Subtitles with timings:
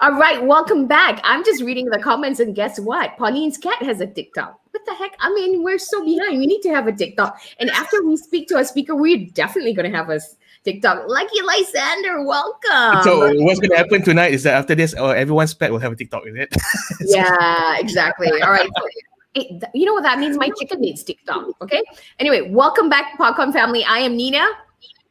[0.00, 1.20] All right, welcome back.
[1.24, 3.16] I'm just reading the comments, and guess what?
[3.16, 4.56] Pauline's cat has a TikTok.
[4.70, 5.16] What the heck?
[5.18, 6.38] I mean, we're so behind.
[6.38, 7.36] We need to have a TikTok.
[7.58, 10.20] And after we speak to a speaker, we're definitely going to have a
[10.62, 11.08] TikTok.
[11.08, 13.02] Lucky Lysander, welcome.
[13.02, 15.90] So, what's going to happen tonight is that after this, uh, everyone's pet will have
[15.90, 16.56] a TikTok, is it?
[17.00, 18.30] yeah, exactly.
[18.40, 18.70] All right.
[19.34, 20.38] you know what that means?
[20.38, 21.60] My chicken needs TikTok.
[21.60, 21.82] Okay.
[22.20, 23.82] Anyway, welcome back, Popcorn family.
[23.82, 24.46] I am Nina.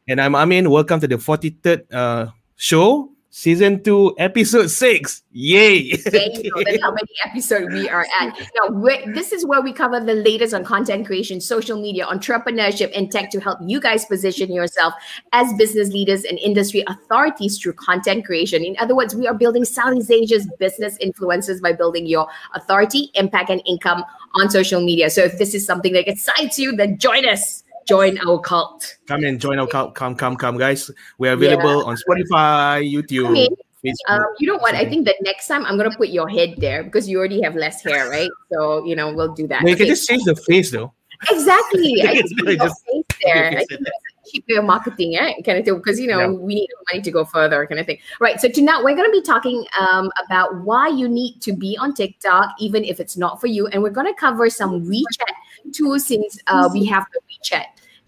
[0.07, 0.69] And I'm Amin.
[0.69, 5.21] Welcome to the 43rd uh, show season two, episode six.
[5.31, 5.95] Yay!
[5.97, 6.63] There you go.
[6.63, 8.35] that's how many episodes we are at.
[8.55, 8.81] Now,
[9.13, 13.29] this is where we cover the latest on content creation, social media, entrepreneurship, and tech
[13.31, 14.95] to help you guys position yourself
[15.33, 18.65] as business leaders and industry authorities through content creation.
[18.65, 23.51] In other words, we are building Southeast Asia's business influencers by building your authority, impact,
[23.51, 25.11] and income on social media.
[25.11, 28.97] So, if this is something that excites you, then join us join our cult.
[29.07, 29.95] Come and join our cult.
[29.95, 30.91] Come, come, come, guys.
[31.17, 31.89] We're available yeah.
[31.89, 33.31] on Spotify, YouTube.
[33.31, 33.49] Okay.
[34.09, 34.75] Um, you know what?
[34.75, 37.55] I think that next time I'm gonna put your head there because you already have
[37.55, 38.29] less hair, right?
[38.51, 39.63] So you know we'll do that.
[39.63, 39.85] No, you okay.
[39.85, 40.93] can just change the face though.
[41.29, 42.01] Exactly.
[42.07, 43.59] I can put your face there.
[43.59, 43.65] I
[44.29, 45.35] cheap way of marketing, right?
[45.45, 46.27] Kind of thing, because you know yeah.
[46.27, 47.99] we need money to go further, kind of thing.
[48.19, 48.41] Right.
[48.41, 52.55] So tonight we're gonna be talking um, about why you need to be on TikTok,
[52.59, 56.67] even if it's not for you, and we're gonna cover some WeChat tools since uh,
[56.73, 57.65] we have the WeChat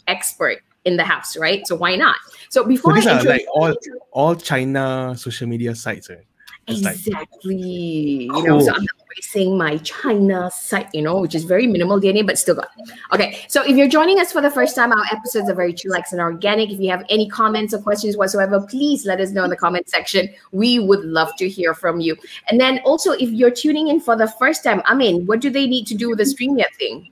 [0.09, 1.65] expert in the house, right?
[1.67, 2.15] So why not?
[2.49, 3.75] So before so these I uh, are like all
[4.11, 6.25] all China social media sites, eh, right?
[6.67, 8.27] exactly.
[8.27, 8.41] Like, cool.
[8.41, 12.25] You know, so I'm embracing my China site, you know, which is very minimal DNA,
[12.25, 12.69] but still got.
[13.13, 16.11] Okay, so if you're joining us for the first time, our episodes are very chillax
[16.11, 16.69] and organic.
[16.69, 19.89] If you have any comments or questions whatsoever, please let us know in the comment
[19.89, 20.29] section.
[20.51, 22.15] We would love to hear from you.
[22.49, 25.49] And then also, if you're tuning in for the first time, I mean, what do
[25.49, 27.09] they need to do with the StreamYard thing?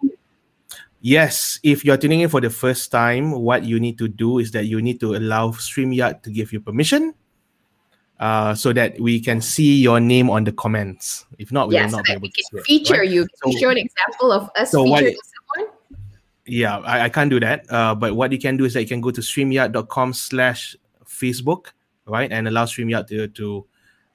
[1.02, 4.52] Yes, if you're tuning in for the first time, what you need to do is
[4.52, 7.13] that you need to allow StreamYard to give you permission
[8.19, 11.25] uh, so that we can see your name on the comments.
[11.38, 13.09] If not, we yes, will not be able to see feature it, right?
[13.09, 13.22] you.
[13.22, 15.16] Can so, you show an example of us so featuring
[15.56, 15.74] someone?
[16.46, 17.72] Yeah, I, I, can't do that.
[17.72, 20.75] Uh, but what you can do is that you can go to streamyard.com slash
[21.06, 21.68] Facebook,
[22.06, 22.31] right?
[22.31, 23.66] And allow StreamYard to, to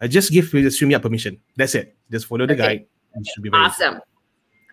[0.01, 1.39] uh, just give the StreamYard permission.
[1.57, 1.95] That's it.
[2.11, 2.87] Just follow the okay.
[3.13, 3.25] guide.
[3.35, 4.01] Should be awesome.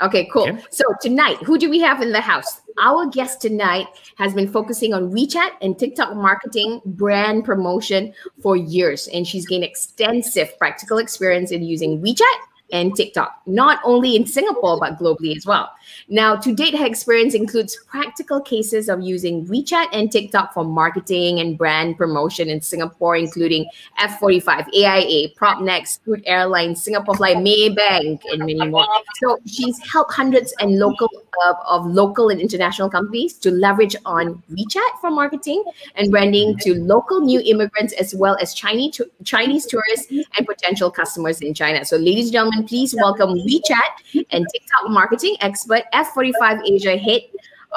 [0.01, 0.47] Okay, cool.
[0.47, 0.63] Okay.
[0.71, 2.61] So tonight, who do we have in the house?
[2.81, 9.09] Our guest tonight has been focusing on WeChat and TikTok marketing, brand promotion for years,
[9.09, 12.37] and she's gained extensive practical experience in using WeChat
[12.71, 15.69] and TikTok, not only in Singapore, but globally as well.
[16.07, 21.39] Now, to date, her experience includes practical cases of using WeChat and TikTok for marketing
[21.39, 23.67] and brand promotion in Singapore, including
[23.99, 28.85] F45, AIA, Propnex, Scoot Airlines, Singapore Flyer, Maybank, and many more.
[29.21, 31.09] So she's helped hundreds and local
[31.45, 35.63] uh, of local and international companies to leverage on WeChat for marketing
[35.95, 41.41] and branding to local new immigrants as well as Chinese Chinese tourists and potential customers
[41.41, 41.83] in China.
[41.85, 47.21] So, ladies and gentlemen, please welcome WeChat and TikTok marketing expert F45 Asia Head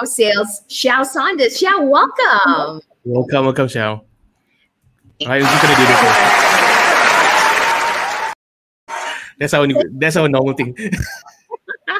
[0.00, 1.60] of Sales, Xiao Saunders.
[1.60, 2.80] Xiao, welcome.
[3.04, 4.02] Welcome, welcome, Xiao.
[5.26, 6.32] I was just gonna do this.
[9.38, 9.66] That's our
[9.98, 10.76] that's our normal thing.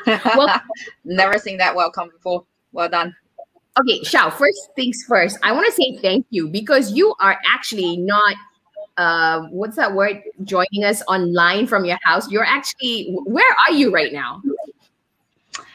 [0.06, 0.60] well,
[1.04, 2.44] never seen that welcome before.
[2.72, 3.14] Well done.
[3.80, 7.96] Okay, Xiao, first things first, I want to say thank you because you are actually
[7.96, 8.34] not
[8.98, 13.90] uh, what's that word joining us online from your house you're actually where are you
[13.90, 14.42] right now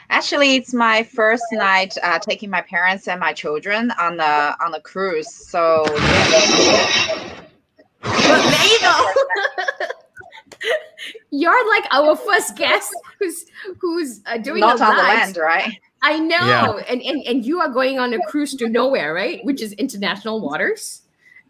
[0.09, 4.71] Actually, it's my first night uh, taking my parents and my children on the on
[4.71, 5.29] the cruise.
[5.29, 7.45] So yeah.
[8.03, 9.85] well, there you go.
[11.31, 13.45] You're like our first guest who's
[13.79, 15.79] who's uh, doing not on the land, right?
[16.01, 16.83] I know, yeah.
[16.89, 19.43] and, and and you are going on a cruise to nowhere, right?
[19.43, 21.01] Which is international waters.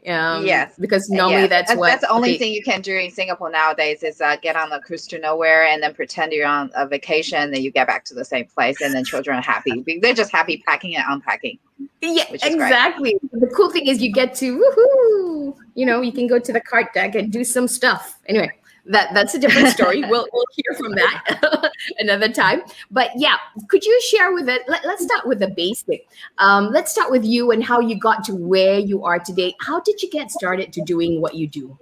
[0.08, 1.50] Um, yes, because normally yes.
[1.50, 4.22] that's, that's, what that's the only they, thing you can do in Singapore nowadays is
[4.22, 7.58] uh, get on a cruise to nowhere and then pretend you're on a vacation, and
[7.58, 9.84] you get back to the same place, and then children are happy.
[10.02, 11.60] They're just happy packing and unpacking.
[12.02, 13.20] Yeah, exactly.
[13.20, 13.42] Great.
[13.42, 15.56] The cool thing is you get to woohoo.
[15.76, 18.18] You know, you can go to the cart deck and do some stuff.
[18.28, 18.52] Anyway,
[18.90, 20.02] that that's a different story.
[20.10, 22.62] we'll we'll hear from that another time.
[22.92, 23.38] But yeah,
[23.68, 24.64] could you share with it?
[24.68, 26.08] Let, us start with the basic.
[26.38, 29.56] Um, let's start with you and how you got to where you are today.
[29.62, 31.78] How did you get started to doing what you do?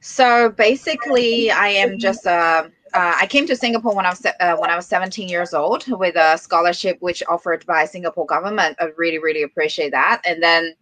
[0.00, 2.70] So basically, I am just a.
[2.94, 5.86] Uh, I came to Singapore when I was uh, when I was 17 years old
[5.88, 8.76] with a scholarship which offered by Singapore government.
[8.80, 10.22] I really really appreciate that.
[10.24, 10.74] And then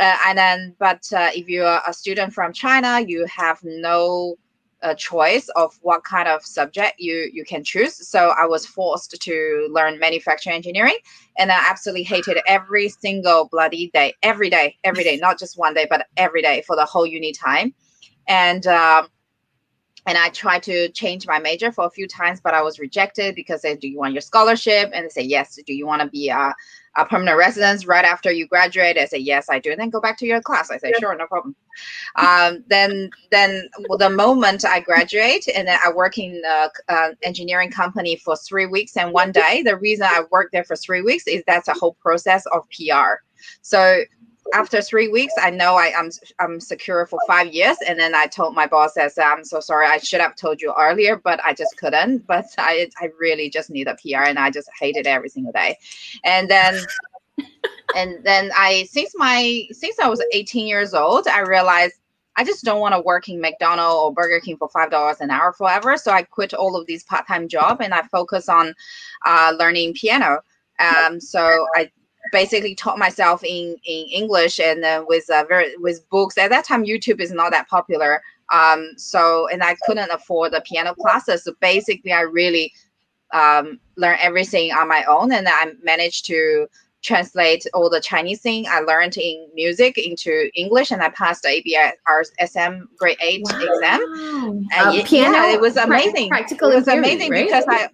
[0.00, 4.36] uh, and then, but uh, if you're a student from China, you have no
[4.82, 8.08] uh, choice of what kind of subject you you can choose.
[8.08, 10.96] So I was forced to learn manufacturing engineering,
[11.38, 15.74] and I absolutely hated every single bloody day, every day, every day, not just one
[15.74, 17.74] day, but every day for the whole uni time.
[18.28, 19.08] and um,
[20.06, 23.34] and I tried to change my major for a few times, but I was rejected
[23.34, 24.90] because they do you want your scholarship?
[24.94, 25.58] And they say yes.
[25.66, 26.54] Do you want to be a,
[26.96, 28.96] a permanent residence right after you graduate?
[28.96, 29.70] I say yes, I do.
[29.70, 30.70] And then go back to your class.
[30.70, 31.54] I say sure, no problem.
[32.16, 36.42] Um, then then well, the moment I graduate and then I work in
[36.88, 39.62] an engineering company for three weeks and one day.
[39.62, 43.22] The reason I worked there for three weeks is that's a whole process of PR.
[43.62, 44.02] So
[44.54, 47.76] after three weeks, I know I, am I'm, I'm secure for five years.
[47.86, 50.74] And then I told my boss, as I'm so sorry, I should have told you
[50.78, 52.26] earlier, but I just couldn't.
[52.30, 55.76] But I I really just need a PR, and I just hated every single day.
[56.24, 56.80] And then
[57.96, 61.94] and then I since my since I was 18 years old, I realized
[62.36, 65.30] I just don't want to work in McDonald's or Burger King for five dollars an
[65.30, 65.96] hour forever.
[65.96, 68.74] So I quit all of these part-time job and I focus on
[69.26, 70.40] uh, learning piano.
[70.78, 71.90] Um, so I
[72.32, 76.38] basically taught myself in in English and uh, with uh, very with books.
[76.38, 78.22] At that time, YouTube is not that popular.
[78.52, 81.44] Um, so and I couldn't afford the piano classes.
[81.44, 82.72] So basically, I really
[83.32, 86.66] um, learned everything on my own, and I managed to
[87.02, 91.62] translate all the Chinese thing I learned in music into English, and I passed the
[92.08, 93.60] ABRSM grade eight wow.
[93.60, 94.68] exam.
[94.74, 96.28] And uh, it, piano, yeah, it was amazing.
[96.28, 97.88] Practical it was amazing because I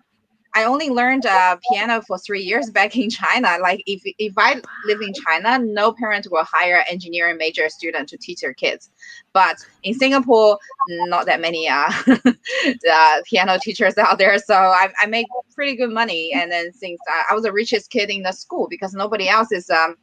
[0.56, 3.58] I only learned uh, piano for three years back in China.
[3.60, 4.54] Like if if I
[4.86, 8.88] live in China, no parent will hire engineering major student to teach their kids.
[9.34, 10.58] But in Singapore,
[10.88, 11.92] not that many uh,
[12.90, 14.38] uh, piano teachers out there.
[14.38, 16.32] So I, I make pretty good money.
[16.32, 19.52] And then since I, I was the richest kid in the school because nobody else
[19.52, 19.96] is um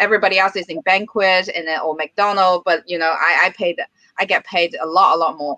[0.00, 3.78] everybody else is in banquet and then or McDonald, but you know I I paid
[4.18, 5.56] I get paid a lot a lot more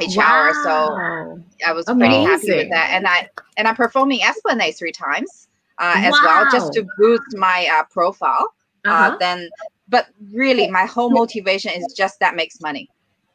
[0.00, 0.24] each wow.
[0.24, 0.54] hour.
[0.64, 1.98] So I was Amazing.
[1.98, 2.90] pretty happy with that.
[2.92, 5.48] And I and I'm performing Esplanade three times
[5.78, 6.02] uh, wow.
[6.04, 8.52] as well, just to boost my uh, profile.
[8.86, 9.14] Uh, uh-huh.
[9.14, 9.50] Uh, then,
[9.88, 12.88] but really, my whole motivation is just that makes money.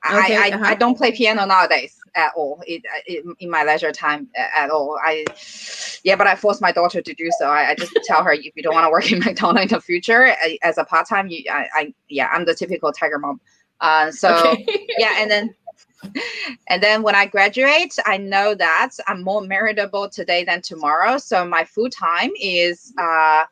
[0.05, 0.65] Okay, I, I, uh-huh.
[0.65, 4.99] I, don't play piano nowadays at all it, it, in my leisure time at all.
[5.01, 5.25] I
[6.03, 7.47] yeah, but I force my daughter to do so.
[7.47, 9.81] I, I just tell her if you don't want to work in McDonald's in the
[9.81, 13.39] future as a part time, you I, I, yeah, I'm the typical tiger mom.
[13.79, 14.87] Uh, so okay.
[14.97, 15.55] yeah, and then
[16.69, 21.17] and then when I graduate, I know that I'm more meritable today than tomorrow.
[21.17, 23.43] So my full time is uh,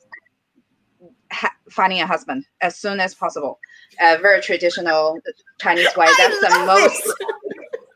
[1.32, 3.60] ha- finding a husband as soon as possible.
[4.00, 5.20] A very traditional
[5.60, 6.08] Chinese way.
[6.18, 7.14] That's the most.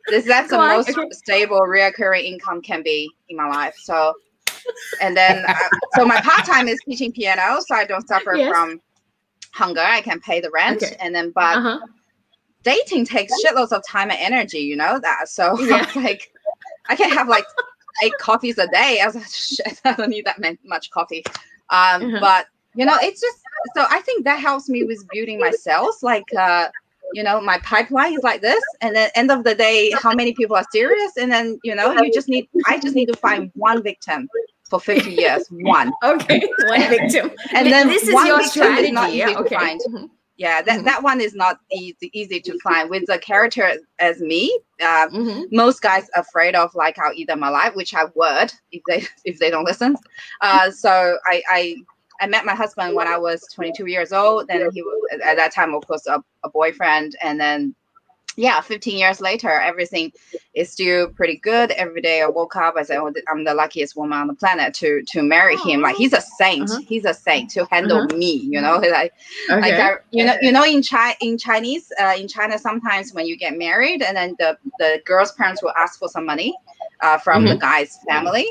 [0.07, 0.69] This that's Go the on.
[0.69, 1.09] most okay.
[1.13, 3.73] stable, reoccurring income can be in my life.
[3.75, 4.13] So,
[5.01, 5.55] and then uh,
[5.95, 8.47] so my part time is teaching piano, so I don't suffer yes.
[8.51, 8.79] from
[9.51, 9.81] hunger.
[9.81, 10.95] I can pay the rent, okay.
[10.99, 11.57] and then but.
[11.57, 11.79] Uh-huh
[12.65, 15.29] dating takes shitloads of time and energy, you know that.
[15.29, 15.89] So yeah.
[15.95, 16.31] like,
[16.89, 17.45] I can have like
[18.03, 18.99] eight coffees a day.
[19.01, 21.23] I was like, shit, I don't need that much coffee.
[21.69, 22.19] Um, mm-hmm.
[22.19, 23.37] but you know, it's just
[23.75, 26.03] so I think that helps me with building my sales.
[26.03, 26.67] Like, uh,
[27.13, 30.33] you know, my pipeline is like this, and then end of the day, how many
[30.33, 31.13] people are serious?
[31.17, 32.49] And then you know, you just need.
[32.67, 34.27] I just need to find one victim
[34.69, 35.47] for 50 years.
[35.49, 35.93] One.
[36.03, 37.31] Okay, one victim.
[37.53, 38.91] and then this is your strategy.
[39.15, 39.77] yeah, okay.
[40.37, 40.85] Yeah that, mm-hmm.
[40.85, 45.43] that one is not easy easy to find with a character as me uh, mm-hmm.
[45.51, 49.39] most guys afraid of like i'll eat them alive which i would if they if
[49.39, 49.95] they don't listen
[50.41, 51.75] uh, so I, I
[52.19, 55.53] i met my husband when i was 22 years old then he was at that
[55.53, 57.73] time of course a, a boyfriend and then
[58.37, 60.11] yeah, 15 years later, everything
[60.53, 61.71] is still pretty good.
[61.71, 64.73] Every day I woke up, I said, oh, I'm the luckiest woman on the planet
[64.75, 65.81] to to marry him.
[65.81, 66.69] Like he's a saint.
[66.69, 66.81] Uh-huh.
[66.85, 68.17] He's a saint to handle uh-huh.
[68.17, 68.33] me.
[68.33, 69.13] You know, like,
[69.49, 69.61] okay.
[69.61, 73.25] like I, you know, you know, in China, in Chinese, uh, in China, sometimes when
[73.25, 76.53] you get married, and then the the girl's parents will ask for some money
[77.01, 77.53] uh, from mm-hmm.
[77.53, 78.47] the guy's family,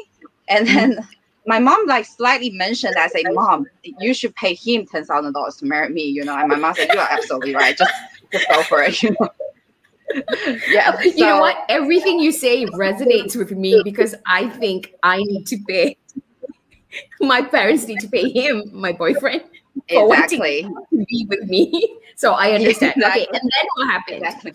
[0.48, 1.06] and then.
[1.46, 5.56] My mom like slightly mentioned as a mom, you should pay him ten thousand dollars
[5.56, 6.34] to marry me, you know.
[6.34, 7.76] And my mom said, "You are absolutely right.
[7.76, 7.92] Just,
[8.32, 9.28] just go for it." You know
[10.68, 10.92] yeah.
[10.92, 11.02] So.
[11.04, 11.64] You know what?
[11.68, 15.96] Everything you say resonates with me because I think I need to pay.
[17.20, 19.42] My parents need to pay him, my boyfriend,
[19.88, 21.98] exactly to be with me.
[22.16, 22.92] So I understand.
[22.94, 23.22] Exactly.
[23.22, 24.18] Okay, and then what happened?
[24.18, 24.54] Exactly.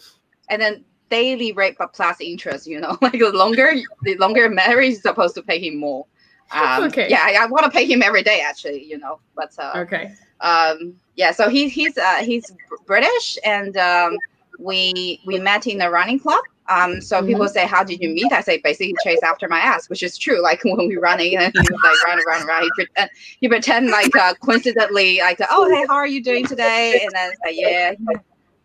[0.50, 2.66] And then daily rate but plus interest.
[2.66, 6.06] You know, like the longer the longer marriage is supposed to pay him more.
[6.52, 7.10] Um, okay.
[7.10, 8.86] Yeah, I, I want to pay him every day, actually.
[8.86, 10.14] You know, but uh, okay.
[10.42, 12.52] Um, yeah, so he, he's uh, he's
[12.86, 14.18] British and um,
[14.60, 16.42] we we met in the running club.
[16.68, 17.28] Um, so mm-hmm.
[17.28, 20.18] people say, "How did you meet?" I say, basically, chase after my ass, which is
[20.18, 20.42] true.
[20.42, 23.90] Like when we running, and he was like, "Run, run, run." He pretend, he pretend
[23.90, 27.94] like uh, coincidentally, like, "Oh, hey, how are you doing today?" And then say, "Yeah,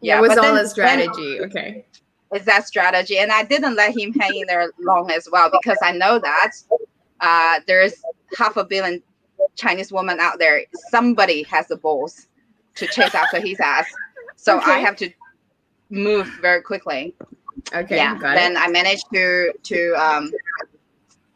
[0.00, 1.38] yeah." It was all a strategy.
[1.38, 1.84] Then, okay,
[2.32, 5.78] it's that strategy, and I didn't let him hang in there long as well because
[5.80, 6.52] I know that
[7.20, 7.94] uh, there's
[8.36, 9.02] half a billion
[9.56, 10.64] Chinese women out there.
[10.90, 12.26] Somebody has the balls
[12.74, 13.86] to chase after his ass,
[14.36, 14.72] so okay.
[14.72, 15.10] I have to
[15.90, 17.14] moved very quickly.
[17.74, 17.96] Okay.
[17.96, 18.18] yeah.
[18.18, 18.58] Then it.
[18.58, 20.32] I managed to to um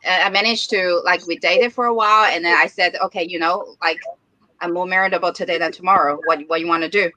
[0.05, 3.39] I managed to like we dated for a while and then I said, okay, you
[3.39, 3.99] know, like
[4.61, 6.21] I'm more marriageable today than tomorrow.
[6.25, 7.11] What what you want to do?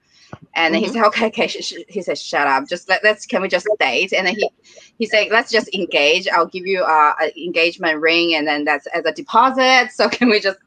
[0.54, 0.84] And mm-hmm.
[0.84, 1.48] he said, okay, okay.
[1.88, 2.68] He said, shut up.
[2.68, 4.14] Just let, let's, can we just date?
[4.14, 4.50] And then he,
[4.98, 6.28] he said, let's just engage.
[6.28, 8.36] I'll give you a, a engagement ring.
[8.36, 9.92] And then that's as a deposit.
[9.94, 10.60] So can we just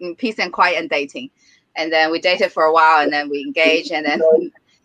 [0.00, 1.30] mm, peace and quiet and dating?
[1.76, 4.20] And then we dated for a while and then we engaged and then,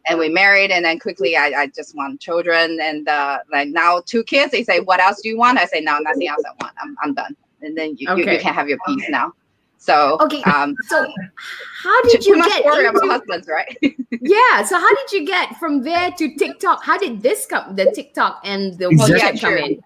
[0.07, 0.71] and we married.
[0.71, 2.79] And then quickly I, I just want children.
[2.81, 5.57] And uh, like now two kids, they say, what else do you want?
[5.57, 6.75] I say, no, nothing else I want.
[6.81, 7.35] I'm, I'm done.
[7.61, 8.21] And then you, okay.
[8.23, 9.33] you, you can have your peace now.
[9.79, 10.43] So okay.
[10.43, 11.07] Um, so
[11.83, 13.77] how did you get worry into, about husbands, right?
[14.21, 14.63] yeah.
[14.63, 16.83] So how did you get from there to TikTok?
[16.83, 17.75] How did this come?
[17.75, 19.39] The TikTok and the exactly.
[19.39, 19.83] come in?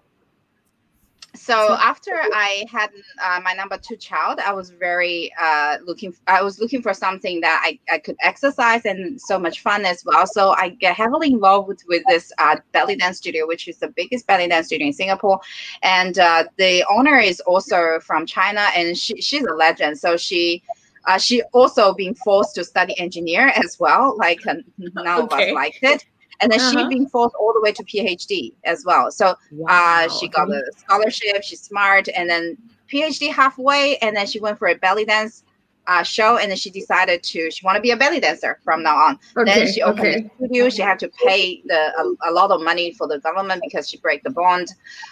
[1.42, 6.14] So after I had uh, my number two child, I was very uh, looking.
[6.28, 10.04] I was looking for something that I, I could exercise and so much fun as
[10.04, 10.24] well.
[10.24, 13.88] So I get heavily involved with, with this uh, belly dance studio, which is the
[13.88, 15.40] biggest belly dance studio in Singapore,
[15.82, 19.98] and uh, the owner is also from China, and she, she's a legend.
[19.98, 20.62] So she.
[21.04, 25.20] Uh, she also being forced to study engineer as well, like none okay.
[25.20, 26.04] of us liked it
[26.42, 26.88] and then uh-huh.
[26.88, 29.10] she been forced all the way to PhD as well.
[29.10, 30.04] So uh, wow.
[30.04, 31.42] uh, she got a scholarship.
[31.42, 32.58] She's smart, and then
[32.92, 35.44] PhD halfway, and then she went for a belly dance
[35.86, 38.82] uh, show, and then she decided to she want to be a belly dancer from
[38.82, 39.18] now on.
[39.36, 40.30] Okay, then she opened okay.
[40.40, 40.68] a studio.
[40.68, 43.98] She had to pay the a, a, lot of money for the government because she
[43.98, 44.68] break the bond.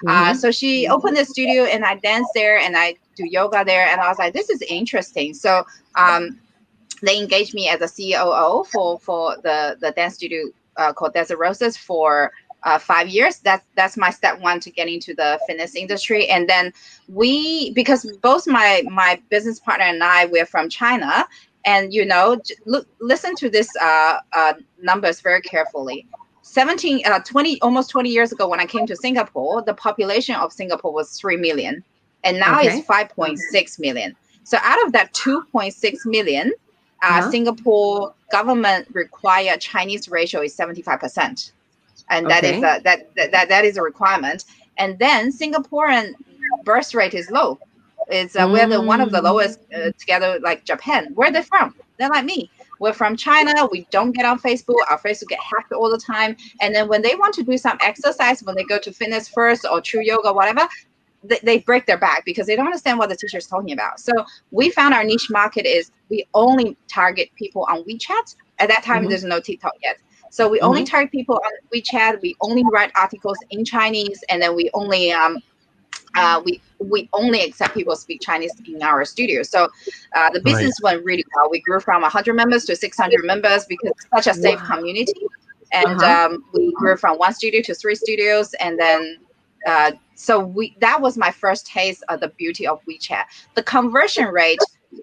[0.06, 0.30] Uh, mm-hmm.
[0.30, 3.87] Uh, so she opened the studio, and I dance there, and I do yoga there,
[3.87, 5.34] and I was like, this is interesting.
[5.34, 5.64] So.
[5.96, 6.40] Um,
[7.02, 11.77] they engaged me as a COO for for the the dance studio uh, called Desirosis
[11.77, 13.39] for uh, five years.
[13.39, 16.29] That's that's my step one to get into the fitness industry.
[16.29, 16.73] And then
[17.09, 21.27] we, because both my my business partner and I, we're from China,
[21.65, 26.07] and you know, look, listen to this uh, uh, numbers very carefully.
[26.43, 30.53] 17, uh, 20, almost 20 years ago, when I came to Singapore, the population of
[30.53, 31.85] Singapore was 3 million,
[32.25, 32.79] and now okay.
[32.79, 34.17] it's 5.6 million.
[34.43, 36.53] So out of that 2.6 million,
[37.03, 37.31] uh, uh-huh.
[37.31, 41.52] Singapore government require Chinese ratio is 75%.
[42.10, 42.56] And that okay.
[42.56, 44.44] is a, that, that, that is a requirement.
[44.78, 46.14] And then Singaporean
[46.64, 47.58] birth rate is low.
[48.08, 48.52] It's uh, mm.
[48.52, 51.12] we're the one of the lowest uh, together like Japan.
[51.14, 51.75] Where they from?
[51.99, 52.50] They're like me.
[52.80, 53.66] We're from China.
[53.70, 54.76] We don't get on Facebook.
[54.90, 56.34] Our Facebook get hacked all the time.
[56.62, 59.66] And then when they want to do some exercise, when they go to fitness first
[59.70, 60.66] or true yoga, whatever,
[61.25, 64.00] they, they break their back because they don't understand what the teacher is talking about.
[64.00, 64.12] So
[64.50, 68.37] we found our niche market is we only target people on WeChat.
[68.59, 69.11] At that time, mm-hmm.
[69.11, 69.99] there's no TikTok yet.
[70.31, 70.67] So we mm-hmm.
[70.67, 72.21] only target people on WeChat.
[72.23, 75.39] We only write articles in Chinese, and then we only um,
[76.15, 79.43] uh, we we only accept people speak Chinese in our studio.
[79.43, 79.69] So
[80.15, 80.95] uh, the business right.
[80.95, 81.50] went really well.
[81.50, 84.77] We grew from 100 members to 600 members because it's such a safe wow.
[84.77, 85.27] community.
[85.73, 86.35] And uh-huh.
[86.35, 89.19] um, we grew from one studio to three studios, and then
[89.67, 93.25] uh, so we that was my first taste of the beauty of WeChat.
[93.55, 94.61] The conversion rate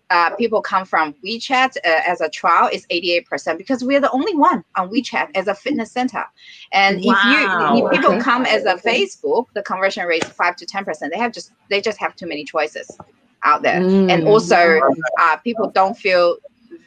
[0.10, 4.36] uh, people come from WeChat uh, as a trial is 88% because we're the only
[4.36, 6.26] one on WeChat as a fitness center.
[6.74, 7.14] And wow.
[7.14, 11.10] if you if people come as a Facebook, the conversion rate is five to 10%.
[11.10, 12.98] They have just they just have too many choices
[13.44, 13.80] out there.
[13.80, 14.12] Mm.
[14.12, 14.82] And also
[15.20, 16.38] uh, people don't feel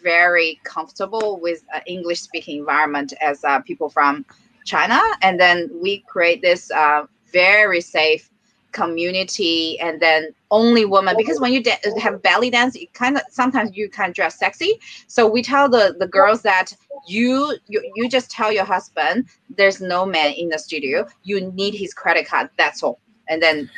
[0.02, 4.24] very comfortable with an English speaking environment as uh, people from
[4.64, 5.00] China.
[5.22, 8.30] And then we create this uh, very safe
[8.72, 11.14] community and then only woman.
[11.16, 14.38] Because when you da- have belly dance you kind of sometimes you kind of dress
[14.38, 14.80] sexy.
[15.06, 16.74] So we tell the the girls that
[17.06, 21.06] you, you you just tell your husband there's no man in the studio.
[21.24, 22.50] You need his credit card.
[22.56, 23.00] That's all.
[23.28, 23.70] And then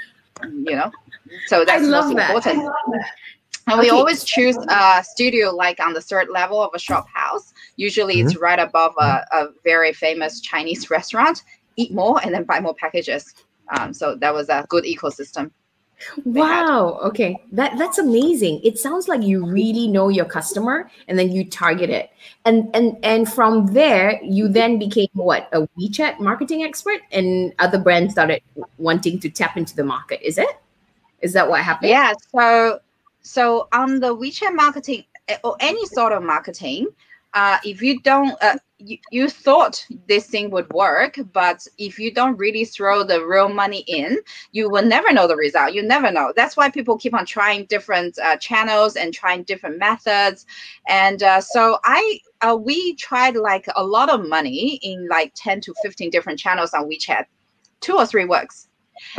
[0.43, 0.91] you know
[1.47, 2.31] so that's most that.
[2.31, 2.73] important.
[3.69, 7.55] And we always choose a studio like on the third level of a shop house.
[7.77, 8.27] Usually mm-hmm.
[8.27, 11.43] it's right above a, a very famous chinese restaurant
[11.77, 13.35] eat more and then buy more packages.
[13.77, 15.51] Um, so that was a good ecosystem.
[16.25, 16.99] Wow.
[17.05, 17.37] Okay.
[17.53, 18.61] That that's amazing.
[18.65, 22.11] It sounds like you really know your customer and then you target it.
[22.45, 25.49] And and and from there you then became what?
[25.53, 28.43] A WeChat marketing expert and other brands started
[28.79, 30.21] wanting to tap into the market.
[30.27, 30.51] Is it?
[31.21, 31.91] Is that what happened?
[31.91, 32.13] Yeah.
[32.35, 32.81] So
[33.23, 36.89] so on the WeChat marketing eh, or any sort of marketing,
[37.35, 42.13] uh, if you don't uh, you, you thought this thing would work but if you
[42.13, 44.19] don't really throw the real money in
[44.51, 45.73] you will never know the result.
[45.73, 46.33] You never know.
[46.35, 50.47] That's why people keep on trying different uh, channels and trying different methods.
[50.89, 55.61] And uh, so i uh, we tried like a lot of money in like 10
[55.63, 57.25] to 15 different channels on wechat.
[57.81, 58.69] Two or three works.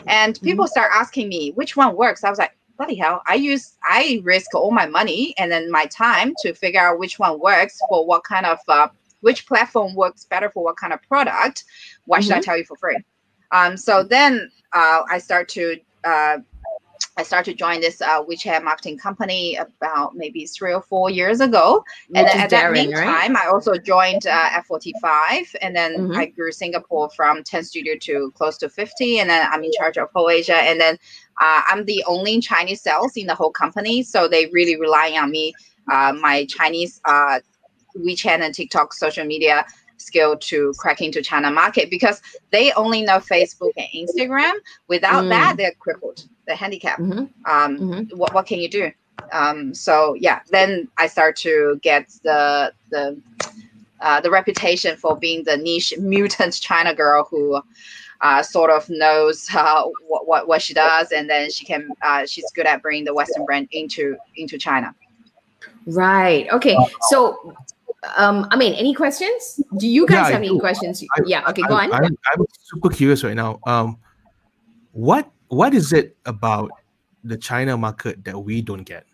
[0.07, 0.71] And people mm-hmm.
[0.71, 2.23] start asking me which one works?
[2.23, 5.85] I was like bloody hell i use i risk all my money and then my
[5.85, 8.87] time to figure out which one works for what kind of uh,
[9.21, 11.63] which platform works better for what kind of product.
[12.05, 12.43] Why should I Mhm.
[12.43, 12.99] tell you for free?
[13.51, 16.39] Um, so then uh, I start to uh,
[17.17, 21.41] I started to join this uh, WeChat marketing company about maybe three or four years
[21.41, 21.83] ago.
[22.15, 23.45] and Which then is at that Darren, meantime, right?
[23.45, 26.17] I also joined uh, F45, and then Mhm.
[26.17, 29.97] I grew Singapore from 10 studio to close to 50, and then I'm in charge
[29.97, 30.97] of whole Asia, and then
[31.41, 35.29] uh, I'm the only Chinese sales in the whole company, so they really rely on
[35.31, 35.53] me,
[35.91, 37.39] uh, my Chinese uh,
[37.95, 39.65] WeChat and TikTok social media
[39.97, 42.21] skill to crack into China market because
[42.51, 44.53] they only know Facebook and Instagram.
[44.87, 45.29] Without Mm.
[45.29, 48.13] that, they're crippled, they're handicapped Mhm, um, mhm.
[48.15, 48.91] what, what can you do
[49.31, 53.19] um, so yeah then i start to get the the
[54.01, 57.61] uh, the reputation for being the niche mutant china girl who
[58.21, 62.25] uh, sort of knows uh, what, what what she does and then she can uh,
[62.25, 64.93] she's good at bringing the western brand into into china
[65.85, 66.47] Right.
[66.51, 66.77] Okay.
[67.09, 67.53] So,
[68.17, 69.59] um, I mean, any questions?
[69.77, 70.59] Do you guys Yeah, I have any do.
[70.59, 71.03] questions?
[71.15, 71.47] I- yeah.
[71.49, 71.61] Okay.
[71.67, 71.91] Go on.
[71.93, 73.59] I'm, I'm super curious right now.
[73.65, 73.97] Um,
[74.91, 76.71] what what is it about
[77.23, 79.05] the China market that we don't get?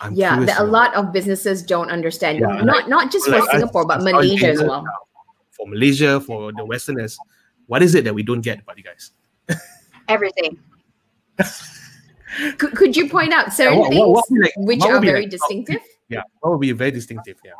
[0.00, 2.38] I'm yeah, that a to lot of businesses don't understand.
[2.40, 4.84] Yeah, not not just for like us- Singapore, but us Malaysia as well.
[5.50, 7.18] For Malaysia, for the Westerners,
[7.66, 9.10] what is it that we don't get about you guys?
[10.08, 10.58] everything
[12.58, 15.00] Could, could you point out certain what- what- things what would be like- which are
[15.00, 15.82] very like- distinctive?
[16.08, 17.38] Yeah, what would be very distinctive?
[17.44, 17.52] Yeah.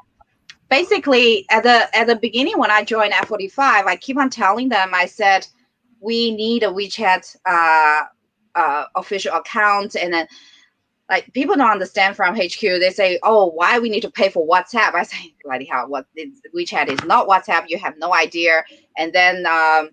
[0.70, 4.90] Basically at the at the beginning when I joined F45, I keep on telling them
[4.94, 5.46] I said
[6.00, 8.02] we need a WeChat uh,
[8.54, 10.26] uh, official account and then
[11.10, 12.60] like people don't understand from HQ.
[12.60, 15.88] They say, "Oh, why we need to pay for WhatsApp?" I say, "Bloody hell!
[15.88, 16.06] What
[16.54, 17.64] WeChat is not WhatsApp.
[17.68, 18.62] You have no idea."
[18.96, 19.90] And then um,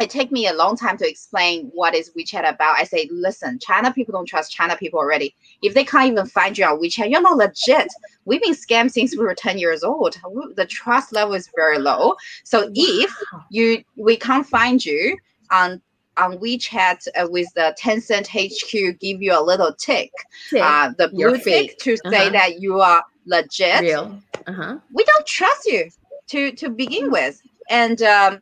[0.00, 2.76] it take me a long time to explain what is WeChat about.
[2.76, 5.34] I say, "Listen, China people don't trust China people already.
[5.62, 7.88] If they can't even find you on WeChat, you're not legit.
[8.26, 10.16] We've been scammed since we were 10 years old.
[10.54, 12.14] The trust level is very low.
[12.44, 13.10] So if
[13.50, 15.16] you we can't find you
[15.50, 15.80] on
[16.18, 20.10] on WeChat uh, with the Tencent HQ give you a little tick,
[20.50, 21.78] Tick, uh, the You're blue tick fake.
[21.80, 22.30] to say Uh-huh.
[22.30, 23.80] that you are legit.
[23.82, 24.18] real.
[24.46, 24.78] Uh-huh.
[24.94, 25.90] We don't trust you
[26.28, 28.40] to to begin with, and um,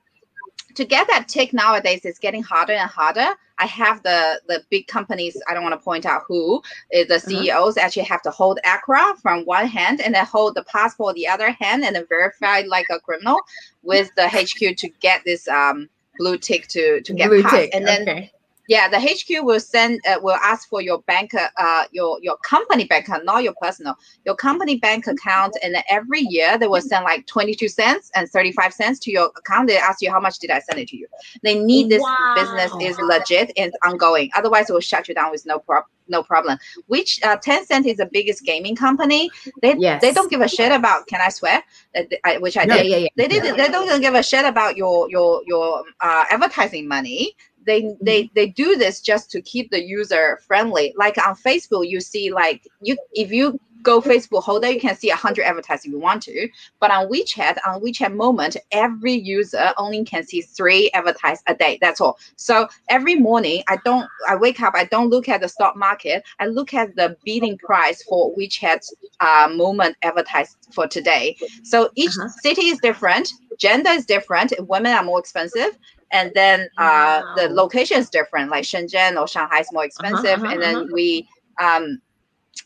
[0.74, 3.34] to get that tick nowadays is getting harder and harder.
[3.58, 5.40] I have the the big companies.
[5.48, 6.62] I don't want to point out who
[6.94, 10.64] uh, the CEOs actually have to hold ACRA from one hand and then hold the
[10.64, 13.38] passport the other hand and then verify like a criminal
[13.82, 17.54] with the HQ to get this um blue tick to to get Blue passed.
[17.54, 17.74] tick.
[17.74, 18.32] And then okay.
[18.68, 22.37] Yeah, the HQ will send uh, will ask for your bank uh, uh your your
[22.38, 26.81] company bank account, not your personal, your company bank account, and every year they will
[26.81, 29.68] send like twenty two cents and thirty five cents to your account.
[29.68, 31.07] They ask you how much did I send it to you.
[31.42, 34.31] They need this business is legit and ongoing.
[34.35, 36.59] Otherwise, it will shut you down with no prob no problem.
[36.87, 39.31] Which uh, Tencent is the biggest gaming company.
[39.62, 40.00] They Yes.
[40.00, 41.07] they don't give a shit about.
[41.07, 41.62] Can I swear?
[41.96, 42.64] Uh, I, which I.
[42.64, 43.09] Yeah, did yeah, yeah.
[43.16, 47.94] they didn't they don't give a shit about your your your uh, advertising money they
[48.00, 50.94] they they do this just to keep the user friendly.
[50.96, 55.09] Like on facebook you see like you if you go facebook holder you can see
[55.11, 56.48] 100 advertising if you want to.
[56.81, 61.79] But on wechat on wechat moment every user only can see three advertise a day.
[61.81, 62.18] That's all.
[62.37, 66.24] So every morning i don't i wake up i don't look at the stock market.
[66.40, 68.81] I look at the bidding price for wechat
[69.20, 71.37] uh, moment advertised for today.
[71.62, 72.29] So each Uh-huh.
[72.29, 74.53] city is different, gender is different.
[74.61, 75.79] Women are more expensive,
[76.14, 78.50] and then uh, the location is different.
[78.50, 81.29] Like Shenzhen or Shanghai is more expensive, uh-huh, and then we
[81.61, 82.00] um,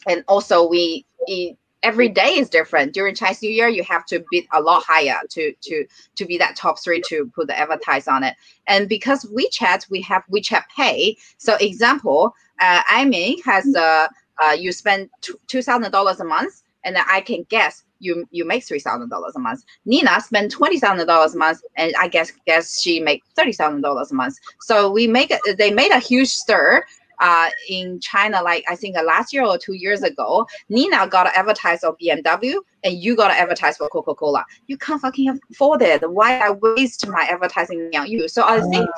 [0.09, 2.95] and also we e- every day is different.
[2.95, 6.39] During Chinese New Year, you have to bid a lot higher to to to be
[6.39, 8.37] that top three to put the advertise on it.
[8.69, 11.17] And because WeChat, we have WeChat Pay.
[11.39, 14.09] So example, uh, Amin, has uh,
[14.45, 15.11] uh, you spend
[15.49, 19.09] two thousand dollars a month, and then I can guess you you make three thousand
[19.09, 19.65] dollars a month.
[19.85, 23.83] Nina spend twenty thousand dollars a month, and I guess guess she make thirty thousand
[23.83, 24.37] dollars a month.
[24.61, 26.85] So we make a, they made a huge stir
[27.21, 30.47] uh, in China, like I think uh, last year or two years ago.
[30.69, 34.45] Nina got to advertise on BMW, and you got to advertise for Coca Cola.
[34.67, 36.09] You can't fucking afford it.
[36.09, 38.29] Why I waste my advertising on you?
[38.29, 38.89] So I think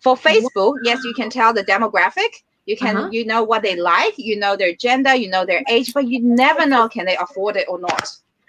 [0.00, 2.42] for Facebook, yes, you can tell the demographic.
[2.68, 3.08] You can Uh-huh.
[3.10, 6.20] you know what they like, you know their gender, you know their age, but you
[6.22, 8.06] never know can they afford it or not.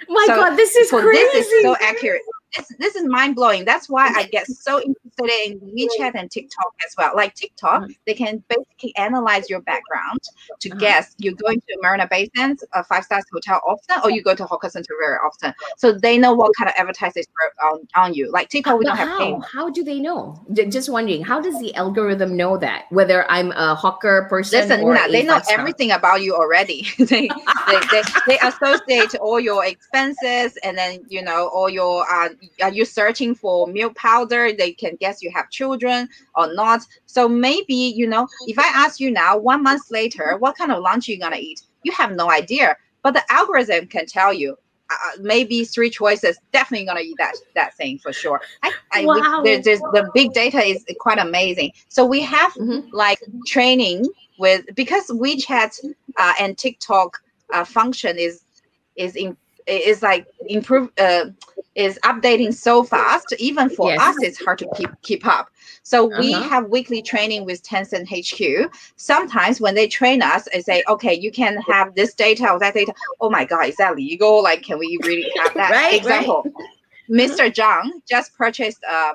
[0.10, 1.24] My So, God, this is so crazy.
[1.24, 2.22] this is so accurate.
[2.56, 3.66] This this is mind blowing.
[3.66, 7.12] That's why I get so interested in WeChat and TikTok as well.
[7.16, 7.92] Like TikTok, mm-hmm.
[8.06, 10.20] they can basically analyze your background
[10.62, 10.80] to uh-huh.
[10.80, 14.36] guess you're going to Marina Bay Sands, a five stars hotel often, or you go
[14.36, 15.54] to Hawker Center very often.
[15.78, 17.24] So they know what kind of advertising
[17.64, 18.32] on, on you.
[18.32, 19.08] Like TikTok, we don't how?
[19.08, 19.46] have payment.
[19.52, 20.44] How do they know?
[20.54, 24.62] Just wondering, how does the algorithm know that whether I'm a hawker person?
[24.62, 26.88] Listen, Nina, they know everything about you already.
[26.98, 32.30] they, they, they, they associate all your expenses and then you know all your uh,
[32.62, 34.52] are you searching for milk powder?
[34.52, 36.82] They can guess you have children or not.
[37.06, 40.82] So maybe you know if I ask you now, one month later, what kind of
[40.82, 41.62] lunch you gonna eat?
[41.84, 44.58] You have no idea, but the algorithm can tell you
[44.90, 49.42] uh, maybe three choices definitely gonna eat that that thing for sure I, I wow.
[49.44, 52.88] there's, there's, the big data is quite amazing so we have mm-hmm.
[52.92, 54.06] like training
[54.40, 55.80] with because wechat
[56.18, 57.22] uh, and tiktok
[57.54, 58.42] uh, function is
[58.96, 59.38] is in
[59.70, 61.26] is like improve uh,
[61.76, 64.02] is updating so fast even for yes.
[64.02, 65.50] us it's hard to keep keep up
[65.84, 66.20] so uh-huh.
[66.20, 71.14] we have weekly training with tencent hq sometimes when they train us they say okay
[71.14, 74.62] you can have this data or that data oh my god is that legal like
[74.64, 77.30] can we really have that right, example right.
[77.30, 79.14] mr zhang just purchased a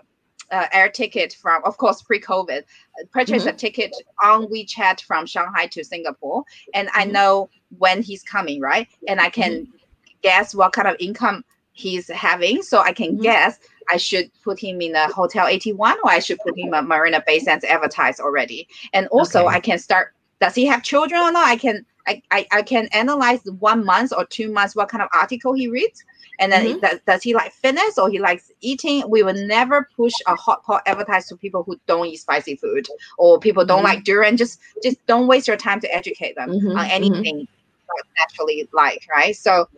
[0.50, 2.62] uh, air ticket from, of course, pre-COVID,
[3.10, 3.54] purchased mm-hmm.
[3.54, 7.12] a ticket on WeChat from Shanghai to Singapore, and I mm-hmm.
[7.12, 8.86] know when he's coming, right?
[9.08, 9.83] And I can mm-hmm
[10.24, 12.62] guess what kind of income he's having.
[12.62, 13.22] So I can mm-hmm.
[13.22, 13.58] guess
[13.92, 17.22] I should put him in a hotel 81 or I should put him a Marina
[17.26, 18.66] Bay Sands advertise already.
[18.94, 19.56] And also okay.
[19.56, 21.46] I can start, does he have children or not?
[21.46, 25.08] I can I, I, I can analyze one month or two months what kind of
[25.14, 26.04] article he reads.
[26.38, 26.80] And then mm-hmm.
[26.80, 29.08] does, does he like fitness or he likes eating?
[29.08, 32.86] We will never push a hot pot advertise to people who don't eat spicy food
[33.18, 33.86] or people don't mm-hmm.
[33.86, 34.36] like durian.
[34.36, 36.70] Just just don't waste your time to educate them mm-hmm.
[36.70, 36.90] on mm-hmm.
[36.90, 37.48] anything
[38.18, 39.36] naturally like, right?
[39.36, 39.68] So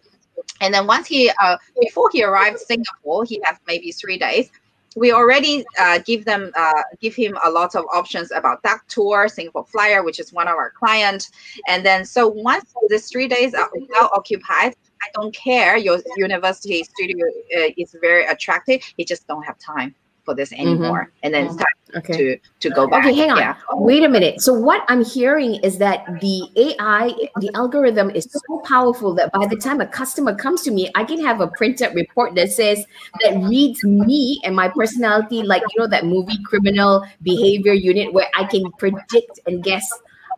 [0.61, 4.51] and then once he, uh, before he arrived Singapore, he has maybe three days.
[4.97, 9.29] We already uh, give them, uh, give him a lot of options about that tour,
[9.29, 11.31] Singapore Flyer, which is one of our clients.
[11.69, 15.77] And then, so once these three days are well occupied, I don't care.
[15.77, 17.27] Your university studio
[17.59, 18.83] uh, is very attractive.
[18.97, 19.95] You just don't have time
[20.27, 20.69] for this mm-hmm.
[20.69, 21.05] anymore.
[21.05, 21.21] Mm-hmm.
[21.23, 22.17] And then it's time okay.
[22.17, 23.07] to to go back.
[23.07, 23.39] Okay, hang on.
[23.39, 23.57] Yeah.
[23.73, 24.43] Wait a minute.
[24.43, 29.47] So what I'm hearing is that the AI, the algorithm is so powerful that by
[29.47, 32.85] the time a customer comes to me, I can have a printed report that says
[33.23, 38.29] that reads me and my personality, like you know that movie Criminal Behavior Unit, where
[38.37, 39.89] I can predict and guess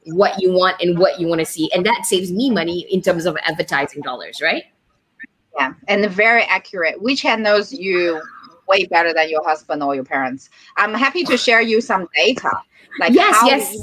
[0.05, 3.03] what you want and what you want to see, and that saves me money in
[3.03, 4.65] terms of advertising dollars, right?
[5.59, 7.03] Yeah, and very accurate.
[7.03, 8.23] WeChat knows you
[8.69, 10.51] way better than your husband or your parents.
[10.77, 12.51] I'm happy to share you some data.
[12.99, 13.75] Like yes, yes.
[13.75, 13.83] You-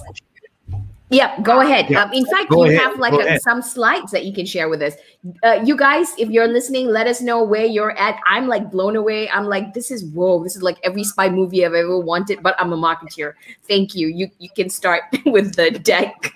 [1.11, 1.87] yeah, go ahead.
[1.87, 2.01] Yeah.
[2.01, 2.81] Um, in fact, go you ahead.
[2.81, 4.95] have like a, some slides that you can share with us.
[5.43, 8.19] Uh, you guys, if you're listening, let us know where you're at.
[8.27, 9.29] I'm like blown away.
[9.29, 10.43] I'm like, this is whoa.
[10.43, 12.41] This is like every spy movie I've ever wanted.
[12.41, 13.33] But I'm a marketeer.
[13.67, 14.07] Thank you.
[14.07, 16.33] You you can start with the deck.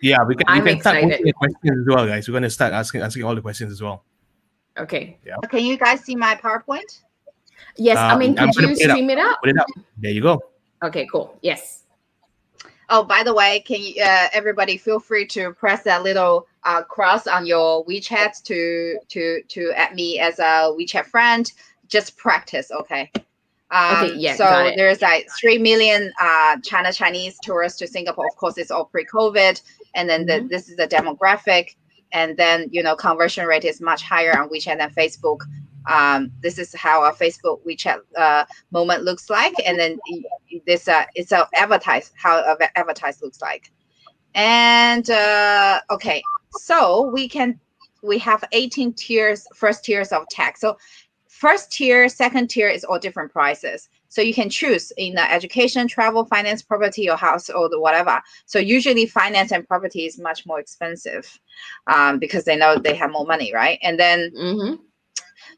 [0.00, 0.44] Yeah, we can.
[0.46, 2.28] I'm we can start asking questions as well, guys.
[2.28, 4.04] We're gonna start asking asking all the questions as well.
[4.78, 5.18] Okay.
[5.26, 5.36] Yeah.
[5.50, 7.00] Can you guys see my PowerPoint?
[7.78, 9.40] Yes, um, I mean, could you stream it, it up?
[9.40, 9.66] Put it up.
[9.96, 10.42] There you go.
[10.82, 11.36] Okay, cool.
[11.42, 11.84] Yes.
[12.90, 16.82] Oh, by the way, can you, uh, everybody feel free to press that little uh,
[16.82, 21.52] cross on your WeChat to to to add me as a WeChat friend.
[21.88, 23.10] Just practice, okay?
[23.70, 24.34] Um, okay, yeah.
[24.34, 28.26] So there's like three million uh, China Chinese tourists to Singapore.
[28.26, 29.60] Of course, it's all pre-COVID,
[29.94, 30.48] and then mm-hmm.
[30.48, 31.76] this is the demographic,
[32.12, 35.40] and then you know conversion rate is much higher on WeChat than Facebook
[35.88, 39.98] um, this is how a Facebook WeChat uh, moment looks like, and then
[40.66, 43.72] this uh, it's a advertise how a advertise looks like.
[44.34, 46.22] And uh, okay,
[46.52, 47.58] so we can
[48.02, 50.58] we have 18 tiers, first tiers of tech.
[50.58, 50.76] So
[51.26, 53.88] first tier, second tier is all different prices.
[54.10, 58.22] So you can choose in the education, travel, finance, property, or house, or the whatever.
[58.46, 61.38] So usually finance and property is much more expensive
[61.86, 63.78] um, because they know they have more money, right?
[63.82, 64.74] And then mm-hmm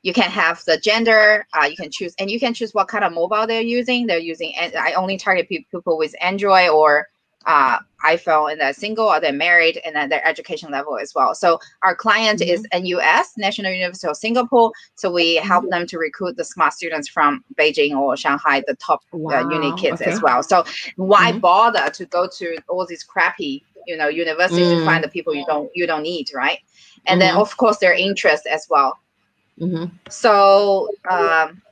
[0.02, 3.04] you can have the gender uh, you can choose and you can choose what kind
[3.04, 7.06] of mobile they're using they're using i only target people with android or
[7.46, 11.34] uh, iphone and they're single or they're married and then their education level as well
[11.34, 12.50] so our client mm-hmm.
[12.50, 15.70] is NUS national university of singapore so we help mm-hmm.
[15.70, 19.40] them to recruit the smart students from beijing or shanghai the top uh, wow.
[19.40, 20.10] uh, uni kids okay.
[20.10, 20.64] as well so
[20.96, 21.40] why mm-hmm.
[21.40, 25.06] bother to go to all these crappy you know universities to find mm.
[25.06, 26.58] the people you don't you don't need right
[27.06, 27.40] and then mm-hmm.
[27.40, 28.98] of course their interest as well
[29.60, 29.96] Mm-hmm.
[30.08, 31.62] So um,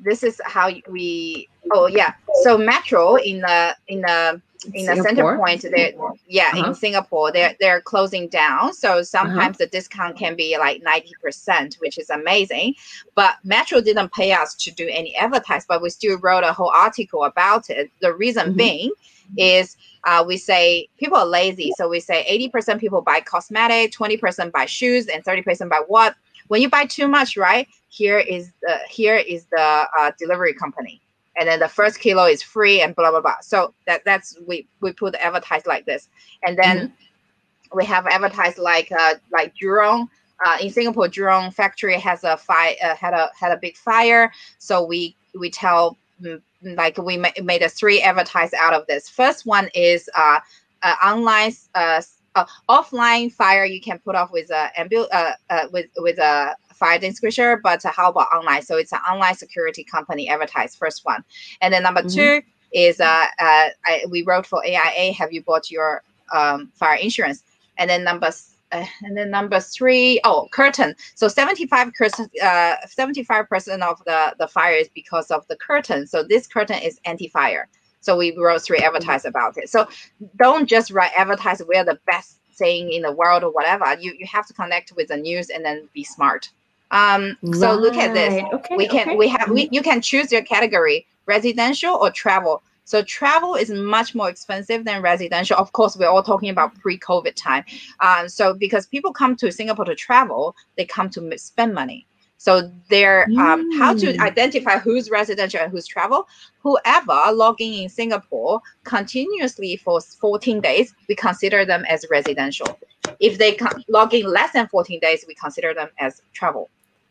[0.00, 1.48] this is how we.
[1.72, 2.14] Oh yeah.
[2.42, 4.40] So Metro in the in the
[4.74, 5.94] in the center point they
[6.28, 6.68] yeah uh-huh.
[6.68, 9.04] in singapore they're they're closing down so uh-huh.
[9.04, 9.64] sometimes uh-huh.
[9.64, 12.74] the discount can be like 90% which is amazing
[13.14, 16.70] but metro didn't pay us to do any advertise but we still wrote a whole
[16.70, 18.56] article about it the reason mm-hmm.
[18.56, 18.90] being
[19.36, 22.24] is uh, we say people are lazy so we say
[22.54, 26.14] 80% people buy cosmetic 20% buy shoes and 30% buy what
[26.48, 31.00] when you buy too much right here is the here is the uh, delivery company
[31.38, 33.40] and then the first kilo is free and blah blah blah.
[33.40, 36.08] So that that's we we put advertise like this,
[36.46, 37.76] and then mm-hmm.
[37.76, 40.08] we have advertised like uh like Jurong.
[40.44, 44.30] Uh, in Singapore, Jurong factory has a fire uh, had a had a big fire,
[44.58, 49.08] so we we tell mm, like we ma- made a three advertise out of this.
[49.08, 50.40] First one is uh,
[50.82, 52.02] uh online uh,
[52.36, 56.54] uh, offline fire you can put off with a ambu- uh, uh, with with a
[56.72, 58.62] fire extinguisher, but how about online?
[58.62, 61.24] So it's an online security company advertised first one,
[61.60, 62.16] and then number mm-hmm.
[62.16, 65.12] two is uh, uh I, we wrote for AIA.
[65.14, 67.42] Have you bought your um, fire insurance?
[67.78, 68.30] And then number
[68.72, 70.94] uh, and then number three, oh, curtain.
[71.14, 76.06] So 75 percent, uh, 75 percent of the the fire is because of the curtain.
[76.06, 77.68] So this curtain is anti-fire.
[78.06, 78.86] So we wrote three mm-hmm.
[78.86, 79.68] advertise about it.
[79.68, 79.88] So
[80.36, 81.60] don't just write advertise.
[81.66, 83.84] We're the best thing in the world or whatever.
[84.00, 86.48] You you have to connect with the news and then be smart.
[86.92, 87.56] Um, right.
[87.56, 88.44] so look at this.
[88.54, 89.16] Okay, we can okay.
[89.16, 92.62] we have we you can choose your category residential or travel.
[92.84, 95.56] So travel is much more expensive than residential.
[95.56, 97.64] Of course, we're all talking about pre-COVID time.
[97.98, 102.06] Um, so because people come to Singapore to travel, they come to spend money.
[102.38, 104.18] So they're um, how to mm.
[104.20, 106.28] identify who's residential and who's travel.
[106.60, 112.78] Whoever logging in Singapore continuously for 14 days, we consider them as residential.
[113.20, 113.56] If they
[113.88, 116.68] log in less than 14 days, we consider them as travel.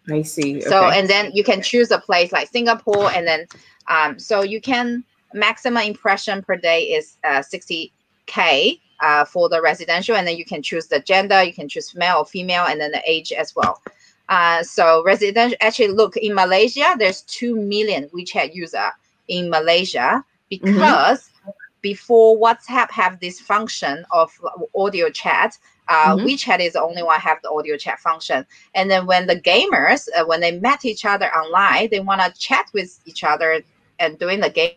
[0.09, 0.57] I see.
[0.57, 0.65] Okay.
[0.65, 3.47] So and then you can choose a place like Singapore, and then
[3.87, 10.15] um, so you can maximum impression per day is uh, 60k uh, for the residential,
[10.15, 12.91] and then you can choose the gender, you can choose male or female, and then
[12.91, 13.81] the age as well.
[14.29, 18.91] Uh, so residential actually look in Malaysia, there's two million WeChat user
[19.27, 20.47] in Malaysia mm-hmm.
[20.49, 21.51] because mm-hmm.
[21.81, 24.31] before WhatsApp have this function of
[24.75, 25.57] audio chat,
[25.87, 26.25] uh, mm-hmm.
[26.25, 28.45] WeChat is the only one have the audio chat function.
[28.73, 32.39] And then when the gamers, uh, when they met each other online, they want to
[32.39, 33.61] chat with each other
[33.99, 34.73] and doing the game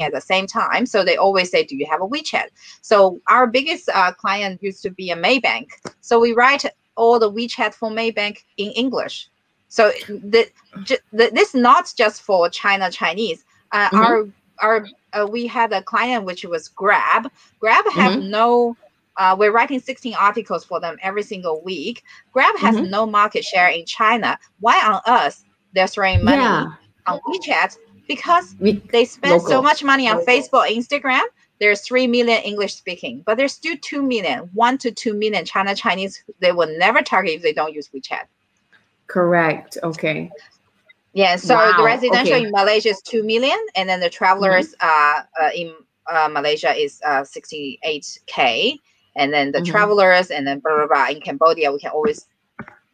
[0.00, 0.84] at the same time.
[0.84, 2.48] So they always say, "Do you have a WeChat?"
[2.82, 5.68] So our biggest uh, client used to be a Maybank.
[6.00, 6.64] So we write
[7.00, 9.28] all the WeChat for Maybank in English.
[9.68, 10.50] So the,
[10.86, 11.00] the,
[11.32, 13.44] this is not just for China Chinese.
[13.72, 13.96] Uh, mm-hmm.
[13.96, 14.28] Our
[14.62, 17.30] our uh, we had a client which was Grab.
[17.58, 18.30] Grab have mm-hmm.
[18.30, 18.76] no
[19.16, 22.04] uh, we're writing 16 articles for them every single week.
[22.32, 22.90] Grab has mm-hmm.
[22.90, 24.38] no market share in China.
[24.60, 26.72] Why on earth they're throwing money yeah.
[27.06, 27.76] on WeChat?
[28.08, 29.48] Because we, they spend local.
[29.48, 31.22] so much money on Facebook, Instagram.
[31.60, 35.74] There's 3 million English speaking, but there's still 2 million, 1 to 2 million China
[35.74, 38.24] Chinese they will never target if they don't use WeChat.
[39.06, 39.76] Correct.
[39.82, 40.30] Okay.
[41.12, 41.76] Yeah, so wow.
[41.76, 42.46] the residential okay.
[42.46, 45.42] in Malaysia is 2 million, and then the travelers mm-hmm.
[45.42, 45.74] uh, uh, in
[46.06, 48.78] uh, Malaysia is uh, 68K
[49.16, 49.70] and then the mm-hmm.
[49.70, 51.08] travelers, and then blah, blah, blah.
[51.08, 52.26] In Cambodia, we can always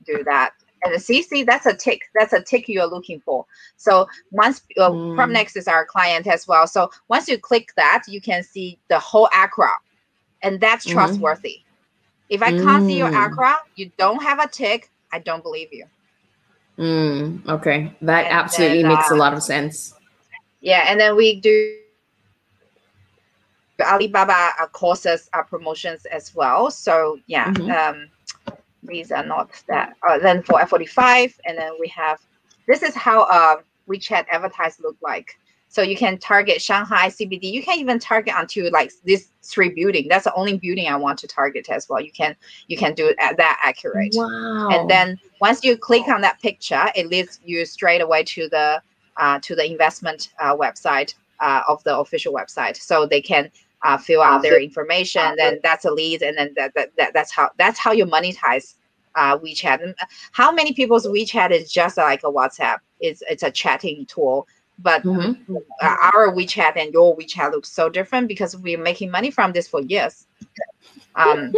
[0.04, 0.52] do that.
[0.84, 2.02] And the CC, that's a tick.
[2.14, 3.46] That's a tick you're looking for.
[3.76, 5.56] So once uh, mm.
[5.56, 6.66] Is our client as well.
[6.66, 9.70] So once you click that, you can see the whole ACRA,
[10.42, 10.94] and that's mm-hmm.
[10.94, 11.60] trustworthy.
[12.28, 12.86] If I can't mm.
[12.86, 13.26] see your mm.
[13.26, 14.90] ACRA, you don't have a tick.
[15.12, 15.86] I don't believe you.
[16.78, 19.94] Mm, okay, that and absolutely then, makes uh, a lot of sense.
[20.60, 21.78] Yeah, and then we do
[23.80, 26.70] Alibaba uh, courses uh, promotions as well.
[26.70, 27.70] So yeah, mm-hmm.
[27.70, 28.08] um,
[28.86, 29.94] these are not that.
[30.08, 32.18] Uh, then for F45, and then we have
[32.66, 33.56] this is how uh,
[33.88, 35.38] WeChat advertise look like.
[35.68, 37.52] So you can target Shanghai CBD.
[37.52, 40.06] You can even target onto like this three building.
[40.08, 42.00] That's the only building I want to target as well.
[42.00, 42.34] You can
[42.68, 44.14] you can do that accurate.
[44.14, 44.68] Wow.
[44.70, 48.80] And then once you click on that picture, it leads you straight away to the
[49.16, 52.76] uh, to the investment uh, website uh, of the official website.
[52.76, 53.50] So they can
[53.86, 57.30] uh, fill out their information, then that's a lead, and then that, that, that that's
[57.30, 58.74] how that's how you monetize
[59.14, 59.80] uh, WeChat.
[59.80, 59.94] And
[60.32, 62.78] how many people's WeChat is just like a WhatsApp?
[62.98, 64.48] It's it's a chatting tool,
[64.80, 65.56] but mm-hmm.
[65.80, 69.80] our WeChat and your WeChat looks so different because we're making money from this for
[69.82, 70.26] years.
[71.14, 71.54] Um,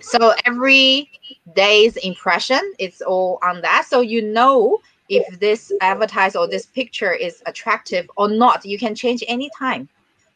[0.00, 1.10] so every
[1.54, 3.84] day's impression, it's all on that.
[3.86, 8.64] So you know if this advertise or this picture is attractive or not.
[8.64, 9.88] You can change anytime.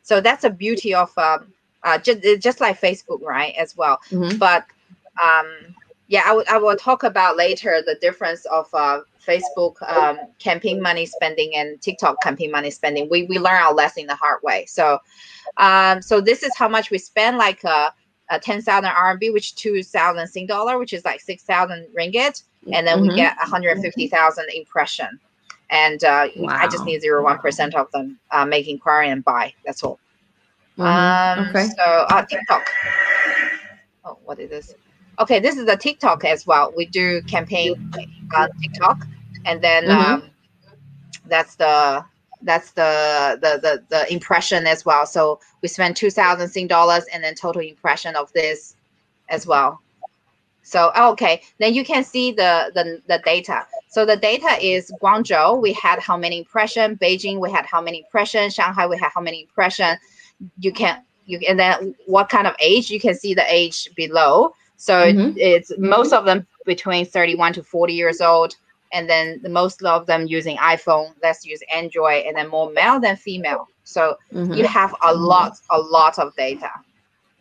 [0.04, 3.54] So that's a beauty of um, uh, just just like Facebook, right?
[3.56, 3.98] As well.
[4.10, 4.36] Mm-hmm.
[4.36, 4.66] But
[5.22, 5.74] um,
[6.08, 11.56] yeah, I will talk about later the difference of uh, Facebook um, campaign money spending
[11.56, 13.08] and TikTok campaign money spending.
[13.10, 14.66] We we learn our lesson the hard way.
[14.66, 14.98] So,
[15.56, 17.90] um, so this is how much we spend, like uh,
[18.28, 22.42] uh ten thousand RMB, which two thousand Sing dollar, which is like six thousand ringgit,
[22.72, 23.08] and then mm-hmm.
[23.08, 25.18] we get one hundred fifty thousand impression.
[25.74, 26.56] And uh, wow.
[26.58, 29.52] I just need zero one percent of them uh, make inquiry and buy.
[29.66, 29.98] That's all.
[30.78, 31.40] Mm-hmm.
[31.40, 31.68] Um, okay.
[31.76, 32.70] So uh, TikTok.
[34.04, 34.74] Oh, what is this?
[35.18, 36.72] okay, this is a TikTok as well.
[36.76, 37.92] We do campaign
[38.36, 39.06] on TikTok,
[39.44, 40.14] and then mm-hmm.
[40.14, 40.30] um,
[41.26, 42.04] that's the
[42.42, 45.06] that's the, the the the impression as well.
[45.06, 48.76] So we spend two thousand Sing dollars, and then total impression of this
[49.28, 49.80] as well.
[50.64, 53.66] So okay, then you can see the, the the data.
[53.88, 56.96] So the data is Guangzhou, we had how many impression?
[56.96, 58.50] Beijing, we had how many impression?
[58.50, 59.96] Shanghai, we had how many impression?
[60.58, 62.90] You can you and then what kind of age?
[62.90, 64.54] You can see the age below.
[64.76, 65.36] So mm-hmm.
[65.36, 68.56] it's most of them between 31 to 40 years old.
[68.92, 73.00] And then the most of them using iPhone, let's use Android, and then more male
[73.00, 73.68] than female.
[73.82, 74.52] So mm-hmm.
[74.52, 76.70] you have a lot, a lot of data.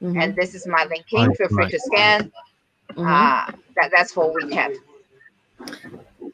[0.02, 0.20] Mm-hmm.
[0.20, 1.34] And this is my linking.
[1.36, 2.32] Feel free to scan.
[2.96, 3.08] Mm-hmm.
[3.08, 4.76] Uh, that, that's for WeChat.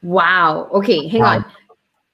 [0.02, 0.69] Wow.
[0.72, 1.38] Okay, hang wow.
[1.38, 1.45] on.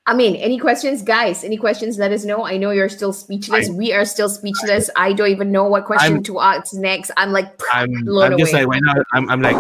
[0.08, 1.44] I mean, any questions, guys?
[1.44, 1.98] Any questions?
[1.98, 2.46] Let us know.
[2.46, 3.70] I know you're still speechless.
[3.70, 4.88] I, we are still speechless.
[4.96, 7.10] I don't even know what question I'm, to ask next.
[7.18, 8.94] I'm like, I'm, I'm just like right now.
[9.14, 9.56] I'm, I'm like.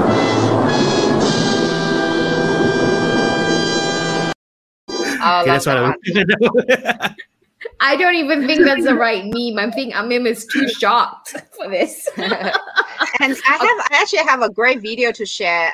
[5.26, 7.16] Okay, that's what I
[7.96, 9.60] don't even think that's the right meme.
[9.60, 12.10] I think Amin is too shocked for this.
[12.18, 12.52] and I
[13.22, 15.72] have I actually have a great video to share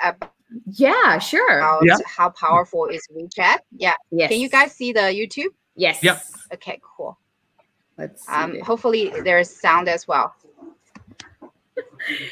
[0.74, 1.60] yeah, sure.
[1.60, 1.98] About yeah.
[2.06, 3.60] how powerful is WeChat.
[3.78, 3.94] Yeah.
[4.12, 4.30] Yes.
[4.30, 5.54] Can you guys see the YouTube?
[5.76, 6.04] Yes.
[6.04, 6.24] Yep.
[6.54, 7.18] Okay, cool.
[7.98, 10.34] Let's um hopefully there's sound as well.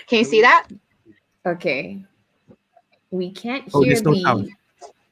[0.08, 0.67] Can you see that?
[1.45, 2.04] Okay.
[3.12, 4.50] We can't oh, hear no the sound.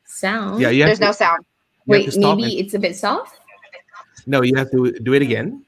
[0.05, 0.61] sound.
[0.61, 0.85] Yeah, yeah.
[0.85, 1.45] There's no sound.
[1.85, 3.39] Wait, maybe it's a bit soft?
[4.27, 5.63] No, you have to do it again.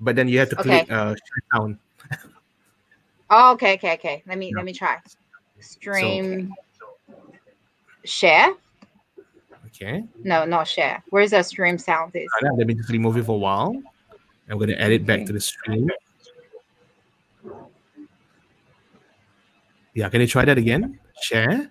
[0.00, 0.94] But then you have to click okay.
[0.94, 1.14] uh
[1.52, 1.78] sound.
[3.30, 4.22] oh, okay, okay, okay.
[4.26, 4.56] Let me yeah.
[4.56, 4.96] let me try.
[5.60, 6.50] Stream.
[6.80, 7.14] So,
[8.04, 8.54] share.
[9.66, 10.04] Okay.
[10.24, 11.04] No, not share.
[11.10, 12.16] Where's the stream sound?
[12.16, 13.76] Is let me just remove it for a while.
[14.48, 15.88] I'm going to add it back to the stream.
[19.94, 20.98] Yeah, can you try that again?
[21.22, 21.70] Share.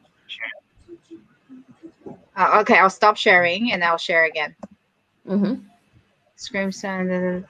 [2.36, 4.56] Uh, okay, I'll stop sharing and I'll share again.
[5.28, 5.56] Mm-hmm.
[6.40, 7.46] Scream sound.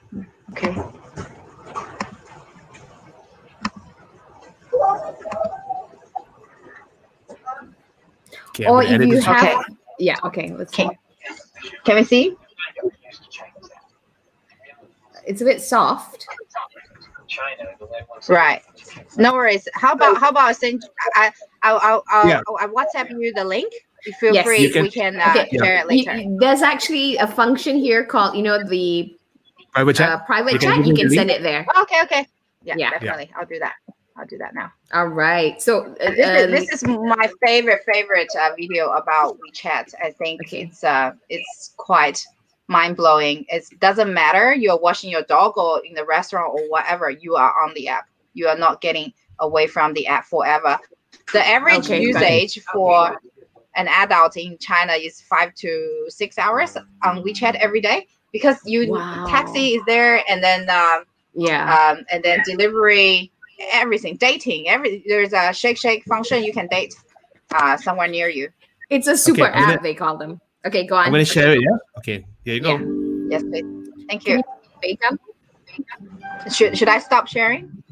[0.50, 0.76] Okay.
[8.48, 9.56] Okay, or if you have, okay.
[10.00, 10.90] yeah, okay, let's okay.
[11.84, 12.34] Can we see?
[15.24, 16.26] It's a bit soft.
[18.28, 18.60] Right.
[19.16, 19.68] No worries.
[19.74, 20.82] How about how about send?
[21.14, 21.30] I
[21.62, 22.40] I'll I'll, I'll, yeah.
[22.48, 23.72] I'll WhatsApp you the link.
[24.06, 24.58] You feel yes, free.
[24.58, 25.58] You can, we can uh, okay.
[25.58, 26.16] share it later.
[26.16, 29.16] You, there's actually a function here called you know the
[29.72, 30.08] private chat.
[30.10, 30.86] Uh, private chat.
[30.86, 31.66] You can send it there.
[31.82, 32.02] Okay.
[32.02, 32.26] Okay.
[32.62, 32.74] Yeah.
[32.76, 32.90] yeah.
[32.90, 33.30] Definitely.
[33.36, 33.74] I'll do that.
[34.16, 34.70] I'll do that now.
[34.92, 35.60] All right.
[35.60, 39.94] So uh, this, is, um, this, is, my favorite favorite uh, video about WeChat.
[40.02, 40.62] I think okay.
[40.62, 42.24] it's uh it's quite
[42.68, 43.46] mind blowing.
[43.48, 47.10] It doesn't matter you're washing your dog or in the restaurant or whatever.
[47.10, 48.08] You are on the app.
[48.34, 50.78] You are not getting away from the app forever.
[51.32, 53.16] The average okay, usage for
[53.76, 58.90] an adult in China is five to six hours on WeChat every day because you
[58.90, 59.26] wow.
[59.28, 61.04] taxi is there and then um,
[61.34, 63.30] yeah um, and then delivery
[63.72, 64.68] everything, dating.
[64.68, 66.42] Every there's a shake shake function.
[66.44, 66.94] You can date
[67.54, 68.48] uh, somewhere near you.
[68.88, 69.68] It's a super okay, app.
[69.68, 70.40] Gonna, they call them.
[70.66, 71.06] Okay, go on.
[71.06, 71.60] I'm gonna share it.
[71.60, 71.76] Yeah.
[71.98, 72.24] Okay.
[72.44, 72.76] Here you go.
[72.76, 73.38] Yeah.
[73.38, 73.88] Yes, please.
[74.08, 74.42] Thank you.
[76.52, 77.82] Should should I stop sharing?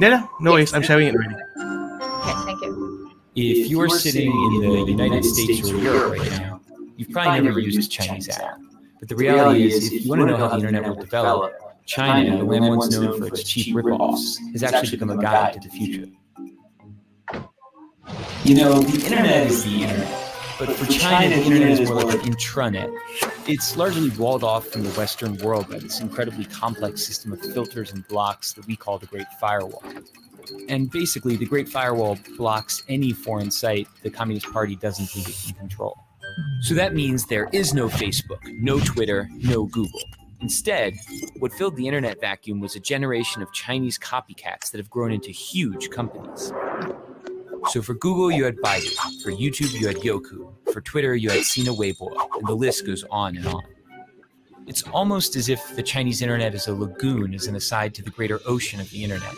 [0.00, 0.72] No, no, no worries.
[0.72, 1.34] I'm sharing it already.
[1.34, 2.91] Okay, thank you.
[3.34, 6.60] If you are sitting in the United States or Europe right now,
[6.96, 8.58] you've probably never used a Chinese app.
[9.00, 11.54] But the reality is, if you want to know how the internet will develop,
[11.86, 15.60] China, the land once known for its cheap ripoffs, has actually become a guide to
[15.60, 16.10] the future.
[18.44, 20.08] You know, the internet is the internet,
[20.58, 22.94] but for China, the internet is more like an intranet.
[23.48, 27.92] It's largely walled off from the Western world by this incredibly complex system of filters
[27.92, 29.82] and blocks that we call the Great Firewall.
[30.68, 35.36] And basically, the Great Firewall blocks any foreign site the Communist Party doesn't think it
[35.44, 35.98] can control.
[36.62, 40.00] So that means there is no Facebook, no Twitter, no Google.
[40.40, 40.94] Instead,
[41.38, 45.30] what filled the internet vacuum was a generation of Chinese copycats that have grown into
[45.30, 46.52] huge companies.
[47.68, 49.22] So for Google, you had Baidu.
[49.22, 50.52] For YouTube, you had Youku.
[50.72, 52.10] For Twitter, you had Sina Weibo.
[52.36, 53.62] And the list goes on and on.
[54.66, 58.10] It's almost as if the Chinese internet is a lagoon as an aside to the
[58.10, 59.34] greater ocean of the internet.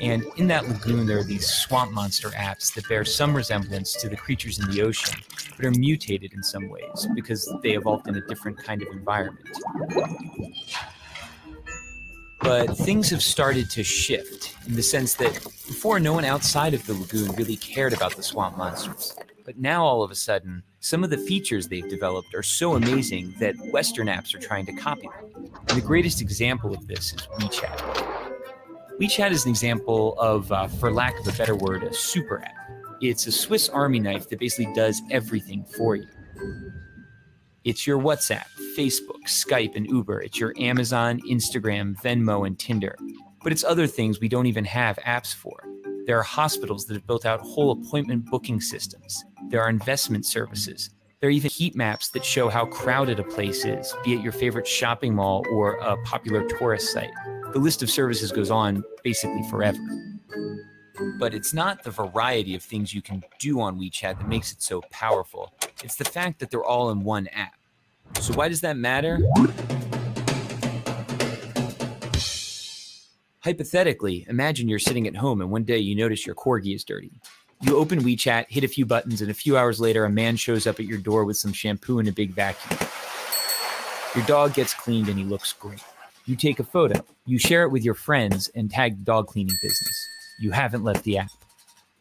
[0.00, 4.08] And in that lagoon, there are these swamp monster apps that bear some resemblance to
[4.08, 5.20] the creatures in the ocean,
[5.56, 9.48] but are mutated in some ways because they evolved in a different kind of environment.
[12.40, 15.32] But things have started to shift in the sense that
[15.66, 19.16] before, no one outside of the lagoon really cared about the swamp monsters.
[19.44, 23.34] But now, all of a sudden, some of the features they've developed are so amazing
[23.40, 25.50] that Western apps are trying to copy them.
[25.68, 28.07] And the greatest example of this is WeChat.
[29.00, 32.56] WeChat is an example of, uh, for lack of a better word, a super app.
[33.00, 36.08] It's a Swiss Army knife that basically does everything for you.
[37.62, 38.46] It's your WhatsApp,
[38.76, 40.22] Facebook, Skype, and Uber.
[40.22, 42.96] It's your Amazon, Instagram, Venmo, and Tinder.
[43.44, 45.62] But it's other things we don't even have apps for.
[46.06, 49.24] There are hospitals that have built out whole appointment booking systems.
[49.48, 50.90] There are investment services.
[51.20, 54.32] There are even heat maps that show how crowded a place is, be it your
[54.32, 57.12] favorite shopping mall or a popular tourist site
[57.52, 59.78] the list of services goes on basically forever.
[61.18, 64.62] But it's not the variety of things you can do on WeChat that makes it
[64.62, 65.54] so powerful.
[65.82, 67.54] It's the fact that they're all in one app.
[68.20, 69.18] So, why does that matter?
[73.40, 77.12] Hypothetically, imagine you're sitting at home and one day you notice your corgi is dirty.
[77.62, 80.66] You open WeChat, hit a few buttons, and a few hours later, a man shows
[80.66, 82.78] up at your door with some shampoo and a big vacuum.
[84.14, 85.82] Your dog gets cleaned and he looks great.
[86.28, 89.56] You take a photo, you share it with your friends, and tag the dog cleaning
[89.62, 90.08] business.
[90.38, 91.30] You haven't left the app.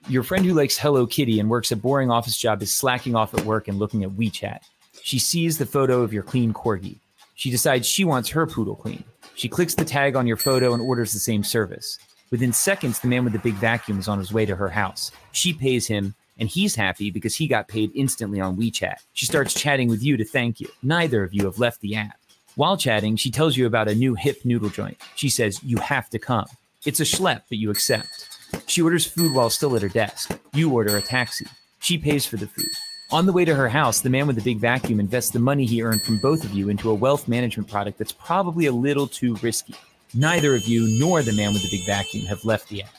[0.10, 3.34] Your friend who likes Hello Kitty and works a boring office job is slacking off
[3.34, 4.60] at work and looking at WeChat.
[5.02, 6.98] She sees the photo of your clean corgi.
[7.36, 9.06] She decides she wants her poodle clean.
[9.36, 11.98] She clicks the tag on your photo and orders the same service.
[12.30, 15.10] Within seconds, the man with the big vacuum is on his way to her house.
[15.32, 18.96] She pays him, and he's happy because he got paid instantly on WeChat.
[19.14, 20.68] She starts chatting with you to thank you.
[20.84, 22.20] Neither of you have left the app.
[22.58, 25.00] While chatting, she tells you about a new hip noodle joint.
[25.16, 26.48] She says, You have to come.
[26.86, 28.28] It's a schlep, but you accept.
[28.66, 30.32] She orders food while still at her desk.
[30.54, 31.46] You order a taxi.
[31.82, 32.66] She pays for the food.
[33.12, 35.68] On the way to her house, the man with the big vacuum invests the money
[35.68, 39.06] he earned from both of you into a wealth management product that's probably a little
[39.06, 39.76] too risky.
[40.16, 42.90] Neither of you nor the man with the big vacuum have left the app.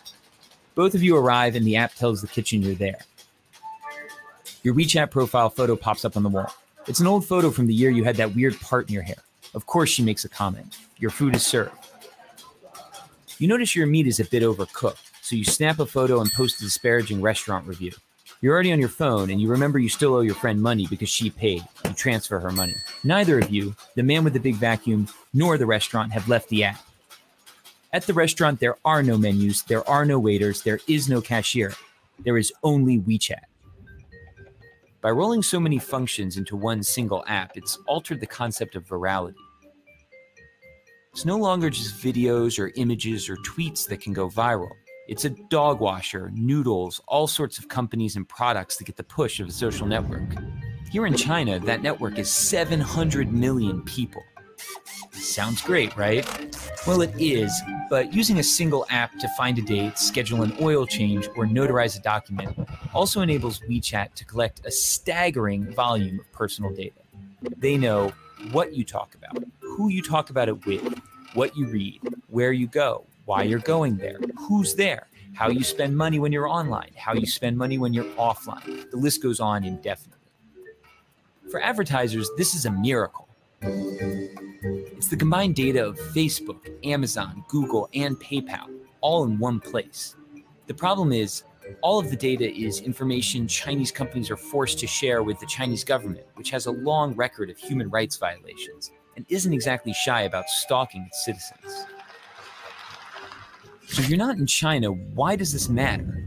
[0.77, 3.01] Both of you arrive, and the app tells the kitchen you're there.
[4.63, 6.55] Your WeChat profile photo pops up on the wall.
[6.87, 9.17] It's an old photo from the year you had that weird part in your hair.
[9.55, 10.78] Of course, she makes a comment.
[10.99, 11.72] Your food is served.
[13.38, 16.61] You notice your meat is a bit overcooked, so you snap a photo and post
[16.61, 17.92] a disparaging restaurant review.
[18.40, 21.09] You're already on your phone and you remember you still owe your friend money because
[21.09, 21.64] she paid.
[21.84, 22.74] You transfer her money.
[23.03, 26.64] Neither of you, the man with the big vacuum nor the restaurant, have left the
[26.64, 26.80] app.
[27.92, 31.72] At the restaurant, there are no menus, there are no waiters, there is no cashier.
[32.24, 33.47] There is only WeChat.
[35.01, 39.36] By rolling so many functions into one single app, it's altered the concept of virality.
[41.12, 44.72] It's no longer just videos or images or tweets that can go viral.
[45.07, 49.38] It's a dog washer, noodles, all sorts of companies and products that get the push
[49.38, 50.34] of a social network.
[50.90, 54.24] Here in China, that network is 700 million people.
[55.13, 56.27] Sounds great, right?
[56.87, 57.53] Well, it is,
[57.91, 61.99] but using a single app to find a date, schedule an oil change, or notarize
[61.99, 62.57] a document
[62.95, 67.01] also enables WeChat to collect a staggering volume of personal data.
[67.59, 68.13] They know
[68.53, 71.01] what you talk about, who you talk about it with,
[71.35, 75.97] what you read, where you go, why you're going there, who's there, how you spend
[75.97, 78.91] money when you're online, how you spend money when you're offline.
[78.91, 80.19] The list goes on indefinitely.
[81.51, 83.28] For advertisers, this is a miracle.
[83.63, 88.69] It's the combined data of Facebook, Amazon, Google, and PayPal
[89.01, 90.17] all in one place.
[90.67, 91.45] The problem is,
[91.83, 95.85] all of the data is information Chinese companies are forced to share with the Chinese
[95.85, 100.49] government, which has a long record of human rights violations and isn't exactly shy about
[100.49, 101.87] stalking its citizens.
[103.87, 106.25] So, if you're not in China, why does this matter?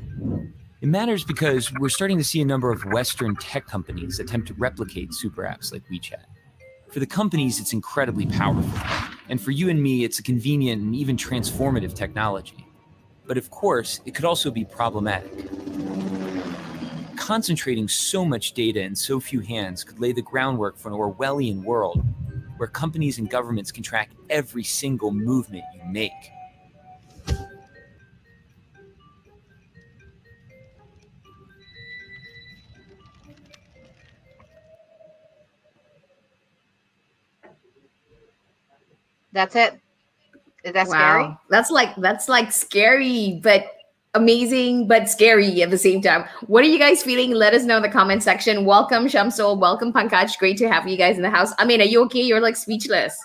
[0.82, 4.56] It matters because we're starting to see a number of Western tech companies attempt to
[4.56, 6.26] replicate super apps like WeChat.
[6.92, 8.70] For the companies, it's incredibly powerful.
[9.30, 12.68] And for you and me, it's a convenient and even transformative technology.
[13.26, 15.32] But of course, it could also be problematic.
[17.16, 21.64] Concentrating so much data in so few hands could lay the groundwork for an Orwellian
[21.64, 22.04] world
[22.58, 26.12] where companies and governments can track every single movement you make.
[39.34, 39.80] That's it.
[40.64, 40.94] Is that wow.
[40.94, 41.38] scary?
[41.50, 43.66] That's like that's like scary, but
[44.14, 46.26] amazing, but scary at the same time.
[46.48, 47.32] What are you guys feeling?
[47.32, 48.66] Let us know in the comment section.
[48.66, 49.58] Welcome, Shamsul.
[49.58, 50.38] Welcome, Pankaj.
[50.38, 51.54] Great to have you guys in the house.
[51.58, 52.22] I mean, are you okay?
[52.22, 53.18] You're like speechless.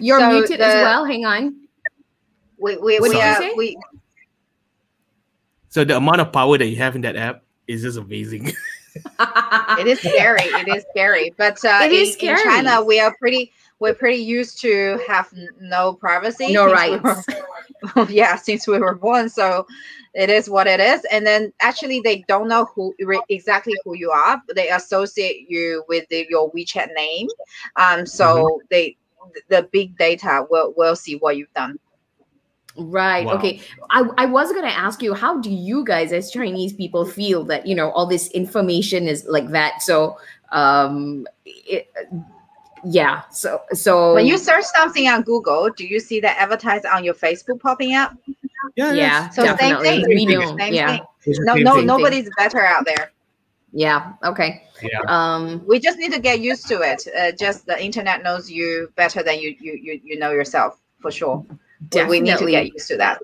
[0.00, 1.04] You're so muted the, as well.
[1.04, 1.56] Hang on.
[2.58, 3.52] We we What we, you uh, say?
[3.56, 3.78] we
[5.68, 8.46] So the amount of power that you have in that app is just amazing.
[9.20, 10.44] it is scary.
[10.44, 11.34] It is scary.
[11.36, 12.36] But uh, It in, is in.
[12.38, 15.28] China, we are pretty we're pretty used to have
[15.60, 16.52] no privacy.
[16.52, 17.26] no since we rights.
[17.96, 19.28] were- yeah, since we were born.
[19.28, 19.66] So
[20.14, 21.04] it is what it is.
[21.10, 24.40] And then actually, they don't know who re- exactly who you are.
[24.46, 27.28] But they associate you with the, your WeChat name.
[27.76, 28.66] Um, so Mm-hmm.
[28.70, 28.96] they
[29.48, 31.78] the big data will will see what you've done.
[32.76, 33.24] Right.
[33.26, 33.34] Wow.
[33.34, 33.60] Okay.
[33.90, 37.44] I, I was going to ask you, how do you guys as Chinese people feel
[37.44, 39.80] that, you know, all this information is like that?
[39.80, 40.16] So,
[40.50, 41.88] um, it,
[42.84, 43.22] yeah.
[43.30, 47.14] So, so When you search something on Google, do you see the advertise on your
[47.14, 48.12] Facebook popping up?
[48.76, 49.88] yeah, yeah, So same definitely.
[49.88, 50.04] thing.
[50.08, 50.56] We Same know.
[50.58, 50.88] Same Yeah.
[50.88, 51.02] thing.
[51.26, 51.86] It's No, no, thing.
[51.86, 53.10] nobody's better out there.
[53.72, 54.12] Yeah.
[54.24, 54.62] Okay.
[54.82, 55.00] Yeah.
[55.08, 57.02] Um, we just need to get used to it.
[57.18, 61.10] Uh, just the internet knows you better than you you you, you know yourself for
[61.10, 61.44] sure.
[61.92, 63.18] We- We need to get used to that.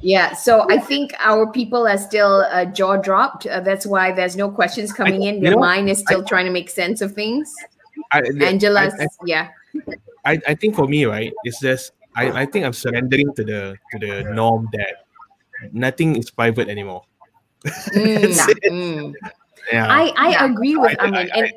[0.00, 0.32] yeah.
[0.34, 3.46] So I think our people are still uh, jaw dropped.
[3.46, 5.36] Uh, that's why there's no questions coming in.
[5.36, 7.54] you Their mind is still trying to make sense of things.
[8.12, 9.48] I, Angela's, I, yeah.
[10.24, 13.76] I, I think for me, right, it's just I, I think I'm surrendering to the
[13.92, 15.06] to the norm that
[15.72, 17.02] nothing is private anymore.
[17.64, 18.62] Mm, That's it.
[18.72, 19.12] mm.
[19.72, 19.88] Yeah.
[19.88, 20.44] I, I Yeah.
[20.52, 21.30] agree with I- Amin.
[21.32, 21.52] I- and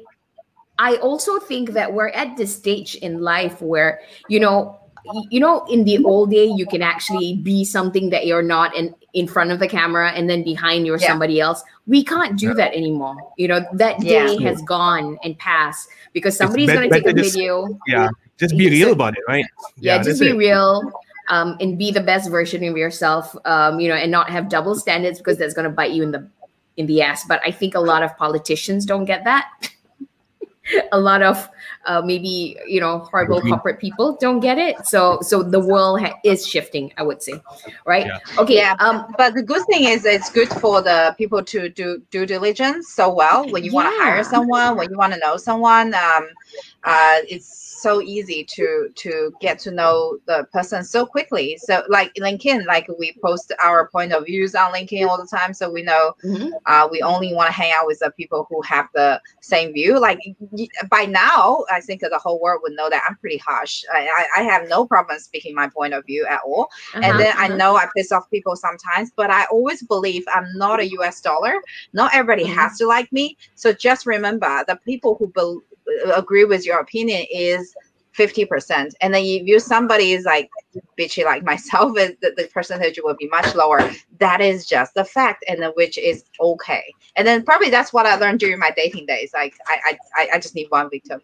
[0.79, 4.86] I also think that we're at this stage in life where, you know, y-
[5.29, 8.93] you know, in the old day, you can actually be something that you're not in,
[9.13, 11.07] in front of the camera and then behind you're Yeah.
[11.07, 11.63] somebody else.
[11.85, 12.53] We can't do Yeah.
[12.55, 13.15] that anymore.
[13.37, 14.27] You know, that Yeah.
[14.27, 17.77] day has gone and passed because somebody's going to take a just- video.
[17.87, 18.09] yeah.
[18.37, 19.45] Just be real about it, right?
[19.79, 20.35] Yeah, just be it.
[20.37, 20.91] real.
[21.29, 24.75] Um, and be the best version of yourself, um, you know, and not have double
[24.75, 26.25] standards because that's going to bite you in the
[26.77, 27.25] in the ass.
[27.27, 29.45] But I think a lot of politicians don't get that.
[30.91, 31.49] a lot of
[31.85, 33.51] uh, maybe you know horrible Agreed.
[33.51, 34.85] corporate people don't get it.
[34.85, 36.93] So so the world ha- is shifting.
[36.97, 37.41] I would say,
[37.85, 38.05] right?
[38.05, 38.19] Yeah.
[38.39, 38.55] Okay.
[38.55, 38.75] Yeah.
[38.79, 39.13] Um.
[39.17, 43.13] But the good thing is it's good for the people to do due diligence so
[43.13, 45.93] well when you want to hire someone, when you want to know someone.
[45.93, 46.27] Um,
[46.83, 51.57] uh, it's so easy to to get to know the person so quickly.
[51.61, 55.53] So like LinkedIn, like we post our point of views on LinkedIn all the time,
[55.53, 56.49] so we know mhm.
[56.65, 59.99] uh, we only want to hang out with the people who have the same view.
[59.99, 60.19] Like
[60.89, 63.83] by now, I think the whole world would know that I'm pretty harsh.
[63.93, 66.69] I, I, I have no problem speaking my point of view at all.
[66.93, 67.55] Uh-huh, And then I uh-huh.
[67.55, 71.53] know I piss off people sometimes, but I always believe I'm not a US dollar.
[71.93, 72.55] Not everybody Mhm.
[72.55, 73.37] has to like me.
[73.55, 75.61] So just remember the people who bel
[76.15, 77.73] agree with your opinion is
[78.17, 78.93] 50%.
[79.01, 80.49] And then if you somebody is like
[80.99, 83.91] bitchy like myself, the, the percentage will be much lower.
[84.19, 86.83] That is just the fact, and then which is okay.
[87.15, 89.31] And then probably that's what I learned during my dating days.
[89.33, 91.21] Like I I, I- just need one victim.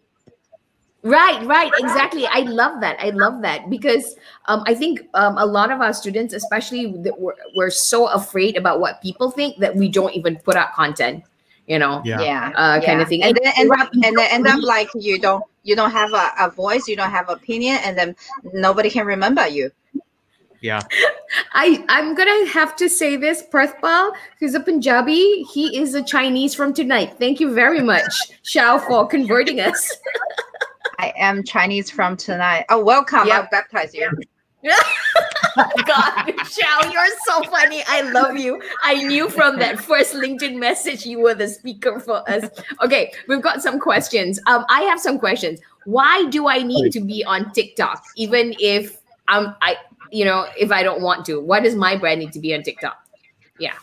[1.04, 2.26] Right, right, exactly.
[2.26, 2.96] I love that.
[2.98, 6.86] I love that because um, I think um, a lot of our students, especially,
[7.18, 11.22] we're, we're so afraid about what people think that we don't even put out content.
[11.66, 12.20] You know, Yeah.
[12.20, 12.52] Yeah.
[12.56, 13.00] uh, kind yeah.
[13.02, 13.22] of thing.
[13.22, 16.30] and then end up and then end up like you don't you don't have a,
[16.40, 18.14] a voice you don't have opinion and then
[18.52, 19.70] nobody can remember you
[20.60, 20.80] Yeah.
[21.54, 25.42] I I'm gonna have to say this, Prathpal, who's a Punjabi.
[25.54, 27.16] He is a Chinese from tonight.
[27.18, 28.12] Thank you very much,
[28.44, 29.90] Xiao, for converting us.
[31.00, 33.34] i am chinese from tonight oh welcome Yep.
[33.36, 34.08] i'll baptize you
[35.86, 37.82] God, Xiao, you're so funny.
[37.86, 38.62] I love you.
[38.82, 42.48] I knew from that first LinkedIn message you were the speaker for us.
[42.82, 44.40] Okay, we've got some questions.
[44.46, 45.60] Um, I have some questions.
[45.84, 49.76] Why do I need to be on TikTok, even if I'm I,
[50.10, 51.40] you know, if I don't want to?
[51.40, 53.03] Why does my brand need to be on TikTok?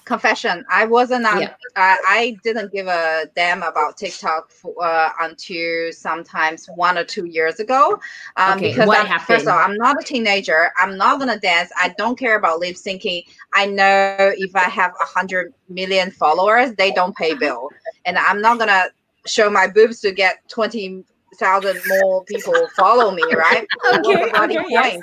[0.06, 0.66] Confession.
[0.70, 1.50] I wasn't on Yeah.
[1.76, 7.26] uh, i didn't give a damn about tiktok for, uh, until sometimes one or two
[7.26, 8.00] years ago.
[8.36, 10.72] Um, Okay, because what I'm, first of all i'm not a teenager.
[10.78, 11.72] I'm not gonna dance.
[11.82, 13.24] I don't care about lip syncing.
[13.54, 17.70] I know if i have a hundred million followers they don't pay bill.
[18.06, 18.86] And i'm not gonna
[19.26, 23.68] show my boobs to get 20,000 more people follow me right?
[23.94, 25.02] Okay, okay, yes.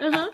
[0.00, 0.28] Uh-huh.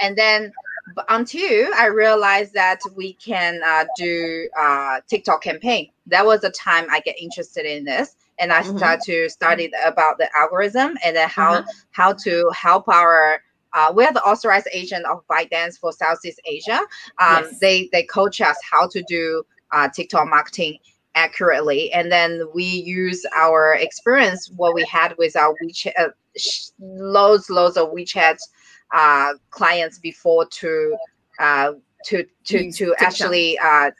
[0.00, 0.52] and then
[0.96, 6.50] b- until I realized that we can uh, do uh, TikTok campaign, that was the
[6.50, 8.76] time I get interested in this, and I Mhm.
[8.78, 11.72] start to study about the algorithm and then how Uh-huh.
[11.92, 13.42] how to help our.
[13.74, 16.80] Uh, we're the authorized agent of ByteDance for Southeast Asia.
[17.20, 17.58] Um, Yes.
[17.60, 20.78] They they coach us how to do uh, TikTok marketing
[21.14, 26.08] accurately, and then we use our experience what we had with our WeChat, uh,
[26.80, 28.38] loads loads of WeChat
[28.92, 30.96] uh, clients before to
[31.38, 31.72] uh,
[32.04, 33.06] to to Use to TikTok.
[33.06, 33.90] actually uh,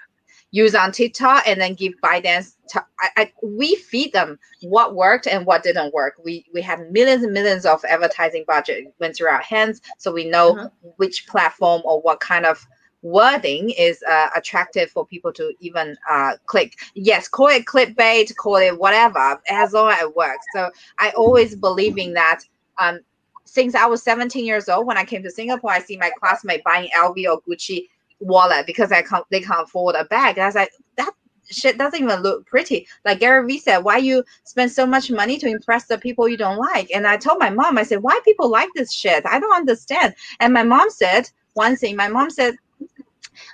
[0.51, 2.55] use on TikTok and then give ByteDance.
[2.71, 6.15] To, I, I, we feed them what worked and what didn't work.
[6.25, 10.25] We we had millions and millions of advertising budget went through our hands, so we
[10.29, 10.69] know uh-huh.
[10.97, 12.67] which platform or what kind of
[13.03, 16.75] wording is uh, attractive for people to even uh, click.
[16.95, 20.45] Yes, call it clickbait, call it whatever, as long as it works.
[20.55, 22.41] So I always believing that
[22.79, 23.01] um,
[23.49, 26.63] since I was 17 years old, when I came to Singapore, I see my classmate
[26.65, 27.89] buying LV or Gucci
[28.21, 30.37] wallet because I can't they can't afford a bag.
[30.37, 31.13] And I was like, that
[31.51, 32.87] shit doesn't even look pretty.
[33.05, 36.37] Like Gary Vee said, why you spend so much money to impress the people you
[36.37, 36.91] don't like?
[36.95, 39.25] And I told my mom, I said, why people like this shit?
[39.27, 40.15] I don't understand.
[40.41, 41.97] And my mom said one thing.
[41.97, 42.57] My mom said,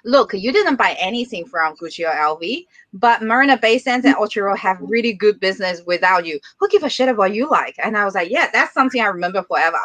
[0.05, 4.57] look, you didn't buy anything from Gucci or LV, but Marina Bay Sands and Orchard
[4.57, 6.39] have really good business without you.
[6.59, 7.77] Who give a shit about you like?
[7.83, 9.79] And I was like, yeah, that's something I remember forever.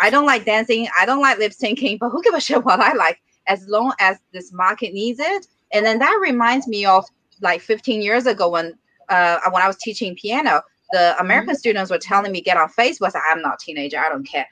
[0.00, 0.88] I don't like dancing.
[0.98, 3.20] I don't like lip syncing, but who give a shit what I like?
[3.48, 5.46] As long as this market needs it.
[5.72, 7.04] And then that reminds me of
[7.40, 8.78] like 15 years ago when
[9.08, 11.58] uh, when I was teaching piano, the American mm-hmm.
[11.58, 13.12] students were telling me get on Facebook.
[13.30, 13.98] I'm not a teenager.
[13.98, 14.46] I don't care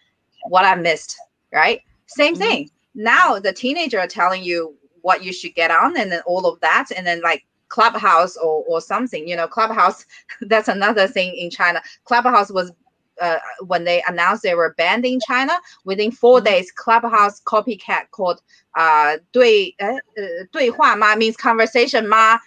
[0.48, 1.16] what I missed.
[1.52, 1.80] Right?
[2.06, 2.42] Same mm-hmm.
[2.42, 2.70] thing.
[2.94, 6.59] Now the teenager are telling you what you should get on and then all of
[6.61, 10.05] that and then like clubhouse or, or something you know clubhouse
[10.41, 12.71] that's another thing in china clubhouse was
[13.21, 15.53] uh, when they announced they were banned in China,
[15.85, 16.45] within 4 mm-hmm.
[16.45, 18.41] days, Clubhouse copycat called
[18.75, 19.99] uh, 对, uh,
[20.51, 22.37] 对话嘛 means conversation ma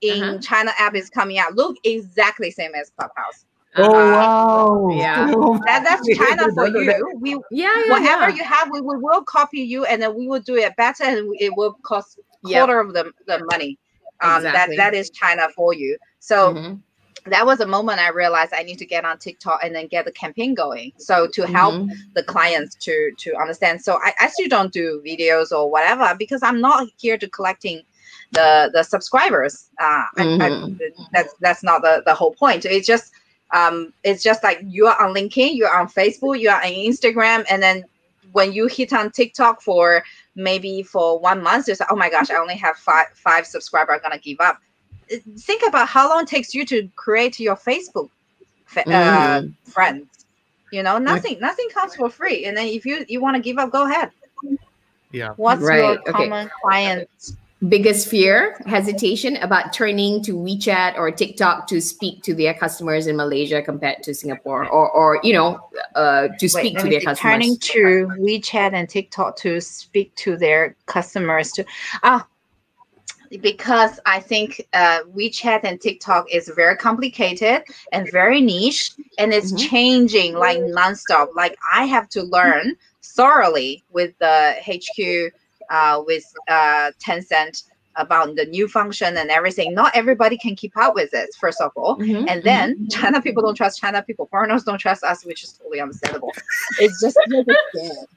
[0.00, 0.38] in uh-huh.
[0.40, 1.54] China app is coming out.
[1.54, 3.46] Look exactly same as Clubhouse.
[3.75, 4.89] Oh wow!
[4.95, 5.25] Yeah,
[5.65, 7.17] that, that's China for you.
[7.19, 8.35] We yeah, yeah whatever yeah.
[8.35, 11.33] you have, we, we will copy you, and then we will do it better, and
[11.39, 13.77] it will cost quarter of the, the money.
[14.21, 14.77] Um, exactly.
[14.77, 15.97] that that is China for you.
[16.19, 16.53] So.
[16.53, 16.73] Mm-hmm
[17.25, 20.05] that was a moment I realized I need to get on TikTok and then get
[20.05, 20.91] the campaign going.
[20.97, 21.93] So to help mm-hmm.
[22.13, 23.81] the clients to to understand.
[23.81, 27.81] So I, I still don't do videos or whatever because I'm not here to collecting
[28.31, 29.69] the the subscribers.
[29.79, 30.41] Uh, mm-hmm.
[30.41, 31.03] I, I, mm-hmm.
[31.13, 32.65] that's that's not the the whole point.
[32.65, 33.13] It's just
[33.53, 37.45] um, it's just like you are on LinkedIn, you're on Facebook, you are on Instagram,
[37.49, 37.85] and then
[38.31, 40.03] when you hit on TikTok for
[40.35, 43.95] maybe for one month, it's like, oh my gosh, I only have five five subscribers.
[44.03, 44.59] I'm gonna give up.
[45.37, 48.09] Think about how long it takes you to create your Facebook
[48.75, 49.53] uh, mm.
[49.65, 50.25] friends.
[50.71, 52.45] You know, nothing nothing comes for free.
[52.45, 54.09] And then if you you want to give up, go ahead.
[55.11, 55.33] Yeah.
[55.35, 55.77] What's right.
[55.77, 56.51] your common okay.
[56.63, 57.09] client
[57.67, 63.15] biggest fear, hesitation about turning to WeChat or TikTok to speak to their customers in
[63.15, 65.59] Malaysia compared to Singapore, or, or you know,
[65.95, 67.31] uh, to speak Wait, to their see, customers?
[67.31, 71.51] Turning to WeChat and TikTok to speak to their customers.
[71.53, 71.65] To
[72.03, 72.27] ah,
[73.41, 79.53] because I think uh, WeChat and TikTok is very complicated and very niche, and it's
[79.53, 79.69] mm-hmm.
[79.69, 81.29] changing like nonstop.
[81.35, 85.33] Like I have to learn thoroughly with the HQ
[85.73, 87.63] uh, with uh, Tencent
[87.95, 89.73] about the new function and everything.
[89.73, 91.97] Not everybody can keep up with it, first of all.
[91.97, 92.87] Mm-hmm, and then mm-hmm.
[92.87, 94.27] China people don't trust China people.
[94.27, 96.31] Foreigners don't trust us, which is totally understandable.
[96.79, 98.07] it's just we're just scared.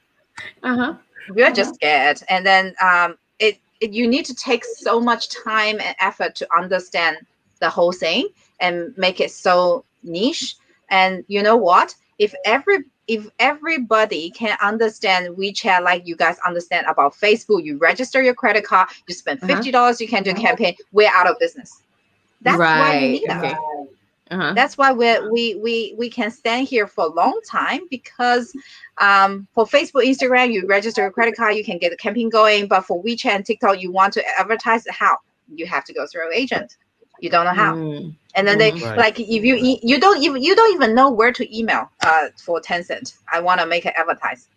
[0.63, 0.93] Uh-huh.
[1.29, 1.55] We're uh-huh.
[1.55, 2.21] just scared.
[2.29, 6.47] And then um, it, it you need to take so much time and effort to
[6.55, 7.17] understand
[7.59, 8.29] the whole thing
[8.59, 10.55] and make it so niche.
[10.89, 11.95] And you know what?
[12.17, 18.21] If every if everybody can understand WeChat like you guys understand about Facebook, you register
[18.21, 19.55] your credit card, you spend uh-huh.
[19.55, 20.03] fifty dollars, uh-huh.
[20.03, 20.75] you can do a campaign.
[20.91, 21.83] We're out of business.
[22.41, 22.79] That's right.
[22.79, 23.55] why we need okay.
[24.29, 24.53] Uh-huh.
[24.53, 28.53] That's why we we we we can stand here for a long time because
[28.97, 32.67] um, for Facebook, Instagram, you register a credit card, you can get the campaign going.
[32.67, 35.17] But for WeChat and TikTok, you want to advertise how
[35.53, 36.75] you have to go through an agent.
[37.19, 37.75] You don't know how.
[37.75, 38.15] Mm.
[38.35, 38.97] And then they right.
[38.97, 42.61] like if you you don't even you don't even know where to email uh for
[42.61, 43.17] Tencent.
[43.31, 44.47] I want to make it advertise.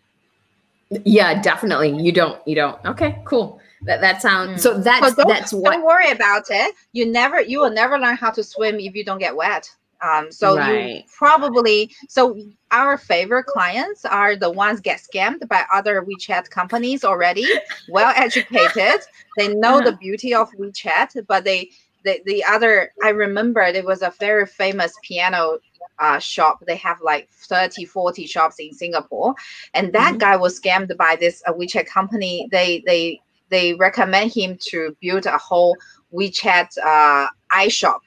[1.05, 1.97] Yeah, definitely.
[2.01, 2.45] You don't.
[2.45, 2.85] You don't.
[2.85, 3.59] Okay, cool.
[3.83, 4.59] That that sounds mm.
[4.59, 4.77] so.
[4.77, 5.71] That's that's what.
[5.71, 6.75] Don't worry about it.
[6.91, 7.41] You never.
[7.41, 9.69] You will never learn how to swim if you don't get wet.
[10.03, 10.95] Um, so right.
[10.95, 12.37] you probably so
[12.71, 17.45] our favorite clients are the ones get scammed by other WeChat companies already,
[17.89, 19.01] well educated.
[19.37, 19.91] They know uh-huh.
[19.91, 21.69] the beauty of WeChat, but they
[22.03, 25.57] the, the other i remember there was a very famous piano
[25.99, 29.35] uh, shop they have like 30 40 shops in singapore
[29.73, 30.17] and that mm-hmm.
[30.17, 35.25] guy was scammed by this uh, wechat company they they they recommend him to build
[35.25, 35.75] a whole
[36.13, 37.27] wechat uh,
[37.69, 38.01] shop.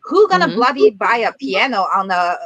[0.00, 0.56] who gonna mm-hmm.
[0.56, 2.36] bloody buy a piano on a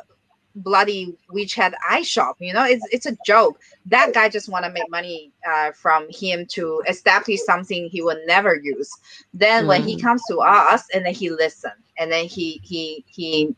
[0.55, 2.34] bloody WeChat iShop.
[2.38, 3.61] You know, it's it's a joke.
[3.86, 8.20] That guy just want to make money uh, from him to establish something he will
[8.26, 8.90] never use.
[9.34, 9.68] Then mm.
[9.68, 10.03] when he mm.
[10.03, 13.55] comes to us, and then he listen, and then he he he,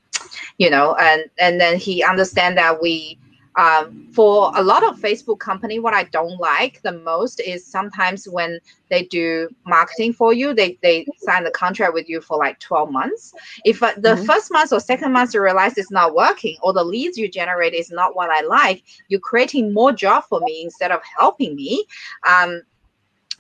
[0.59, 3.18] you know, and and then he understand that we
[3.61, 8.27] um, for a lot of Facebook company, what I don't like the most is sometimes
[8.27, 8.59] when
[8.89, 12.91] they do marketing for you, they they sign the contract with you for like 12
[12.91, 13.35] months.
[13.67, 14.25] If uh, the mm-hmm.
[14.25, 17.75] first month or second month you realize it's not working or the leads you generate
[17.75, 21.85] is not what I like, you're creating more job for me instead of helping me.
[22.27, 22.63] Um,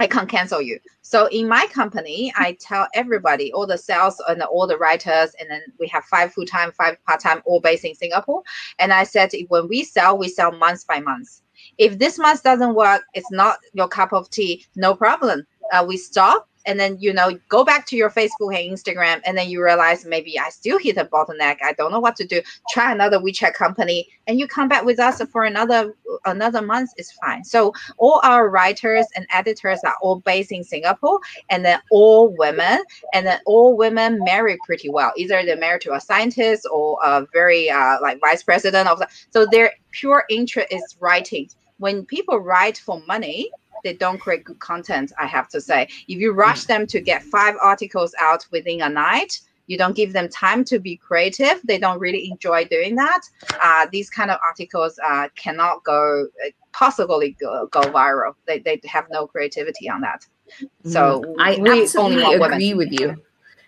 [0.00, 0.80] I can't cancel you.
[1.02, 5.50] So in my company, I tell everybody, all the sales and all the writers, and
[5.50, 8.42] then we have five full time, five part time, all based in Singapore.
[8.78, 11.42] And I said, when we sell, we sell month by month.
[11.76, 15.46] If this month doesn't work, it's not your cup of tea, no problem.
[15.70, 19.36] Uh, we stop and then you know go back to your facebook and instagram and
[19.36, 22.40] then you realize maybe i still hit a bottleneck i don't know what to do
[22.70, 25.94] try another wechat company and you come back with us for another
[26.24, 27.44] another month is fine.
[27.44, 32.82] So all our writers and editors are all based in singapore and then all women
[33.12, 35.12] and then all women marry pretty well.
[35.16, 39.08] Either they're married to a scientist or a very uh, like vice president of the,
[39.30, 41.48] so their pure interest is writing.
[41.78, 43.50] When people write for money
[43.84, 45.88] they don't create good content, I have to say.
[46.08, 50.12] If you rush them to get five articles out within a night, you don't give
[50.12, 51.60] them time to be creative.
[51.64, 53.20] They don't really enjoy doing that.
[53.62, 56.26] Uh, these kind of articles uh, cannot go
[56.72, 58.34] possibly go, go viral.
[58.46, 60.26] They, they have no creativity on that.
[60.84, 61.34] So mm.
[61.38, 63.22] I absolutely agree with you.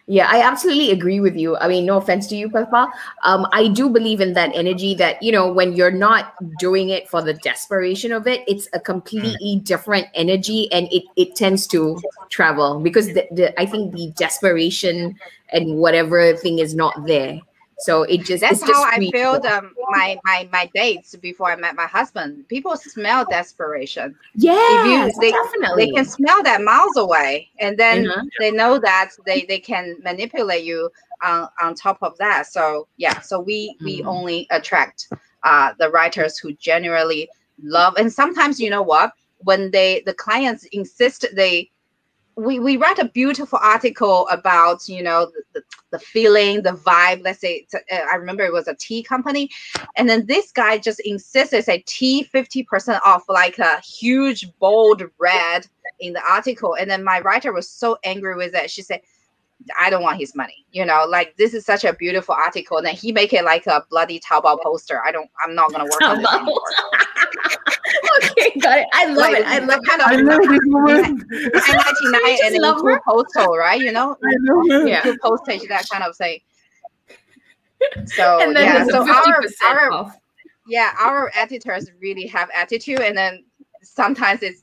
[0.09, 1.57] Yeah, I absolutely agree with you.
[1.57, 2.93] I mean, no offense to you, Papa.
[3.23, 7.09] Um, I do believe in that energy that, you know, when you're not doing it
[7.09, 9.65] for the desperation of it, it's a completely mm.
[9.65, 12.01] different energy and it, it tends to
[12.31, 15.17] travel because the, the, I think the desperation
[15.51, 17.41] and whatever thing is not there.
[17.83, 21.75] So it just that's how I feel um, my my my dates before I met
[21.75, 22.47] my husband.
[22.49, 24.15] People smell desperation.
[24.35, 25.87] Yeah, they, definitely.
[25.87, 28.27] They can smell that miles away, and then mm-hmm.
[28.39, 30.91] they know that they they can manipulate you
[31.23, 32.47] on on top of that.
[32.47, 33.85] So yeah, so we mm-hmm.
[33.85, 35.09] we only attract
[35.43, 37.29] uh, the writers who genuinely
[37.63, 41.69] love, and sometimes you know what when they the clients insist they
[42.37, 47.41] we, we write a beautiful article about you know the, the, feeling the vibe let's
[47.41, 49.51] say uh, i remember it was a tea company
[49.97, 55.67] and then this guy just insisted say tea 50% off like a huge bold red
[56.01, 59.01] in the article and then my writer was so angry with it she said
[59.79, 60.67] I don't want his money.
[60.73, 62.79] You know, like this is such a beautiful article.
[62.79, 65.01] And then he make it like a bloody Taobao poster.
[65.05, 65.31] I don't.
[65.41, 66.61] I'm not gonna work on this anymore.
[68.25, 68.87] okay, got it.
[68.93, 69.47] I love like, it.
[69.47, 70.09] I love kind of.
[70.09, 71.25] I love this woman.
[71.31, 73.81] 99 and then cool postal, right?
[73.81, 76.41] You know, I know yeah, cool postage, that kind of thing.
[78.07, 80.15] So yeah, so our our
[80.69, 83.45] yeah, our editors really have attitude, and then
[83.83, 84.63] sometimes it's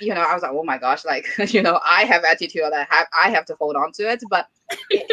[0.00, 2.72] you know, I was like, oh my gosh, like, you know, I have attitude that
[2.72, 4.22] I have I have to hold on to it.
[4.28, 4.48] But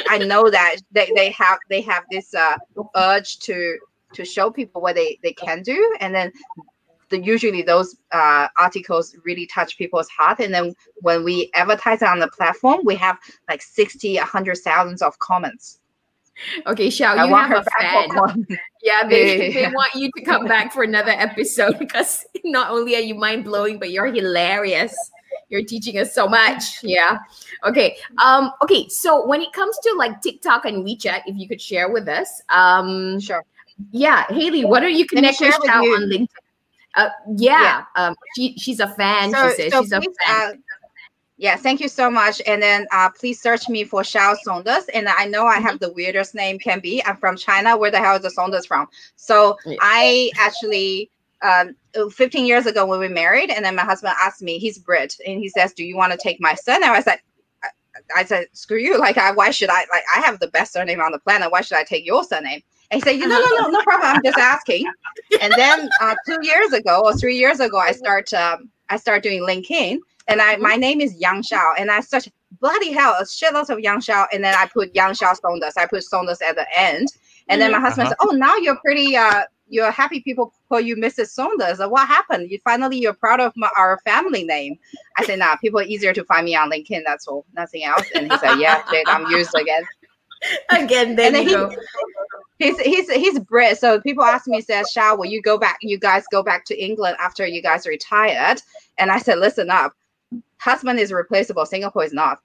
[0.09, 2.57] I know that they, they have they have this uh,
[2.95, 3.77] urge to
[4.13, 5.97] to show people what they, they can do.
[5.99, 6.31] And then
[7.11, 10.39] the, usually those uh, articles really touch people's heart.
[10.39, 15.17] And then when we advertise on the platform, we have like 60, 100 thousands of
[15.19, 15.79] comments.
[16.65, 18.47] Okay, Xiao, you have a fan.
[18.83, 22.99] Yeah, they, they want you to come back for another episode because not only are
[22.99, 24.95] you mind blowing, but you're hilarious.
[25.49, 26.81] You're teaching us so much.
[26.81, 27.19] Yeah.
[27.63, 27.97] Okay.
[28.17, 28.87] Um, okay.
[28.89, 32.41] So when it comes to like TikTok and WeChat, if you could share with us.
[32.49, 33.45] Um sure.
[33.91, 36.27] Yeah, Haley, what are you connected with on LinkedIn?
[36.95, 38.07] Uh, yeah, yeah.
[38.07, 39.31] Um, she, she's a fan.
[39.31, 40.51] So, she says so she's please, a fan.
[40.51, 40.53] Uh,
[41.37, 42.39] yeah, thank you so much.
[42.45, 44.85] And then uh, please search me for Xiao Saunders.
[44.93, 45.85] And I know I have mm-hmm.
[45.85, 47.03] the weirdest name can be.
[47.03, 47.75] I'm from China.
[47.75, 48.87] Where the hell is the Saunders from?
[49.15, 49.77] So yeah.
[49.81, 51.09] I actually,
[51.41, 51.75] um,
[52.11, 55.39] 15 years ago when we married, and then my husband asked me, he's Brit, and
[55.39, 57.19] he says, "Do you want to take my surname?" I said,
[58.15, 58.99] I said, screw you.
[58.99, 59.79] Like, I, why should I?
[59.91, 61.51] Like, I have the best surname on the planet.
[61.51, 62.61] Why should I take your surname?
[62.91, 64.15] And he said, no, no, no, no problem.
[64.15, 64.85] I'm just asking.
[65.41, 69.23] And then uh, two years ago or three years ago, I start um, I start
[69.23, 72.29] doing LinkedIn, and I my name is Yang Xiao, and I search
[72.59, 75.73] bloody hell a shitload of Yang Xiao, and then I put Yang Xiao Saunders.
[75.77, 77.07] I put Saunders at the end,
[77.47, 77.85] and then my mm-hmm.
[77.85, 78.15] husband uh-huh.
[78.19, 79.15] said, "Oh, now you're pretty.
[79.15, 81.27] Uh, you're happy people call you Mrs.
[81.27, 81.79] Saunders.
[81.79, 82.51] What happened?
[82.51, 84.77] You finally you're proud of my, our family name."
[85.17, 87.03] I said, "Nah, people are easier to find me on LinkedIn.
[87.05, 87.45] That's all.
[87.53, 89.83] Nothing else." And he said, "Yeah, I'm used again."
[90.69, 91.75] Again, there you go.
[92.59, 93.77] He's he's he's Brit.
[93.79, 95.77] So people ask me, says, Xiao, will you go back?
[95.81, 98.61] You guys go back to England after you guys retired?
[98.97, 99.93] And I said, listen up
[100.61, 101.65] husband is replaceable.
[101.65, 102.39] Singapore is not.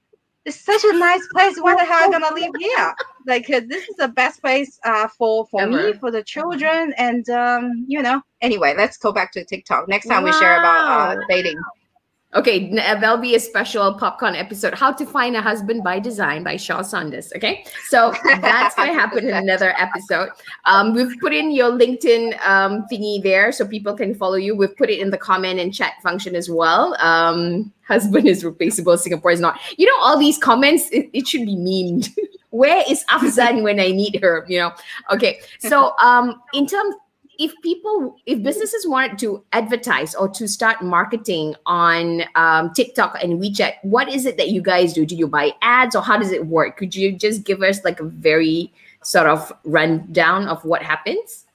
[0.45, 1.59] It's such a nice place.
[1.59, 2.95] Why the hell am I gonna leave here?
[3.27, 5.73] Like this is the best place uh, for for Ever.
[5.73, 8.23] me, for the children, and um, you know.
[8.43, 9.89] Anyway, let's go back to TikTok.
[9.89, 10.31] Next time wow.
[10.31, 11.59] we share about uh, dating.
[12.37, 16.45] Okay, uh, there'll be a special popcorn episode, How to Find a Husband by Design
[16.45, 17.33] by Xiao Saunders.
[17.35, 18.13] Okay, so
[18.43, 20.29] that's to happen in another episode.
[20.67, 24.55] Um, we've put in your LinkedIn um, thingy there so people can follow you.
[24.55, 26.95] We've put it in the comment and chat function as well.
[27.01, 29.59] Um, husband is replaceable, Singapore is not.
[29.79, 32.15] You know, all these comments, it, it should be memed.
[32.51, 34.45] Where is Afzan when I need her?
[34.47, 34.73] You know,
[35.11, 36.97] okay, so um, in terms
[37.39, 43.41] if people if businesses wanted to advertise or to start marketing on um, tiktok and
[43.41, 46.33] wechat what is it that you guys do do you buy ads or how does
[46.33, 48.73] it work could you just give us like a very
[49.03, 51.47] sort of rundown of what happens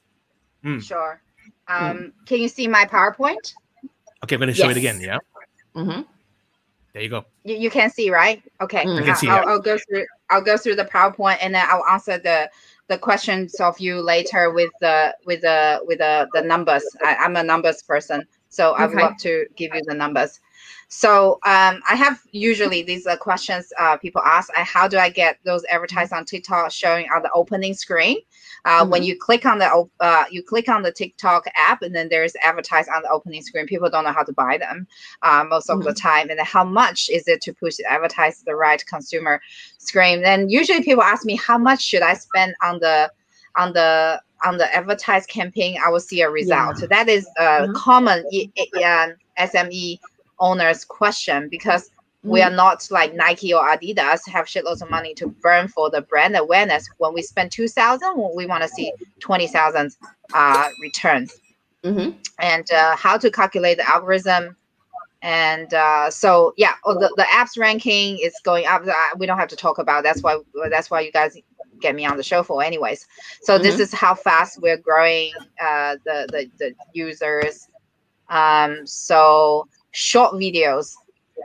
[0.63, 0.81] mm.
[0.81, 1.21] sure
[1.67, 2.11] um, mm.
[2.25, 3.53] can you see my powerpoint
[4.23, 4.75] okay i'm going to show yes.
[4.75, 5.17] it again yeah
[5.75, 6.01] mm-hmm.
[6.93, 9.29] there you go you, you can see right okay mm.
[9.29, 12.49] I'll, I'll, I'll go through i'll go through the powerpoint and then i'll answer the
[12.91, 16.83] the questions of you later with the with the with the, the numbers.
[17.01, 18.83] I, am a numbers person, so okay.
[18.83, 20.41] I would love to give you the numbers.
[20.89, 24.49] So um, I have usually these are questions uh, people ask.
[24.57, 28.17] Uh, how do I get those advertised on TikTok showing on the opening screen?
[28.65, 28.91] Uh, mm-hmm.
[28.91, 32.35] When you click on the uh, you click on the TikTok app, and then there's
[32.43, 33.65] advertised on the opening screen.
[33.65, 34.87] People don't know how to buy them
[35.21, 35.87] uh, most of mm-hmm.
[35.87, 39.41] the time, and how much is it to push advertise the right consumer
[39.77, 40.21] screen?
[40.21, 43.11] Then usually people ask me how much should I spend on the
[43.55, 45.77] on the on the advertised campaign.
[45.83, 46.75] I will see a result.
[46.75, 46.81] Yeah.
[46.81, 47.73] So that is a mm-hmm.
[47.73, 48.25] common
[49.39, 49.99] SME
[50.39, 51.89] owners question because
[52.25, 52.29] mm.
[52.29, 56.01] we are not like Nike or Adidas have shitloads of money to burn for the
[56.01, 56.89] brand awareness.
[56.97, 59.95] When we spend two thousand, we want to see twenty thousand
[60.33, 61.33] uh, returns.
[61.83, 62.17] Mm-hmm.
[62.39, 64.55] And uh, how to calculate the algorithm.
[65.23, 68.83] And uh, so yeah, oh, the, the apps ranking is going up.
[68.87, 70.03] Uh, we don't have to talk about.
[70.03, 71.37] That's why that's why you guys
[71.79, 73.07] get me on the show for anyways.
[73.41, 73.63] So mm-hmm.
[73.63, 77.67] this is how fast we're growing uh, the, the the users.
[78.29, 80.93] Um, so short videos.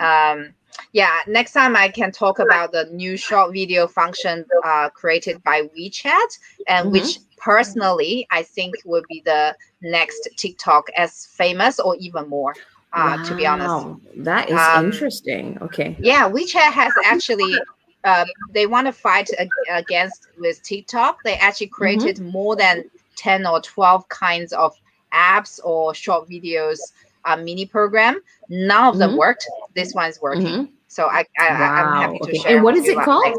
[0.00, 0.54] Um,
[0.92, 5.62] yeah, next time I can talk about the new short video function uh, created by
[5.76, 6.92] WeChat, and mm-hmm.
[6.92, 12.54] which personally I think will be the next TikTok as famous or even more.
[12.92, 13.24] Uh, wow.
[13.24, 15.58] To be honest, that is um, interesting.
[15.60, 15.96] Okay.
[15.98, 17.56] Yeah, WeChat has actually.
[18.04, 19.28] Uh, they want to fight
[19.68, 21.24] against with TikTok.
[21.24, 21.74] They actually mm-hmm.
[21.74, 22.28] created mm-hmm.
[22.28, 22.84] more than
[23.16, 24.76] ten or twelve kinds of
[25.12, 26.78] apps or short videos
[27.26, 28.20] a mini program.
[28.48, 29.18] None of them mm-hmm.
[29.18, 29.46] worked.
[29.74, 30.46] This one's working.
[30.46, 30.64] Mm-hmm.
[30.88, 31.74] So I, I wow.
[31.74, 32.38] I'm happy to okay.
[32.38, 32.54] share.
[32.56, 33.36] And what is it called?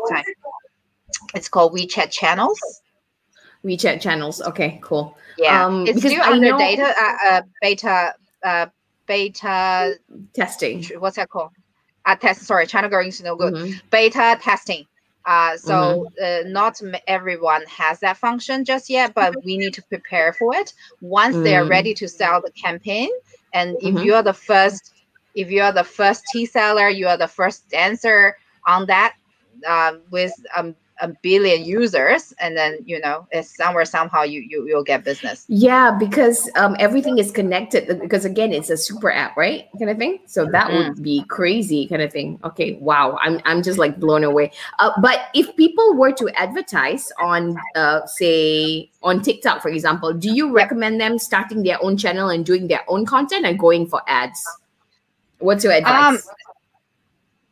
[1.34, 2.60] It's called WeChat Channels.
[3.66, 4.42] WeChat Channels.
[4.42, 5.18] Okay, cool.
[5.38, 6.58] Yeah, um, it's still under know...
[6.58, 8.14] data uh, uh, beta
[8.44, 8.66] uh,
[9.08, 9.96] beta
[10.34, 10.84] testing.
[11.00, 11.52] What's that called?
[12.06, 12.44] Uh, test.
[12.44, 13.54] Sorry, China Girl is no good.
[13.54, 13.78] Mm-hmm.
[13.92, 14.86] Beta testing.
[15.26, 16.48] Uh, so mm-hmm.
[16.48, 20.74] uh, not everyone has that function just yet, but we need to prepare for it.
[21.02, 21.44] Once mm.
[21.44, 21.70] they are mm.
[21.70, 23.10] ready to sell the campaign,
[23.58, 23.98] and mm-hmm.
[23.98, 24.94] if you are the first,
[25.34, 29.16] if you are the first tea seller, you are the first dancer on that
[29.68, 34.68] um, with um, a billion users and then you know it's somewhere somehow you, you
[34.68, 35.46] you'll get business.
[35.48, 39.68] Yeah because um, everything is connected because again it's a super app right?
[39.78, 40.20] Kind of thing.
[40.26, 40.90] So that mm-hmm.
[40.90, 42.40] would be crazy kind of thing.
[42.44, 43.18] Okay wow.
[43.22, 44.52] I'm, I'm just like blown away.
[44.80, 50.34] Uh, but if people were to advertise on uh, say on tiktok for example do
[50.34, 54.02] you recommend them starting their own channel and doing their own content and going for
[54.08, 54.44] ads?
[55.40, 56.28] What's your advice?
[56.28, 56.34] Um,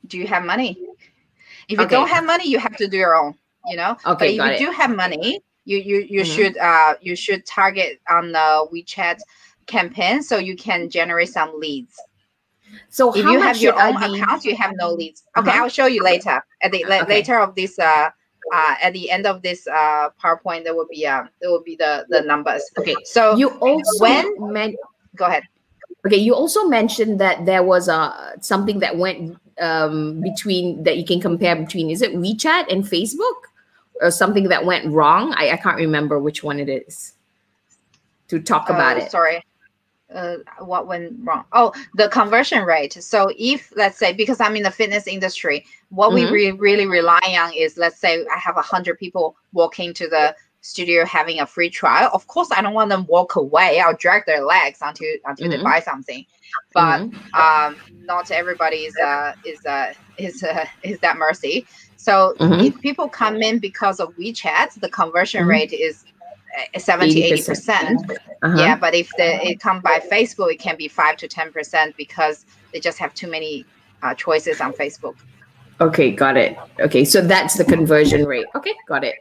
[0.08, 0.78] do you have money
[1.70, 1.96] if you okay.
[1.96, 3.36] don't have money, you have to do your own.
[3.68, 3.98] You know.
[4.06, 4.38] Okay.
[4.38, 4.72] But if you it.
[4.72, 6.32] do have money, you you you mm-hmm.
[6.32, 9.20] should uh you should target on the WeChat
[9.66, 12.00] campaign so you can generate some leads.
[12.90, 15.24] So if you have your own account, you have no leads.
[15.38, 15.64] Okay, uh-huh.
[15.64, 16.44] I'll show you later.
[16.62, 17.06] At the okay.
[17.08, 18.10] later of this uh
[18.54, 21.76] uh, at the end of this uh, PowerPoint, there will be uh, there will be
[21.76, 22.64] the the numbers.
[22.78, 22.96] Okay.
[23.04, 24.76] So you also when men-
[25.16, 25.44] go ahead.
[26.06, 30.98] Okay, you also mentioned that there was a uh, something that went um, between that
[30.98, 33.36] you can compare between is it WeChat and Facebook
[34.02, 35.34] or something that went wrong?
[35.38, 37.14] I, I can't remember which one it is
[38.28, 39.12] to talk about oh, it.
[39.12, 39.44] Sorry.
[40.14, 41.46] Uh, what went wrong?
[41.52, 42.94] Oh, the conversion rate.
[42.94, 46.32] So if let's say because I'm in the fitness industry, what mm-hmm.
[46.32, 50.08] we re- really rely on is let's say I have a hundred people walking to
[50.08, 50.36] the
[50.66, 52.10] studio having a free trial.
[52.14, 53.80] Of course, I don't want them walk away.
[53.80, 55.58] I'll drag their legs until until mm-hmm.
[55.58, 56.26] they buy something.
[56.74, 57.36] But mm-hmm.
[57.36, 61.68] um, not everybody is uh, is uh, is uh, is that mercy.
[61.98, 62.66] So mm-hmm.
[62.66, 65.50] if people come in because of WeChat, the conversion mm-hmm.
[65.50, 66.04] rate is
[66.76, 68.12] uh, 70 80 percent
[68.42, 68.56] uh-huh.
[68.58, 71.98] yeah but if they it come by facebook it can be 5 to 10 percent
[71.98, 73.66] because they just have too many
[74.04, 75.16] uh, choices on facebook
[75.82, 79.16] okay got it okay so that's the conversion rate okay got it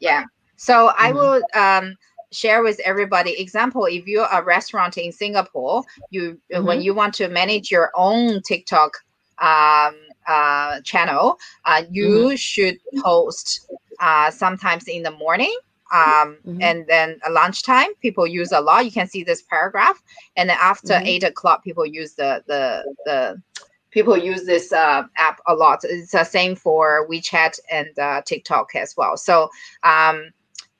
[0.00, 0.24] yeah
[0.60, 1.16] so I mm-hmm.
[1.16, 1.96] will um
[2.32, 6.64] share with everybody example if you're a restaurant in singapore you mm-hmm.
[6.64, 8.92] when you want to manage your own tiktok
[9.38, 9.96] um,
[10.28, 12.34] uh, channel uh, you mm-hmm.
[12.36, 13.68] should post
[14.00, 15.56] uh, sometimes in the morning
[15.92, 16.62] um, mm-hmm.
[16.62, 20.00] and then at lunchtime people use a lot you can see this paragraph
[20.36, 21.06] and then after mm-hmm.
[21.06, 23.42] eight o'clock people use the the the
[23.90, 28.68] people use this uh, app a lot it's the same for wechat and uh, tiktok
[28.76, 29.50] as well so
[29.82, 30.30] um,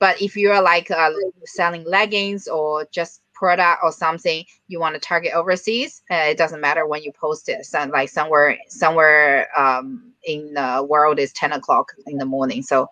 [0.01, 1.13] but if you're like uh,
[1.45, 6.61] selling leggings or just product or something you want to target overseas, uh, it doesn't
[6.61, 7.65] matter when you post it.
[7.65, 12.63] So like somewhere somewhere um, in the world is 10 o'clock in the morning.
[12.63, 12.89] So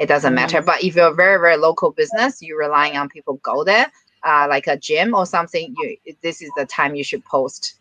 [0.00, 0.58] it doesn't matter.
[0.58, 0.66] Mm-hmm.
[0.66, 3.92] But if you're a very, very local business, you're relying on people go there,
[4.24, 7.74] uh, like a gym or something, you this is the time you should post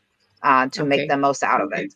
[0.43, 0.89] uh, to okay.
[0.89, 1.93] make the most out of it.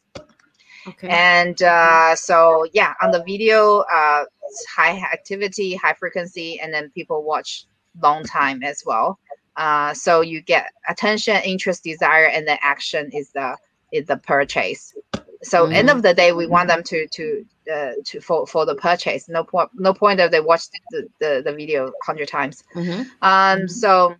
[0.87, 1.07] Okay.
[1.09, 4.25] And uh, so yeah, on the video, uh,
[4.65, 7.65] high activity, high frequency, and then people watch
[8.01, 9.19] long time as well.
[9.55, 13.57] Uh, so you get attention, interest, desire, and then action is the
[13.91, 14.93] is the purchase.
[15.43, 15.73] So mm-hmm.
[15.73, 19.29] end of the day, we want them to to uh, to for, for the purchase.
[19.29, 22.63] No point no point that they watch the, the, the video hundred times.
[22.75, 23.01] Mm-hmm.
[23.01, 23.67] Um, mm-hmm.
[23.67, 24.15] so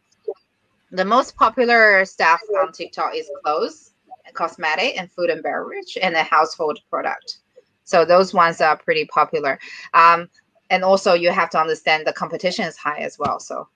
[0.92, 3.92] the most popular stuff on TikTok is clothes,
[4.26, 7.40] and cosmetic, and food and beverage, and a household product.
[7.86, 9.58] So those ones are pretty popular.
[9.94, 10.30] Um,
[10.70, 13.40] and also you have to understand the competition is high as well.
[13.40, 13.68] So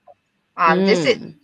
[0.56, 0.86] um, mm.
[0.86, 1.34] this is mm.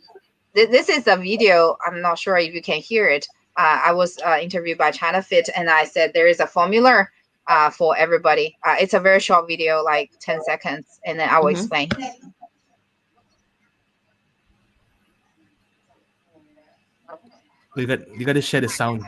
[0.55, 1.77] this is a video.
[1.87, 3.27] I'm not sure if you can hear it.
[3.57, 7.09] Uh, I was uh, interviewed by China Fit, and I said there is a formula
[7.47, 8.57] uh, for everybody.
[8.65, 11.57] Uh, it's a very short video, like 10 seconds, and then I will mm-hmm.
[11.57, 11.89] explain.
[17.77, 19.03] You got you got to share the sound.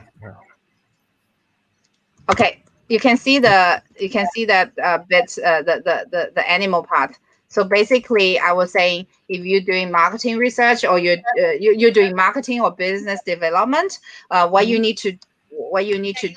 [2.31, 6.33] Okay, you can see the you can see that uh, bit uh, the, the the
[6.35, 7.19] the animal part.
[7.51, 12.15] So basically, I was saying if you're doing marketing research or you're uh, you're doing
[12.15, 14.83] marketing or business development, uh, what you mm-hmm.
[14.83, 15.19] need to
[15.51, 16.31] what you need to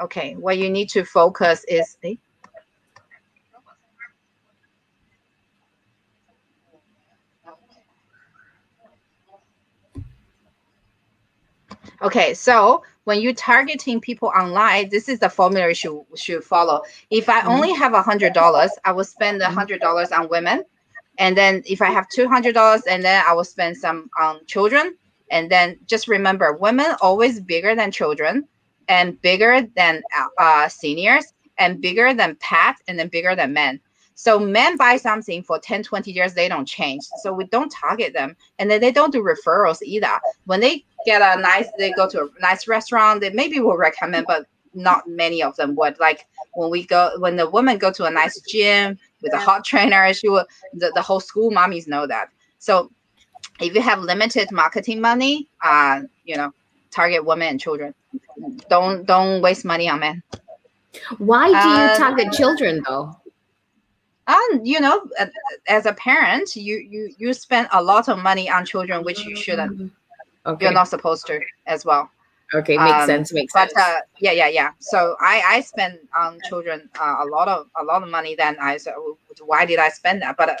[0.00, 1.96] okay what you need to focus is.
[2.04, 2.14] Eh?
[12.02, 16.82] Okay, so when you're targeting people online, this is the formula you should, should follow.
[17.10, 17.48] If I mm-hmm.
[17.48, 19.54] only have a hundred dollars, I will spend a mm-hmm.
[19.54, 20.62] hundred dollars on women,
[21.18, 24.46] and then if I have two hundred dollars, and then I will spend some on
[24.46, 24.96] children.
[25.32, 28.46] And then just remember, women always bigger than children,
[28.86, 30.04] and bigger than
[30.38, 33.80] uh, seniors, and bigger than pets, and then bigger than men.
[34.14, 37.02] So men buy something for 10, 20 years, they don't change.
[37.22, 38.36] So we don't target them.
[38.58, 40.20] And then they don't do referrals either.
[40.44, 44.26] When they get a nice, they go to a nice restaurant, they maybe will recommend,
[44.26, 45.98] but not many of them would.
[45.98, 49.64] Like when we go, when the woman go to a nice gym with a hot
[49.64, 52.28] trainer, she will, the, the whole school mommies know that.
[52.58, 52.90] So
[53.60, 56.52] if you have limited marketing money, uh, you know,
[56.90, 57.94] target women and children.
[58.68, 60.22] Don't don't waste money on men.
[61.18, 63.16] Why do you uh, target children though?
[64.30, 65.02] and you know
[65.66, 69.34] as a parent you you you spend a lot of money on children which you
[69.34, 69.86] shouldn't mm-hmm.
[70.46, 70.64] Okay.
[70.64, 72.10] you're not supposed to as well
[72.52, 73.32] Okay, makes um, sense.
[73.32, 73.86] Makes but, sense.
[73.86, 74.70] Uh, yeah, yeah, yeah.
[74.80, 78.34] So I I spend on children uh, a lot of a lot of money.
[78.34, 78.94] Then I said,
[79.44, 80.36] why did I spend that?
[80.36, 80.56] But uh,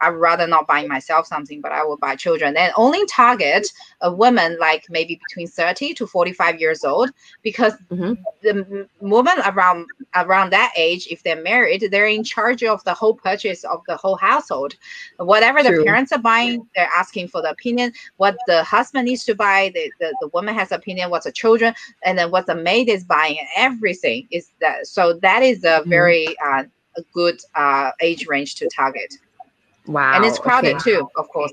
[0.00, 2.56] I'd rather not buy myself something, but I will buy children.
[2.56, 3.68] And only target
[4.00, 7.10] a woman like maybe between thirty to forty five years old
[7.42, 8.14] because mm-hmm.
[8.42, 13.14] the woman around around that age, if they're married, they're in charge of the whole
[13.14, 14.74] purchase of the whole household.
[15.18, 15.78] Whatever True.
[15.78, 17.92] the parents are buying, they're asking for the opinion.
[18.16, 21.10] What the husband needs to buy, the, the, the woman has opinion.
[21.10, 23.38] What's the children, and then what the maid is buying.
[23.56, 24.86] Everything is that.
[24.86, 25.90] So that is a mm-hmm.
[25.90, 26.64] very uh,
[26.96, 29.14] a good uh, age range to target.
[29.86, 30.92] Wow, and it's crowded okay.
[30.92, 31.52] too, of course.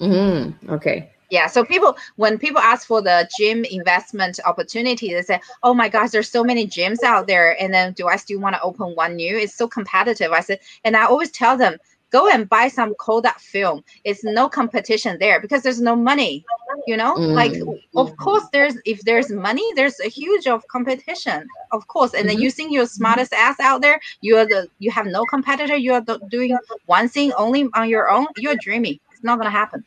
[0.00, 0.70] Mm-hmm.
[0.70, 5.74] Okay yeah so people when people ask for the gym investment opportunity they say oh
[5.74, 8.62] my gosh there's so many gyms out there and then do i still want to
[8.62, 11.76] open one new it's so competitive i said and i always tell them
[12.10, 13.84] go and buy some Kodak film.
[14.04, 16.44] It's no competition there because there's no money.
[16.86, 17.32] You know, mm.
[17.34, 17.54] like
[17.96, 22.14] of course there's if there's money, there's a huge of competition, of course.
[22.14, 22.28] And mm-hmm.
[22.28, 24.00] then you think you're smartest ass out there.
[24.20, 25.76] You are the you have no competitor.
[25.76, 26.56] You are the, doing
[26.86, 28.26] one thing only on your own.
[28.36, 28.98] You're dreaming.
[29.12, 29.84] It's not gonna happen.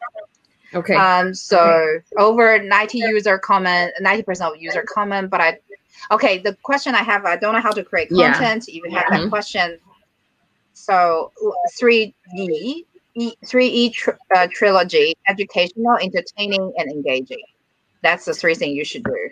[0.74, 0.96] Okay.
[0.96, 2.04] Um, so okay.
[2.18, 5.60] over 90 user comment, 90% of user comment, but I,
[6.12, 8.66] okay, the question I have, I don't know how to create content.
[8.68, 8.76] Yeah.
[8.76, 9.24] Even have mm-hmm.
[9.24, 9.80] that question.
[10.82, 11.32] So
[11.80, 17.44] 3D, E, 3E tr- uh, trilogy, educational, entertaining, and engaging.
[18.02, 19.30] That's the three things you should do.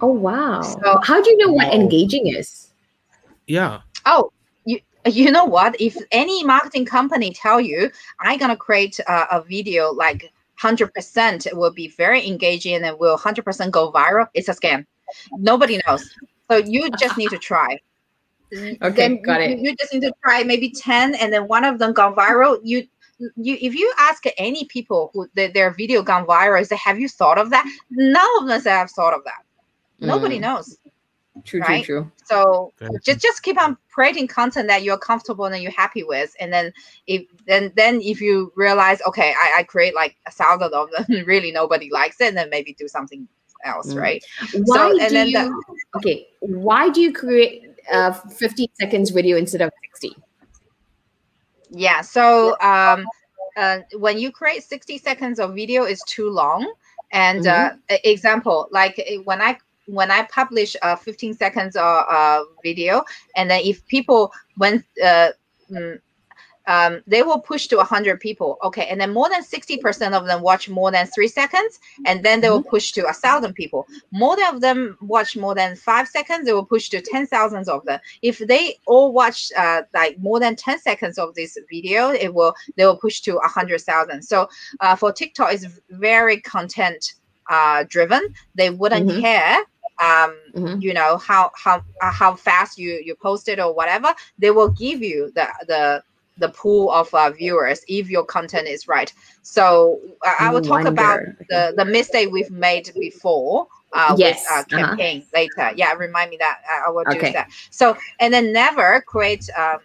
[0.00, 0.62] Oh, wow.
[0.62, 2.68] So how do you know what engaging is?
[3.46, 3.80] Yeah.
[4.06, 4.30] Oh,
[4.64, 5.80] you you know what?
[5.80, 10.30] If any marketing company tell you I'm gonna create a, a video like
[10.62, 14.84] 100% will be very engaging and will 100% go viral, it's a scam.
[15.32, 16.14] Nobody knows.
[16.50, 17.78] So you just need to try.
[18.52, 19.58] Okay, then got you, it.
[19.60, 22.58] you just need to try maybe 10 and then one of them gone viral.
[22.62, 22.86] You
[23.36, 27.08] you if you ask any people who their, their video gone viral, say, have you
[27.08, 27.64] thought of that?
[27.90, 29.42] None of them say I've thought of that.
[30.00, 30.78] Nobody Mm, knows.
[31.44, 31.84] True, right?
[31.84, 32.12] true, true.
[32.24, 36.34] So Very just just keep on creating content that you're comfortable and you're happy with,
[36.40, 36.72] and then
[37.06, 41.24] if then then if you realize, okay, I, I create like a thousand of them,
[41.26, 43.26] really nobody likes it, then maybe do something
[43.64, 43.96] else, Mm.
[43.96, 44.24] right?
[44.52, 45.38] Why and do then you?
[45.38, 50.16] the- okay, why do you create a 15 seconds video instead of 60?
[51.70, 52.00] Yeah.
[52.00, 53.06] So um,
[53.56, 56.72] uh, when you create 60 seconds of video, is too long.
[57.12, 62.44] And uh, e- example, like when I when I publish a 15 seconds uh, uh,
[62.62, 63.04] video,
[63.36, 65.30] and then if people when uh,
[65.70, 65.98] mm,
[66.68, 68.58] um, they will push to 100 people.
[68.62, 72.40] Okay and then more than 60% of them watch more than three seconds and then
[72.40, 73.86] they will push to a thousand people.
[74.12, 77.84] More than of them watch more than five seconds they will push to 10,000 of
[77.86, 77.98] them.
[78.22, 82.54] If they all watch uh, like more than 10 seconds of this video it will
[82.76, 84.48] they will push to 100,000 so
[84.80, 87.14] uh, for tiktok is very content
[87.50, 88.22] uh, driven.
[88.54, 89.20] They wouldn't Mhm.
[89.20, 89.56] care
[90.00, 90.80] um, Mhm.
[90.82, 94.14] you know how how uh, how fast you you post it or whatever.
[94.38, 96.02] They will give you the the
[96.38, 99.12] the pool of uh, viewers if your content is right.
[99.42, 104.42] So uh, i will talk about the the mistake we've made before uh, Yes, with
[104.50, 104.98] uh, uh-huh.
[104.98, 107.32] campaign later yeah remind me that I, I will do Okay.
[107.32, 107.48] that.
[107.70, 109.78] So and then never create um,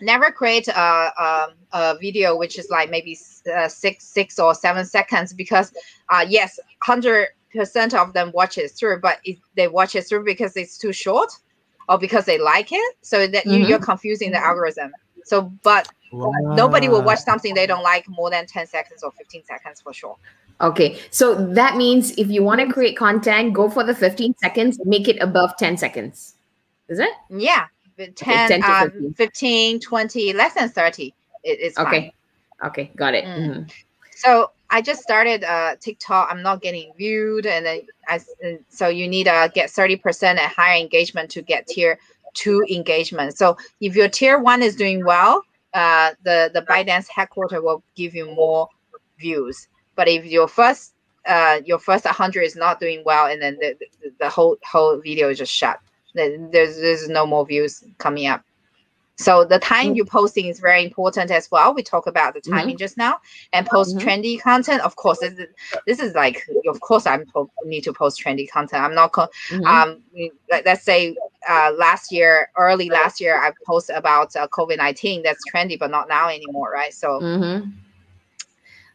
[0.00, 0.72] never create a,
[1.18, 3.18] a, a video which is like maybe
[3.54, 5.72] uh, six six or seven seconds because
[6.10, 10.24] uh, yes 100 percent of them watch it through but if they watch it through
[10.24, 11.30] because it's too short
[11.88, 12.96] or because they like it.
[13.02, 13.68] So that you, Mhm.
[13.68, 14.92] you're confusing the algorithm
[15.24, 15.88] so but
[16.56, 19.92] nobody will watch something they don't like more than 10 seconds or 15 seconds for
[19.92, 20.16] sure
[20.60, 24.78] Okay, so that means if you want to create content, go for the 15 seconds,
[24.84, 26.36] make it above 10 seconds.
[26.88, 27.10] Is it?
[27.28, 27.66] yeah
[27.96, 29.14] but 10, 10 to um, 15.
[29.14, 31.12] 15 20 less than 30
[31.42, 31.86] it, it's fine.
[31.86, 32.14] Okay.
[32.64, 33.24] Okay, got it.
[33.24, 33.36] Mm.
[33.50, 33.72] Mhm.
[34.14, 36.28] So I just started uh, TikTok.
[36.30, 40.38] I'm not getting viewed, and then I s- and so you need to get 30%
[40.38, 41.98] at higher engagement to get tier
[42.34, 43.36] two engagement.
[43.36, 48.14] So if your tier one is doing well, uh, the the ByteDance headquarter will give
[48.14, 48.68] you more
[49.18, 49.68] views.
[49.96, 50.94] But if your first
[51.26, 55.00] uh, your first 100 is not doing well, and then the, the, the whole whole
[55.00, 55.78] video is just shut,
[56.14, 58.42] then there's there's no more views coming up.
[59.16, 59.96] So the time Mm.
[59.96, 61.72] you're posting is very important as well.
[61.72, 63.20] We talk about the timing just now,
[63.52, 64.00] and post Mhm.
[64.02, 64.82] trendy content.
[64.82, 65.46] Of course, this is,
[65.86, 68.82] this is like, of course, I'm po- need to post trendy content.
[68.82, 69.12] I'm not.
[69.12, 69.66] Co- Mhm.
[69.66, 70.02] um,
[70.50, 71.16] let's say
[71.48, 75.22] uh, last year, early last year, I posted about uh, COVID nineteen.
[75.22, 76.92] That's trendy, but not now anymore, right?
[76.92, 77.72] So Mhm.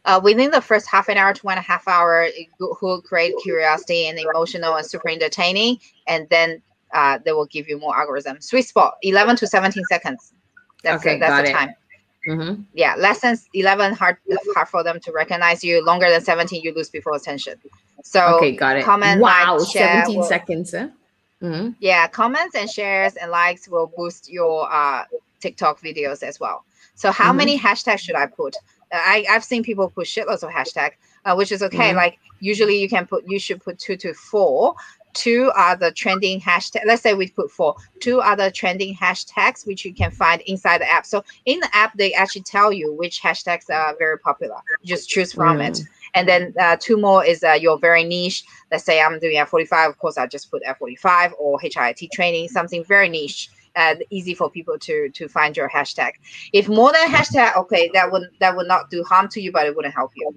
[0.04, 3.02] uh, within the first half an hour to one and a half hour, it will
[3.02, 6.62] create curiosity and emotional and super entertaining, and then
[6.92, 8.40] uh, they will give you more algorithm.
[8.40, 10.32] Sweet spot, eleven to seventeen seconds.
[10.82, 11.52] That's Okay, the, that's got the it.
[11.54, 11.74] time.
[12.28, 12.64] Mhm.
[12.74, 14.18] Yeah, less than eleven hard
[14.54, 15.84] hard for them to recognize you.
[15.84, 17.54] Longer than seventeen, you lose people's attention.
[18.02, 18.84] So Okay, got it.
[18.84, 20.72] comment, wow, like, 17 will- seconds.
[20.72, 20.88] Huh?
[21.42, 21.74] Mhm.
[21.80, 25.04] yeah, comments and shares and likes will boost your uh,
[25.40, 26.64] TikTok videos as well.
[26.94, 27.36] So how Mhm.
[27.36, 28.54] many hashtags should I put?
[28.92, 30.90] I I've seen people put shitloads of hashtag,
[31.24, 31.92] uh, which is okay.
[31.92, 31.96] Mhm.
[31.96, 34.74] Like usually you can put you should put two to four.
[35.14, 36.82] Two other trending hashtag.
[36.86, 37.74] Let's say we put four.
[38.00, 41.04] Two other trending hashtags which you can find inside the app.
[41.06, 44.56] So in the app they actually tell you which hashtags are very popular.
[44.82, 45.80] You just choose from it.
[46.14, 48.44] And then uh, two more is uh, your very niche.
[48.70, 49.88] Let's say I'm doing F45.
[49.88, 53.48] Of course, I just put F45 or HIIT training, something very niche.
[53.76, 56.10] Uh, easy for people to to find your hashtag.
[56.52, 59.64] If more than hashtag, okay, that would that would not do harm to you, but
[59.66, 60.34] it wouldn't help you.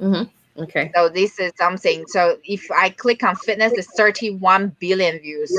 [0.00, 0.30] Mhm.
[0.56, 0.90] Okay.
[0.94, 2.06] So this is something.
[2.08, 5.52] So if I click on fitness, it's 31 billion views.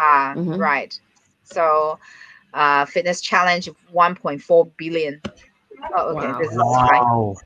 [0.00, 0.58] Uh, Mhm.
[0.58, 0.98] Right.
[1.44, 1.98] So
[2.54, 5.20] uh, fitness challenge 1.4 billion.
[5.96, 6.26] Oh, okay.
[6.26, 6.38] Wow.
[6.38, 7.00] This is fine.
[7.02, 7.36] Wow.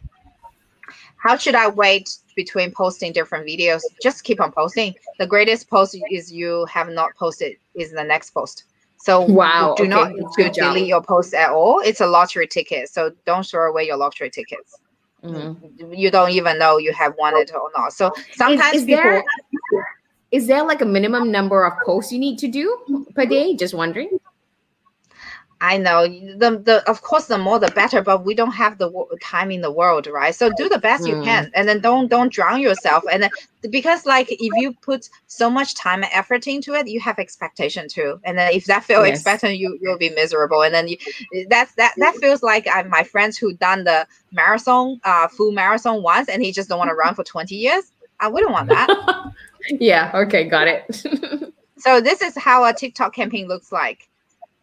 [1.18, 3.82] how should I wait between posting different videos?
[4.02, 4.94] Just keep on posting.
[5.18, 8.64] The greatest post is you have not posted is the next post.
[8.98, 11.80] So Wow, do okay, not to delete your post at all.
[11.80, 14.78] It's a lottery ticket, so don't throw away your lottery tickets.
[15.24, 15.96] Mhm.
[15.96, 17.92] You don't even know you have won it or not.
[17.92, 19.02] So sometimes is, is people.
[19.02, 19.24] there
[20.30, 23.54] is there like a minimum number of posts you need to do per day?
[23.54, 24.18] Just wondering.
[25.60, 28.90] I know the the of course the more the better, but we don't have the
[29.22, 30.34] time in the world, right?
[30.34, 31.24] So do the best you Mm.
[31.24, 33.04] can, and then don't don't drown yourself.
[33.10, 33.30] And then
[33.70, 37.88] because like if you put so much time and effort into it, you have expectation
[37.88, 38.20] too.
[38.24, 39.14] And then if that fail Yes.
[39.16, 40.62] expectation, you you'll be miserable.
[40.62, 40.98] And then you
[41.48, 46.02] that's that that feels like I, my friends who done the marathon, uh, full marathon
[46.02, 47.92] once, and he just don't want to run for twenty years.
[48.20, 48.88] I wouldn't want that.
[49.80, 50.10] yeah.
[50.14, 50.44] Okay.
[50.44, 51.06] Got it.
[51.78, 54.08] So this is how a TikTok campaign looks like.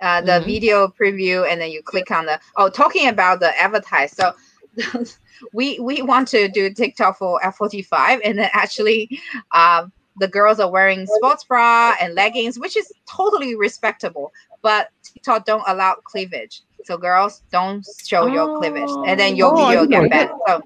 [0.04, 0.46] Uh, the Mhm.
[0.46, 4.14] video preview, and then you click on the oh, talking about the advertise.
[4.16, 4.34] So
[5.54, 9.10] we we want to do TikTok for F45, and then actually,
[9.56, 14.32] um, the girls are wearing sports bra and leggings, which is totally respectable.
[14.62, 19.56] But TikTok don't allow cleavage, so girls don't show your cleavage, and then your Oh,
[19.56, 20.32] video didn't get banned.
[20.48, 20.62] So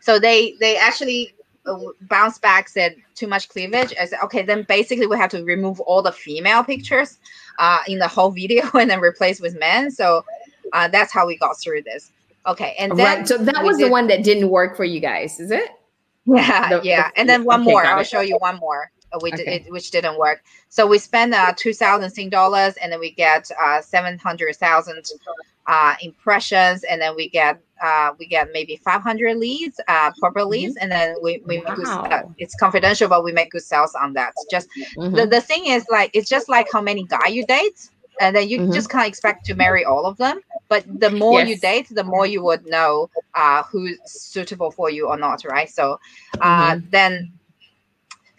[0.00, 1.34] so they they actually
[1.66, 5.42] uh, bounce back said too much cleavage i said okay then basically we have to
[5.44, 7.18] remove all the female pictures
[7.60, 10.24] uh, in the whole video and then replace with men so
[10.72, 12.10] uh, that's how we got through this
[12.46, 13.28] okay and then right.
[13.28, 15.70] So that was the one that didn't work for you guys, is it?
[16.26, 18.06] yeah The- yeah the- and then one okay, more i'll it.
[18.06, 19.44] show you one more which, Okay.
[19.46, 23.50] it, which didn't work so we spend uh, 2000 sing dollars and then we get
[23.60, 25.04] uh, 700000
[25.66, 30.76] uh, impressions and then we get uh, we get maybe 500 leads uh, corporate leads
[30.76, 32.32] and then we, we make good, uh, Mm-hmm.
[32.38, 34.68] It's confidential but we make good sales on that just
[35.12, 35.26] the, Mhm.
[35.26, 38.60] the thing is like it's just like how many guy you date and then you
[38.60, 38.72] Mhm.
[38.72, 42.26] just can't expect to marry all of them but the more you date the more
[42.26, 45.98] you would know uh, who's suitable for you or not right so
[46.40, 46.88] uh, Mm-hmm.
[46.90, 47.32] then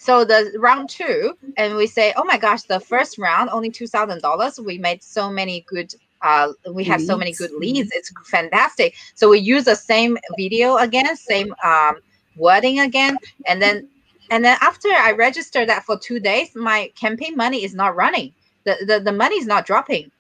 [0.02, 4.66] so the round two and we say oh my gosh the first round only $2000
[4.66, 7.90] we made so many good uh, we have so many good leads.
[7.94, 8.94] It's fantastic.
[9.16, 11.98] So we use the same video again same um,
[12.36, 13.18] wording again.
[13.48, 13.88] And then
[14.30, 18.34] and then after i register that for two days my campaign money is not running.
[18.66, 20.12] The the, the money is not dropping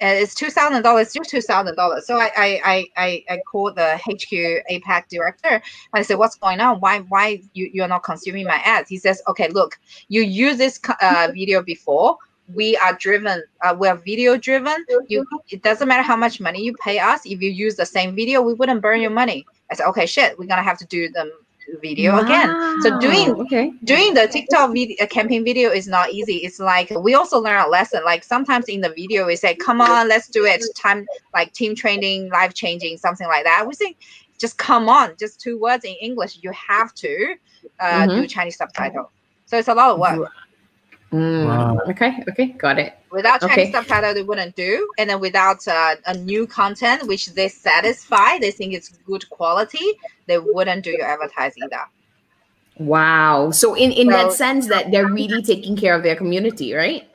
[0.00, 3.38] and it's two thousand dollars still two thousand dollars so I, I i i i
[3.50, 5.60] called the hq apac director
[5.92, 6.80] and I said, "What's going on?
[6.80, 9.78] Why why you you're not consuming my ads?" He says, "Okay, look,
[10.08, 12.16] you use this uh, video before.
[12.54, 13.42] We are driven.
[13.62, 14.84] Uh, we are video driven.
[15.08, 17.20] You it doesn't matter how much money you pay us.
[17.24, 20.38] If you use the same video, we wouldn't burn your money." I said, "Okay, shit,
[20.38, 21.30] we're gonna have to do the
[21.80, 23.72] video again." So doing okay.
[23.84, 26.36] doing the TikTok video, campaign video is not easy.
[26.36, 28.02] It's like we also learn a lesson.
[28.04, 31.74] Like sometimes in the video we say, "Come on, let's do it." Time like team
[31.74, 33.66] training, life changing, something like that.
[33.66, 33.96] We say,
[34.38, 36.38] just come on, just two words in English.
[36.42, 37.34] You have to
[37.78, 39.10] uh, do Chinese subtitle.
[39.46, 40.30] So it's a lot of work.
[41.12, 41.78] Mm, Wow.
[41.88, 42.22] Okay.
[42.28, 42.46] Okay.
[42.58, 42.96] Got it.
[43.10, 43.72] Without Chinese Okay.
[43.72, 44.92] subtitle, they wouldn't do.
[44.98, 49.98] And then without uh, a new content, which they satisfy, they think it's good quality,
[50.26, 51.82] they wouldn't do your advertising either.
[52.78, 53.50] Wow.
[53.50, 57.09] So in in that sense that they're really taking care of their community, right?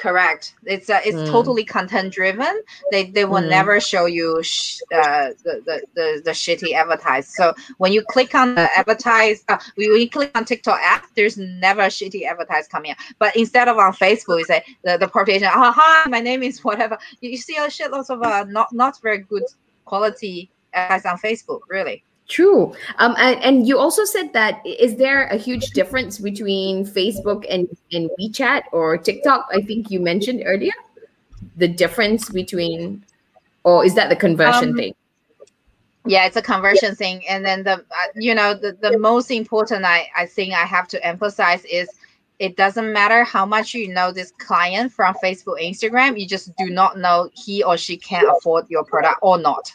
[0.00, 0.54] Correct.
[0.64, 1.30] It's uh, it's Mm.
[1.30, 2.62] totally content driven.
[2.90, 3.48] They they will Mm.
[3.48, 7.28] never show you sh- uh, the, the the the shitty advertise.
[7.28, 11.36] So when you click on the advertise, uh, when you click on TikTok app, there's
[11.36, 12.98] never shitty advertise coming up.
[13.18, 16.64] But instead of on Facebook, you say the the population, oh hi, my name is
[16.64, 16.96] whatever.
[17.20, 19.44] You, you see a shit shitloads of uh, not not very good
[19.84, 21.60] quality advertise on Facebook.
[21.68, 22.04] Really.
[22.30, 22.72] True.
[22.98, 27.68] Um, and, and you also said that is there a huge difference between Facebook and,
[27.92, 29.48] and WeChat or TikTok?
[29.52, 30.72] I think you mentioned earlier
[31.56, 33.04] the difference between,
[33.64, 34.94] or is that the conversion Um, thing?
[36.06, 39.84] yeah it's a conversion thing and then the uh, you know the, the most important
[39.84, 41.90] I, I think i have to emphasize is
[42.38, 46.70] it doesn't matter how much you know this client from facebook instagram you just do
[46.70, 49.70] not know he or she can afford your product or not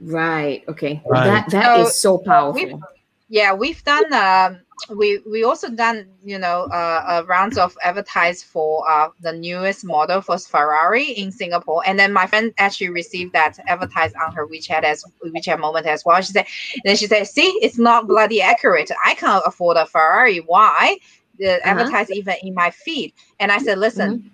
[0.00, 0.64] Right.
[0.68, 1.02] Okay.
[1.06, 1.24] Right.
[1.24, 2.82] That that is So, so powerful.
[3.28, 4.60] yeah we've done um
[4.96, 9.84] we we also done you know uh, uh rounds of advertise for uh the newest
[9.84, 14.46] model for ferrari in singapore and then my friend actually received that advertise on her
[14.46, 16.46] wechat as wechat moment as well she said
[16.84, 20.96] then she said see it's not bloody accurate i can't afford a ferrari why
[21.38, 24.30] the advertise even in my feed and i said listen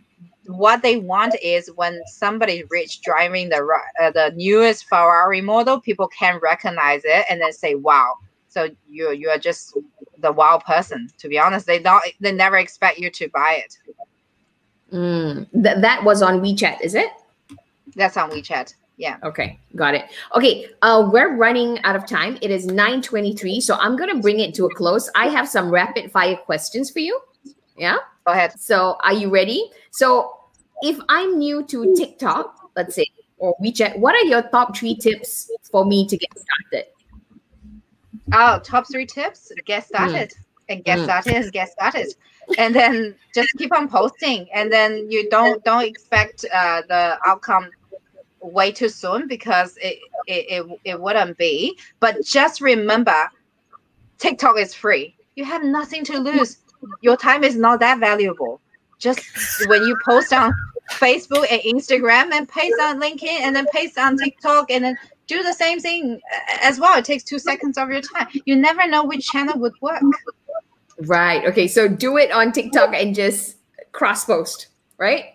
[0.47, 3.59] what they want is when somebody rich driving the
[4.01, 8.15] uh, the newest Ferrari model, people can recognize it and then say, "Wow!"
[8.49, 9.77] So you you are just
[10.19, 11.09] the wow person.
[11.19, 13.79] To be honest, they don't they never expect you to buy it.
[14.93, 15.51] Mm.
[15.53, 17.09] Th- that was on WeChat, is it?
[17.97, 18.75] That's on WeChat.
[18.99, 19.17] Yeah.
[19.25, 20.11] Okay, got it.
[20.37, 22.39] Okay, uh, we're running out of time.
[22.43, 25.11] It is 9:23, so I'm gonna bring it to a close.
[25.15, 27.19] I have some rapid fire questions for you.
[27.77, 27.97] Yeah.
[28.27, 28.59] Go ahead.
[28.59, 29.71] So are you ready?
[29.91, 30.37] So
[30.83, 33.07] if I'm new to TikTok, let's say,
[33.39, 36.87] or WeChat, what are your top three tips for me to get started?
[38.33, 39.53] Oh, top three tips.
[39.67, 40.33] Get started.
[40.69, 41.05] and get mm.
[41.05, 42.15] started and get started
[42.59, 47.69] and then just keep on posting and then you don't don't expect uh, the outcome
[48.41, 53.31] way too soon because it, it, it, it wouldn't be but just remember
[54.19, 56.59] tiktok is free you have nothing to lose
[57.01, 58.61] your time is not that valuable
[58.99, 59.21] just
[59.67, 60.53] when you post on
[60.91, 64.97] facebook and instagram and paste on linkedin and then paste on tiktok and then
[65.27, 66.21] do the same thing
[66.61, 69.75] as well it takes two seconds of your time you never know which channel would
[69.81, 70.03] work
[71.07, 71.45] Right.
[71.47, 71.69] Okay.
[71.69, 73.57] So do it on TikTok and just
[73.93, 74.69] cross post,
[74.99, 75.35] right?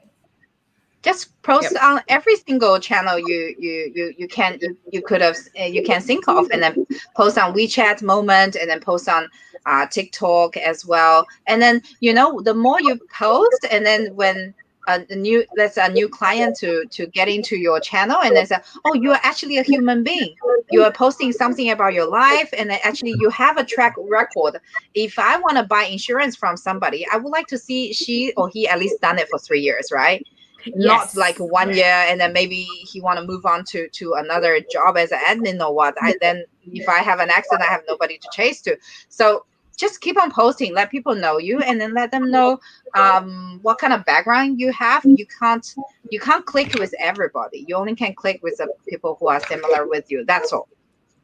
[1.03, 1.83] Just post yep.
[1.83, 6.01] on every single channel you you you you can you, you could have you can
[6.01, 9.29] think of, and then post on WeChat moment, and then post on
[9.67, 11.25] uh, TikTok as well.
[11.45, 14.53] And then you know the more you post, and then when
[14.87, 18.57] a, new let's a new client to to get into your channel and they say
[18.85, 20.35] oh you are actually a human being.
[20.71, 24.59] You are posting something about your life and actually you have a track record.
[24.93, 28.49] If i want to buy insurance from somebody i would like to see she or
[28.49, 30.25] he at least done it for three years right?
[30.65, 30.75] Yes.
[30.75, 34.59] not like one year and then maybe he want to move on to to another
[34.71, 35.95] job as an admin or what.
[36.01, 38.77] I, then if i have an accident i have nobody to chase to.
[39.09, 39.45] So
[39.77, 42.59] just keep on posting let people know you and then let them know
[42.95, 45.75] um, what kind of background you have you can't
[46.09, 49.87] you can't click with everybody you only can click with the people who are similar
[49.87, 50.67] with you that's all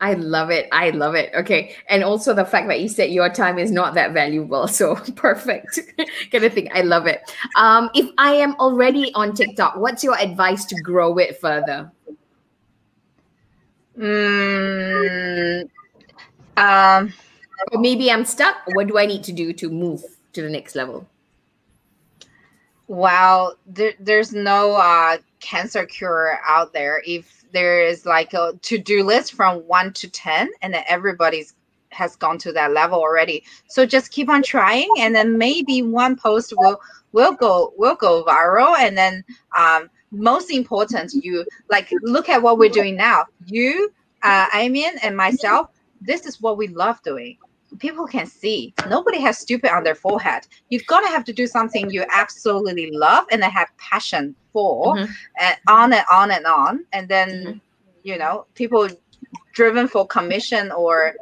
[0.01, 0.67] I love it.
[0.73, 1.31] I love it.
[1.34, 1.77] Okay.
[1.88, 4.67] And also the fact that you said your time is not that valuable.
[4.73, 5.80] So perfect
[6.31, 6.69] kind of thing.
[6.73, 7.21] I love it.
[7.55, 11.89] Um, if I am already on TikTok, what's your advice to grow it further?
[13.97, 15.69] Mm,
[16.57, 17.13] um,
[17.72, 18.57] or maybe I'm stuck.
[18.73, 20.03] What do I need to do to move
[20.34, 21.07] to the next level?
[22.88, 27.02] Well, there, there's no uh, cancer cure out there.
[27.06, 31.56] If there is like a to-do list from one to ten, and then everybody's
[31.91, 33.44] has gone to that level already.
[33.68, 36.81] So just keep on trying, and then maybe one post will
[37.11, 39.23] will go will go viral, and then
[39.57, 43.26] um, most important, you like look at what we're doing now.
[43.45, 43.91] You,
[44.23, 45.69] uh, and myself.
[46.02, 47.38] This is what we love doing
[47.80, 48.74] people can see.
[48.90, 50.48] Nobody has stupid on their forehead.
[50.70, 55.12] You've got to have to do something you absolutely love and have passion for, mm-hmm.
[55.40, 56.86] and on and on and on.
[56.94, 57.58] And then, mm-hmm.
[58.04, 58.90] you know, people
[59.54, 61.16] driven for commission or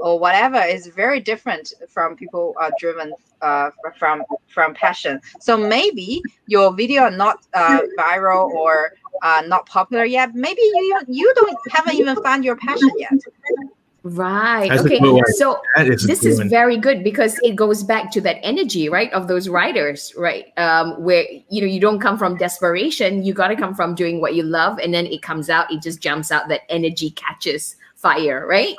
[0.00, 5.20] or whatever is very different from people are driven uh, from from passion.
[5.40, 8.92] So maybe your video are not uh, viral or
[9.22, 10.34] uh, not popular yet.
[10.34, 13.20] Maybe you you don't haven't even found your passion yet.
[14.10, 14.68] Right.
[14.68, 15.00] That's okay.
[15.34, 19.48] So this is very good because it goes back to that energy, right, of those
[19.48, 20.56] writers, right?
[20.56, 24.20] Um, where you know you don't come from desperation, you got to come from doing
[24.20, 26.48] what you love, and then it comes out, it just jumps out.
[26.48, 28.76] That energy catches fire, right?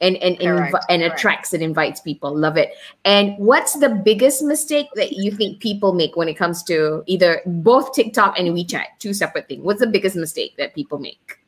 [0.00, 2.32] And and and, and attracts and invites people.
[2.32, 2.74] Love it.
[3.04, 7.42] And what's the biggest mistake that you think people make when it comes to either
[7.44, 9.64] both TikTok and WeChat, two separate things?
[9.64, 11.40] What's the biggest mistake that people make?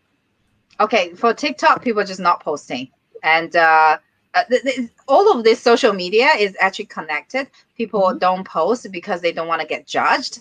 [0.80, 2.90] Okay, for TikTok, people just not posting
[3.26, 3.98] and uh,
[4.34, 7.48] uh, th- th- all of this social media is actually connected.
[7.76, 8.18] People mm-hmm.
[8.18, 10.40] don't post because they don't want to get judged.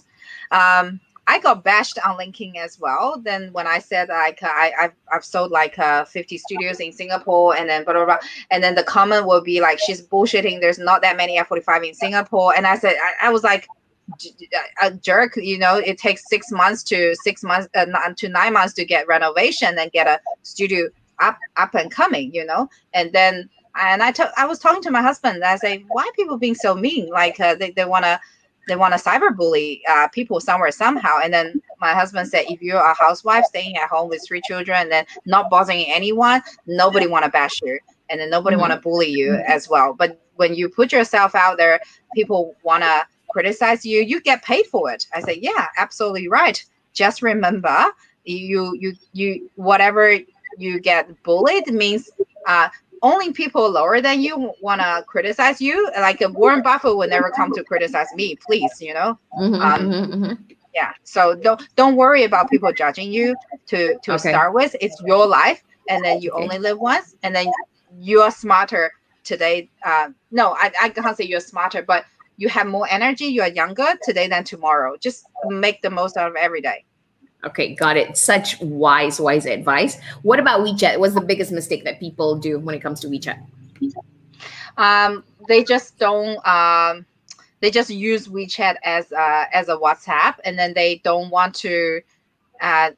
[0.52, 3.20] Um, I got bashed on LinkedIn as well.
[3.20, 7.56] Then when I said like I I've, I've sold like uh, 50 studios in Singapore,
[7.56, 8.20] and then blah, blah blah,
[8.52, 10.62] and then the comment will be like she's bullshitting.
[10.62, 13.68] There's not that many F45 in Singapore, and I said I, I was like
[14.84, 18.72] a jerk you know it takes six months to six months uh, to nine months
[18.72, 20.88] to get renovation and get a studio
[21.20, 22.70] up up and coming you know?
[22.94, 26.56] And then and I, I was talking to my husband i say why people being
[26.56, 27.10] so mean?
[27.10, 28.20] Like uh, they, they want to
[28.68, 31.20] they want to cyberbully uh, people somewhere somehow.
[31.24, 34.78] And then my husband said if you're a housewife staying at home with three children
[34.82, 37.80] and then not bothering anyone nobody want to bash you
[38.10, 38.62] and then nobody mm-hmm.
[38.62, 39.52] want to bully you mm-hmm.
[39.52, 39.94] as well.
[39.94, 41.80] But when you put yourself out there
[42.16, 45.06] people want to criticize you you get paid for it.
[45.14, 46.64] I say yeah absolutely right.
[46.94, 47.86] Just remember
[48.24, 50.18] you you you whatever
[50.58, 52.10] you get bullied means
[52.48, 52.70] uh,
[53.02, 55.90] only people lower than you want to criticize you.
[55.98, 59.20] Like Warren Buffett would never come to criticize me, please, you know.
[59.40, 60.54] Mm-hmm, um, mm-hmm, mm-hmm.
[60.74, 60.92] Yeah.
[61.04, 63.36] So don't don't worry about people judging you.
[63.68, 64.30] To to okay.
[64.30, 66.44] start with, it's your life, and then you okay.
[66.44, 67.48] only live once, and then
[68.00, 68.92] you are smarter
[69.24, 69.70] today.
[69.84, 72.06] Uh, no, I, I can't say you're smarter, but
[72.38, 73.26] you have more energy.
[73.26, 74.98] You are younger today than tomorrow.
[74.98, 76.84] Just make the most out of every day.
[77.46, 78.18] Okay, got it.
[78.18, 80.00] Such wise, wise advice.
[80.24, 80.98] What about WeChat?
[81.00, 83.46] What's the biggest mistake that people do when it comes to WeChat?
[84.78, 86.46] Um, they just don't.
[86.48, 87.06] Um,
[87.62, 92.02] they just use WeChat as uh, as a WhatsApp, and then they don't want to.
[92.62, 92.92] Uh,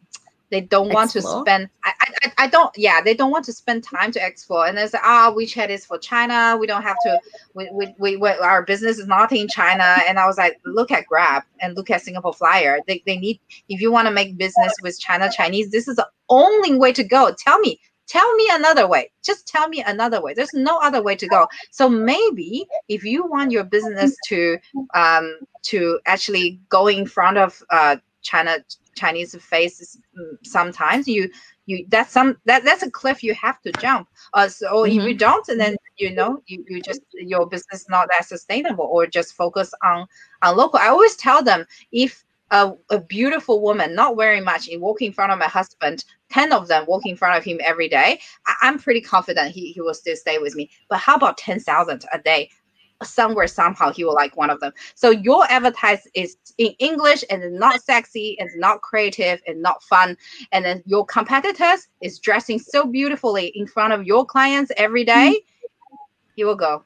[0.49, 3.83] they don't want to spend I, I I don't yeah they don't want to spend
[3.83, 4.65] time to explore.
[4.65, 6.57] And they say ah WeChat is for China.
[6.59, 7.19] We don't have to
[7.53, 9.97] we, we, we, we our business is not in China.
[10.07, 12.79] And I was like look at Grab and look at Singapore Flyer.
[12.87, 16.07] They, they need if you want to make business with China Chinese this is the
[16.29, 17.33] only way to go.
[17.37, 19.11] Tell me tell me another way.
[19.23, 20.33] Just tell me another way.
[20.33, 21.47] There's no other way to go.
[21.71, 24.57] So maybe if you want your business to
[24.93, 28.57] um to actually go in front of uh China
[28.97, 31.29] Chinese faces mm, sometimes you
[31.65, 34.07] you that's some that that's a cliff you have to jump.
[34.33, 38.07] Uh so if you don't and then you know you, you just your business not
[38.09, 40.07] that sustainable or just focus on
[40.41, 40.79] on local.
[40.79, 45.13] I always tell them if a, a beautiful woman not wearing much in walking in
[45.13, 48.55] front of my husband 10 of them walking in front of him every day I,
[48.61, 50.69] i'm pretty confident he, he will still stay with me.
[50.89, 52.49] But how about 10000 a day
[53.03, 57.43] somewhere somehow he will like one of them so your advertise is in english and
[57.43, 60.17] it's not sexy and it's not creative and not fun
[60.51, 65.39] and then your competitors is dressing so beautifully in front of your clients every day
[66.35, 66.83] you will go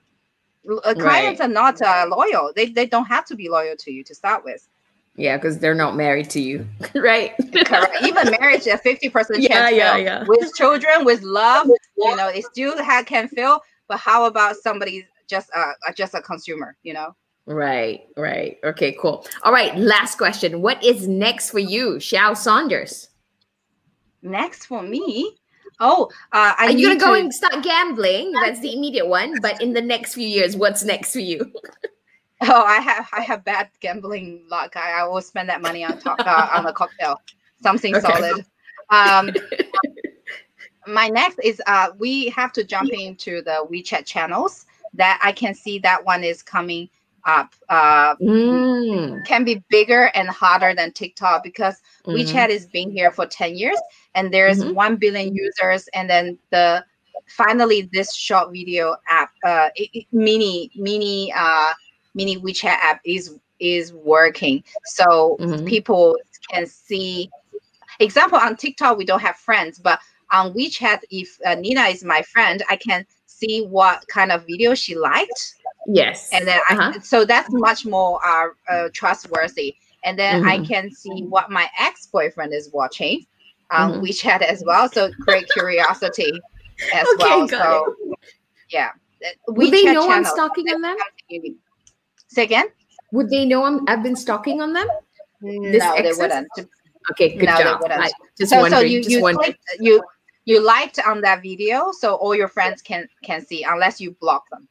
[0.83, 4.03] Uh, clients are not uh, loyal they, they don't have to be loyal to you
[4.03, 4.67] to start with
[5.15, 7.33] Yeah, because they're not married to you, right?
[7.65, 8.01] Correct.
[8.03, 10.03] Even marriage, a fifty percent Yeah, chance yeah, fail.
[10.03, 10.23] yeah.
[10.25, 11.67] with children, with love,
[11.97, 13.59] you know, it still ha- can fail.
[13.88, 17.16] But how about somebody just a just a consumer, you know?
[17.48, 18.58] Right, right.
[18.64, 19.26] Okay, cool.
[19.41, 20.62] All right, last question.
[20.62, 23.10] What is next for you, Xiao Saunders?
[24.22, 25.36] Next for me,
[25.80, 28.32] oh, uh, I Are you gonna go and start gambling?
[28.34, 29.40] That's the immediate one.
[29.41, 31.52] But in the next few years, what's next for you?
[32.44, 34.76] Oh, I have I have bad gambling luck.
[34.76, 37.22] I, I will spend that money on top uh, on a cocktail,
[37.62, 38.02] something Okay.
[38.02, 38.44] solid.
[38.90, 39.30] Um,
[40.88, 44.66] my next is uh, we have to jump into the WeChat channels.
[44.93, 46.89] That I can see that one is coming
[47.26, 47.53] up.
[47.69, 52.15] Uh, Mm, can be bigger and hotter than TikTok because mhm.
[52.15, 53.80] WeChat is been here for 10 years
[54.15, 54.73] and there's Mhm.
[54.73, 56.84] 1 billion users and then the
[57.27, 61.72] finally this short video app uh i- i- mini mini uh
[62.15, 65.65] mini WeChat app is is working so Mhm.
[65.68, 66.18] people
[66.49, 67.30] can see
[67.99, 69.99] example on TikTok we don't have friends but
[70.31, 73.05] on WeChat if uh, Nina is my friend I can
[73.41, 75.55] see what kind of video she liked
[75.88, 76.30] Yes.
[76.31, 76.91] and then Uh-huh.
[76.95, 80.68] I, so that's much more uh, uh, trustworthy and then i Mhm.
[80.72, 83.26] can see what my ex-boyfriend is watching
[83.72, 84.01] on Mhm.
[84.03, 86.34] wechat as well so great curiosity
[86.93, 87.95] as Okay, well so
[88.69, 88.91] yeah
[89.23, 90.97] Uh, Would they know I'm stalking on them?
[92.35, 92.68] say again
[93.15, 94.88] Would they know I'm I've been stalking on them?
[95.73, 96.47] This no they wouldn't
[97.11, 97.81] Okay, good No, they job.
[97.81, 98.01] wouldn't.
[98.05, 99.53] I, just so, so you just you wondering.
[99.57, 99.93] clicked, you
[100.45, 104.49] you liked on that video so all your friends can can see unless you block
[104.49, 104.68] them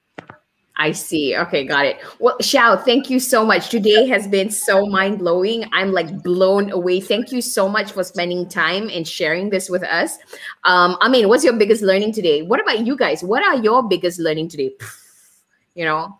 [0.80, 1.36] I see.
[1.36, 1.98] Okay, got it.
[2.20, 3.68] Well, Xiao, thank you so much.
[3.68, 5.66] Today has been so mind blowing.
[5.72, 7.00] I'm like blown away.
[7.00, 10.16] Thank you so much for spending time and sharing this with us.
[10.64, 12.40] Um, I mean, what's your biggest learning today?
[12.40, 13.22] What about you guys?
[13.22, 14.72] What are your biggest learning today?
[15.74, 16.18] You know,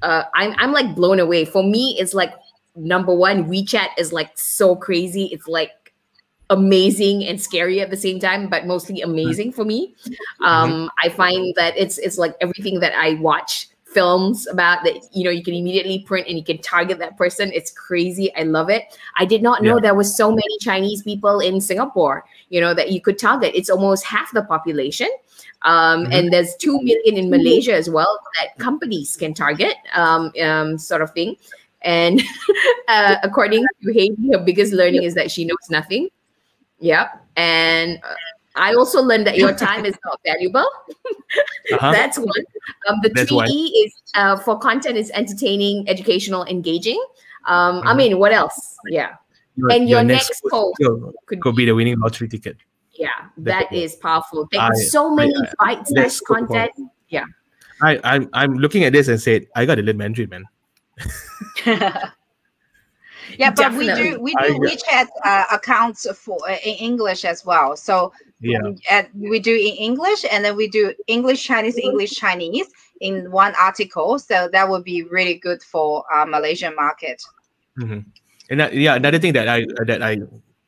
[0.00, 1.44] uh, I'm I'm like blown away.
[1.44, 2.32] For me, it's like
[2.74, 5.26] number one, WeChat is like so crazy.
[5.26, 5.70] It's like
[6.50, 9.94] amazing and scary at the same time, but mostly amazing for me.
[10.40, 15.24] Um, I find that it's it's like everything that I watch films about that you
[15.24, 17.50] know you can immediately print and you can target that person.
[17.52, 18.34] It's crazy.
[18.36, 18.84] I love it.
[19.16, 19.80] I did not know Yeah.
[19.82, 23.52] there was so many chinese people in singapore you know that you could target.
[23.54, 25.08] It's almost half the population.
[25.62, 26.14] Um, Mhm.
[26.14, 31.02] and there's 2 million in malaysia as well that companies can target um, um, sort
[31.02, 31.36] of thing.
[31.82, 32.22] And
[32.88, 36.08] uh, according to Haiti, her biggest learning is that she knows nothing
[36.80, 38.14] yeah and uh,
[38.56, 40.66] i also learned that your time is not valuable
[41.72, 41.92] Uh-huh.
[41.92, 42.44] that's one.
[42.88, 43.48] Um, the That's three one.
[43.48, 46.98] E is uh, for content is entertaining, educational, engaging.
[47.46, 47.96] Um, I Mhm.
[47.96, 48.76] mean, what else?
[48.88, 49.14] Yeah,
[49.70, 52.56] and your next post could, could could be the winning lottery ticket.
[52.98, 53.08] yeah,
[53.38, 53.96] that Definitely.
[54.02, 54.48] powerful.
[54.50, 56.72] Thank you so many I- bite that's sized so content.
[57.82, 60.44] I, I'm I'm looking at this and said, I got to learn Mandarin, man.
[63.38, 67.76] yeah but we do we do WeChat uh, accounts for uh, in English as well.
[67.76, 68.58] So Yeah.
[68.88, 72.68] at, we do in English and then we do English Chinese English Chinese
[73.00, 74.18] in one article.
[74.18, 77.22] So that would be really good for uh, Malaysian market.
[77.76, 78.00] Hmm
[78.50, 80.18] And that, yeah, another thing that I that I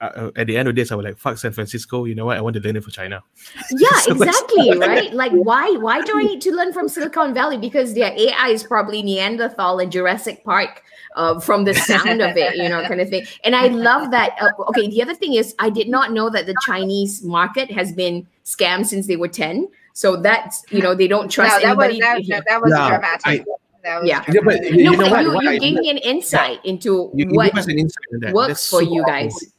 [0.02, 2.04] uh, at the end of this, I was like, fuck San Francisco.
[2.04, 2.36] You know what?
[2.36, 3.22] I want to learn it for China.
[3.70, 4.76] Yeah, So much- exactly.
[4.78, 5.12] right?
[5.14, 5.70] Like, why?
[5.80, 7.56] Why do I need to learn from Silicon Valley?
[7.56, 10.82] Because their AI is probably Neanderthal and Jurassic Park.
[11.14, 13.26] Uh, from the sound of it, you know, kind of thing.
[13.44, 14.34] And I love that.
[14.40, 17.92] Uh, okay, the other thing is, I did not know that the Chinese market has
[17.92, 19.68] been scammed since they were 10.
[19.92, 22.00] So that's, you know, they don't trust no, that was anybody.
[22.00, 22.36] that, Yeah.
[22.36, 23.26] that, that was Yeah, dramatic.
[23.26, 24.24] I- Yeah.
[24.26, 25.22] Yeah, but you, no, you know but what?
[25.22, 28.20] you, what you I- gave me an insight into you, you what an insight on
[28.20, 28.32] that.
[28.32, 29.28] works That's for so you powerful.
[29.28, 29.52] guys.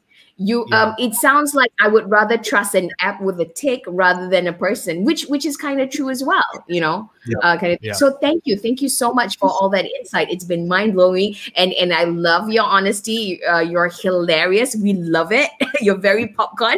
[0.43, 0.81] You Yeah.
[0.83, 4.47] um it sounds like i would rather trust an app with a tick rather than
[4.47, 7.09] a person which which is kind of true as well you know?
[7.25, 7.37] Yeah.
[7.43, 7.93] uh, kind of Yeah.
[7.93, 8.57] so thank you.
[8.57, 10.27] Thank you so much for all that insight.
[10.29, 13.39] It's been mind-blowing and and i love your honesty.
[13.45, 14.75] Uh, you're hilarious.
[14.75, 15.49] We love it.
[15.81, 16.77] You're very popcorn.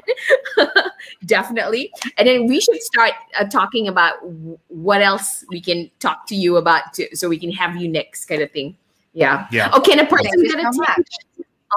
[1.26, 1.92] Definitely.
[2.18, 6.36] And then we should start uh, talking about w- what else we can talk to
[6.36, 8.76] you about to, so we can have you next kind of thing.
[9.14, 9.48] Yeah.
[9.52, 9.70] Yeah.
[9.74, 10.84] oh can a person Thank get a so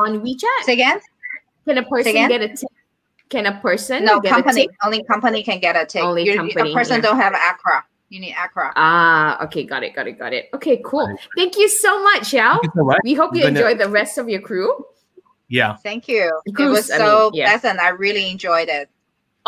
[0.05, 0.65] on wechat.
[0.65, 1.01] Say again?
[1.69, 2.28] Can a person again?
[2.28, 2.69] get a tip?
[3.28, 4.62] Can a person No, get company.
[4.62, 4.77] a tip?
[4.85, 6.03] Only company can get a tick.
[6.03, 7.01] Only You- company, A person yeah.
[7.03, 7.85] don't have Accra.
[8.09, 8.73] You need Accra.
[8.74, 10.49] Ah, okay, got it, got it, got it.
[10.55, 11.15] Okay, cool.
[11.36, 12.53] Thank you so much, Xiao.
[12.62, 12.97] Thank you so.
[13.05, 14.86] We hope you Gonna- enjoy the rest of your crew.
[15.49, 15.77] Yeah.
[15.77, 16.40] Thank you.
[16.47, 17.51] it Cruise, was I mean, so yeah.
[17.51, 17.81] pleasant.
[17.81, 18.89] I really enjoyed it.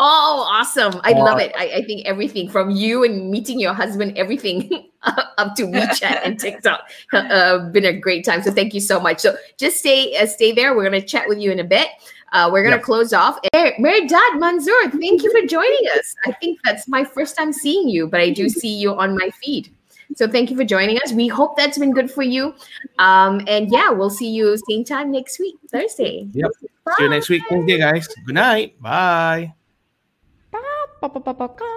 [0.03, 0.99] Oh, awesome.
[1.03, 1.53] I love it.
[1.55, 6.39] I, I think everything from you and meeting your husband, everything up to WeChat and
[6.45, 8.41] TikTok, uh, been a great time.
[8.41, 9.19] So thank you so much.
[9.19, 10.75] So just stay uh, stay there.
[10.75, 11.87] We're going to chat with you in a bit.
[12.31, 12.83] Uh, we're going to Yeah.
[12.83, 13.37] close off.
[13.53, 16.15] Mer- Merdad Manzoor, thank you for joining us.
[16.25, 19.29] I think that's my first time seeing you, but I do see you on my
[19.43, 19.69] feed.
[20.15, 21.13] So thank you for joining us.
[21.13, 22.55] We hope that's been good for you.
[22.97, 26.27] Um, and yeah, we'll see you same time next week, Thursday.
[26.33, 26.51] Yep.
[26.97, 27.43] See you next week.
[27.47, 28.07] Thursday, guys.
[28.25, 28.81] Good night.
[28.81, 29.53] Bye.
[31.01, 31.67] 宝宝宝宝刚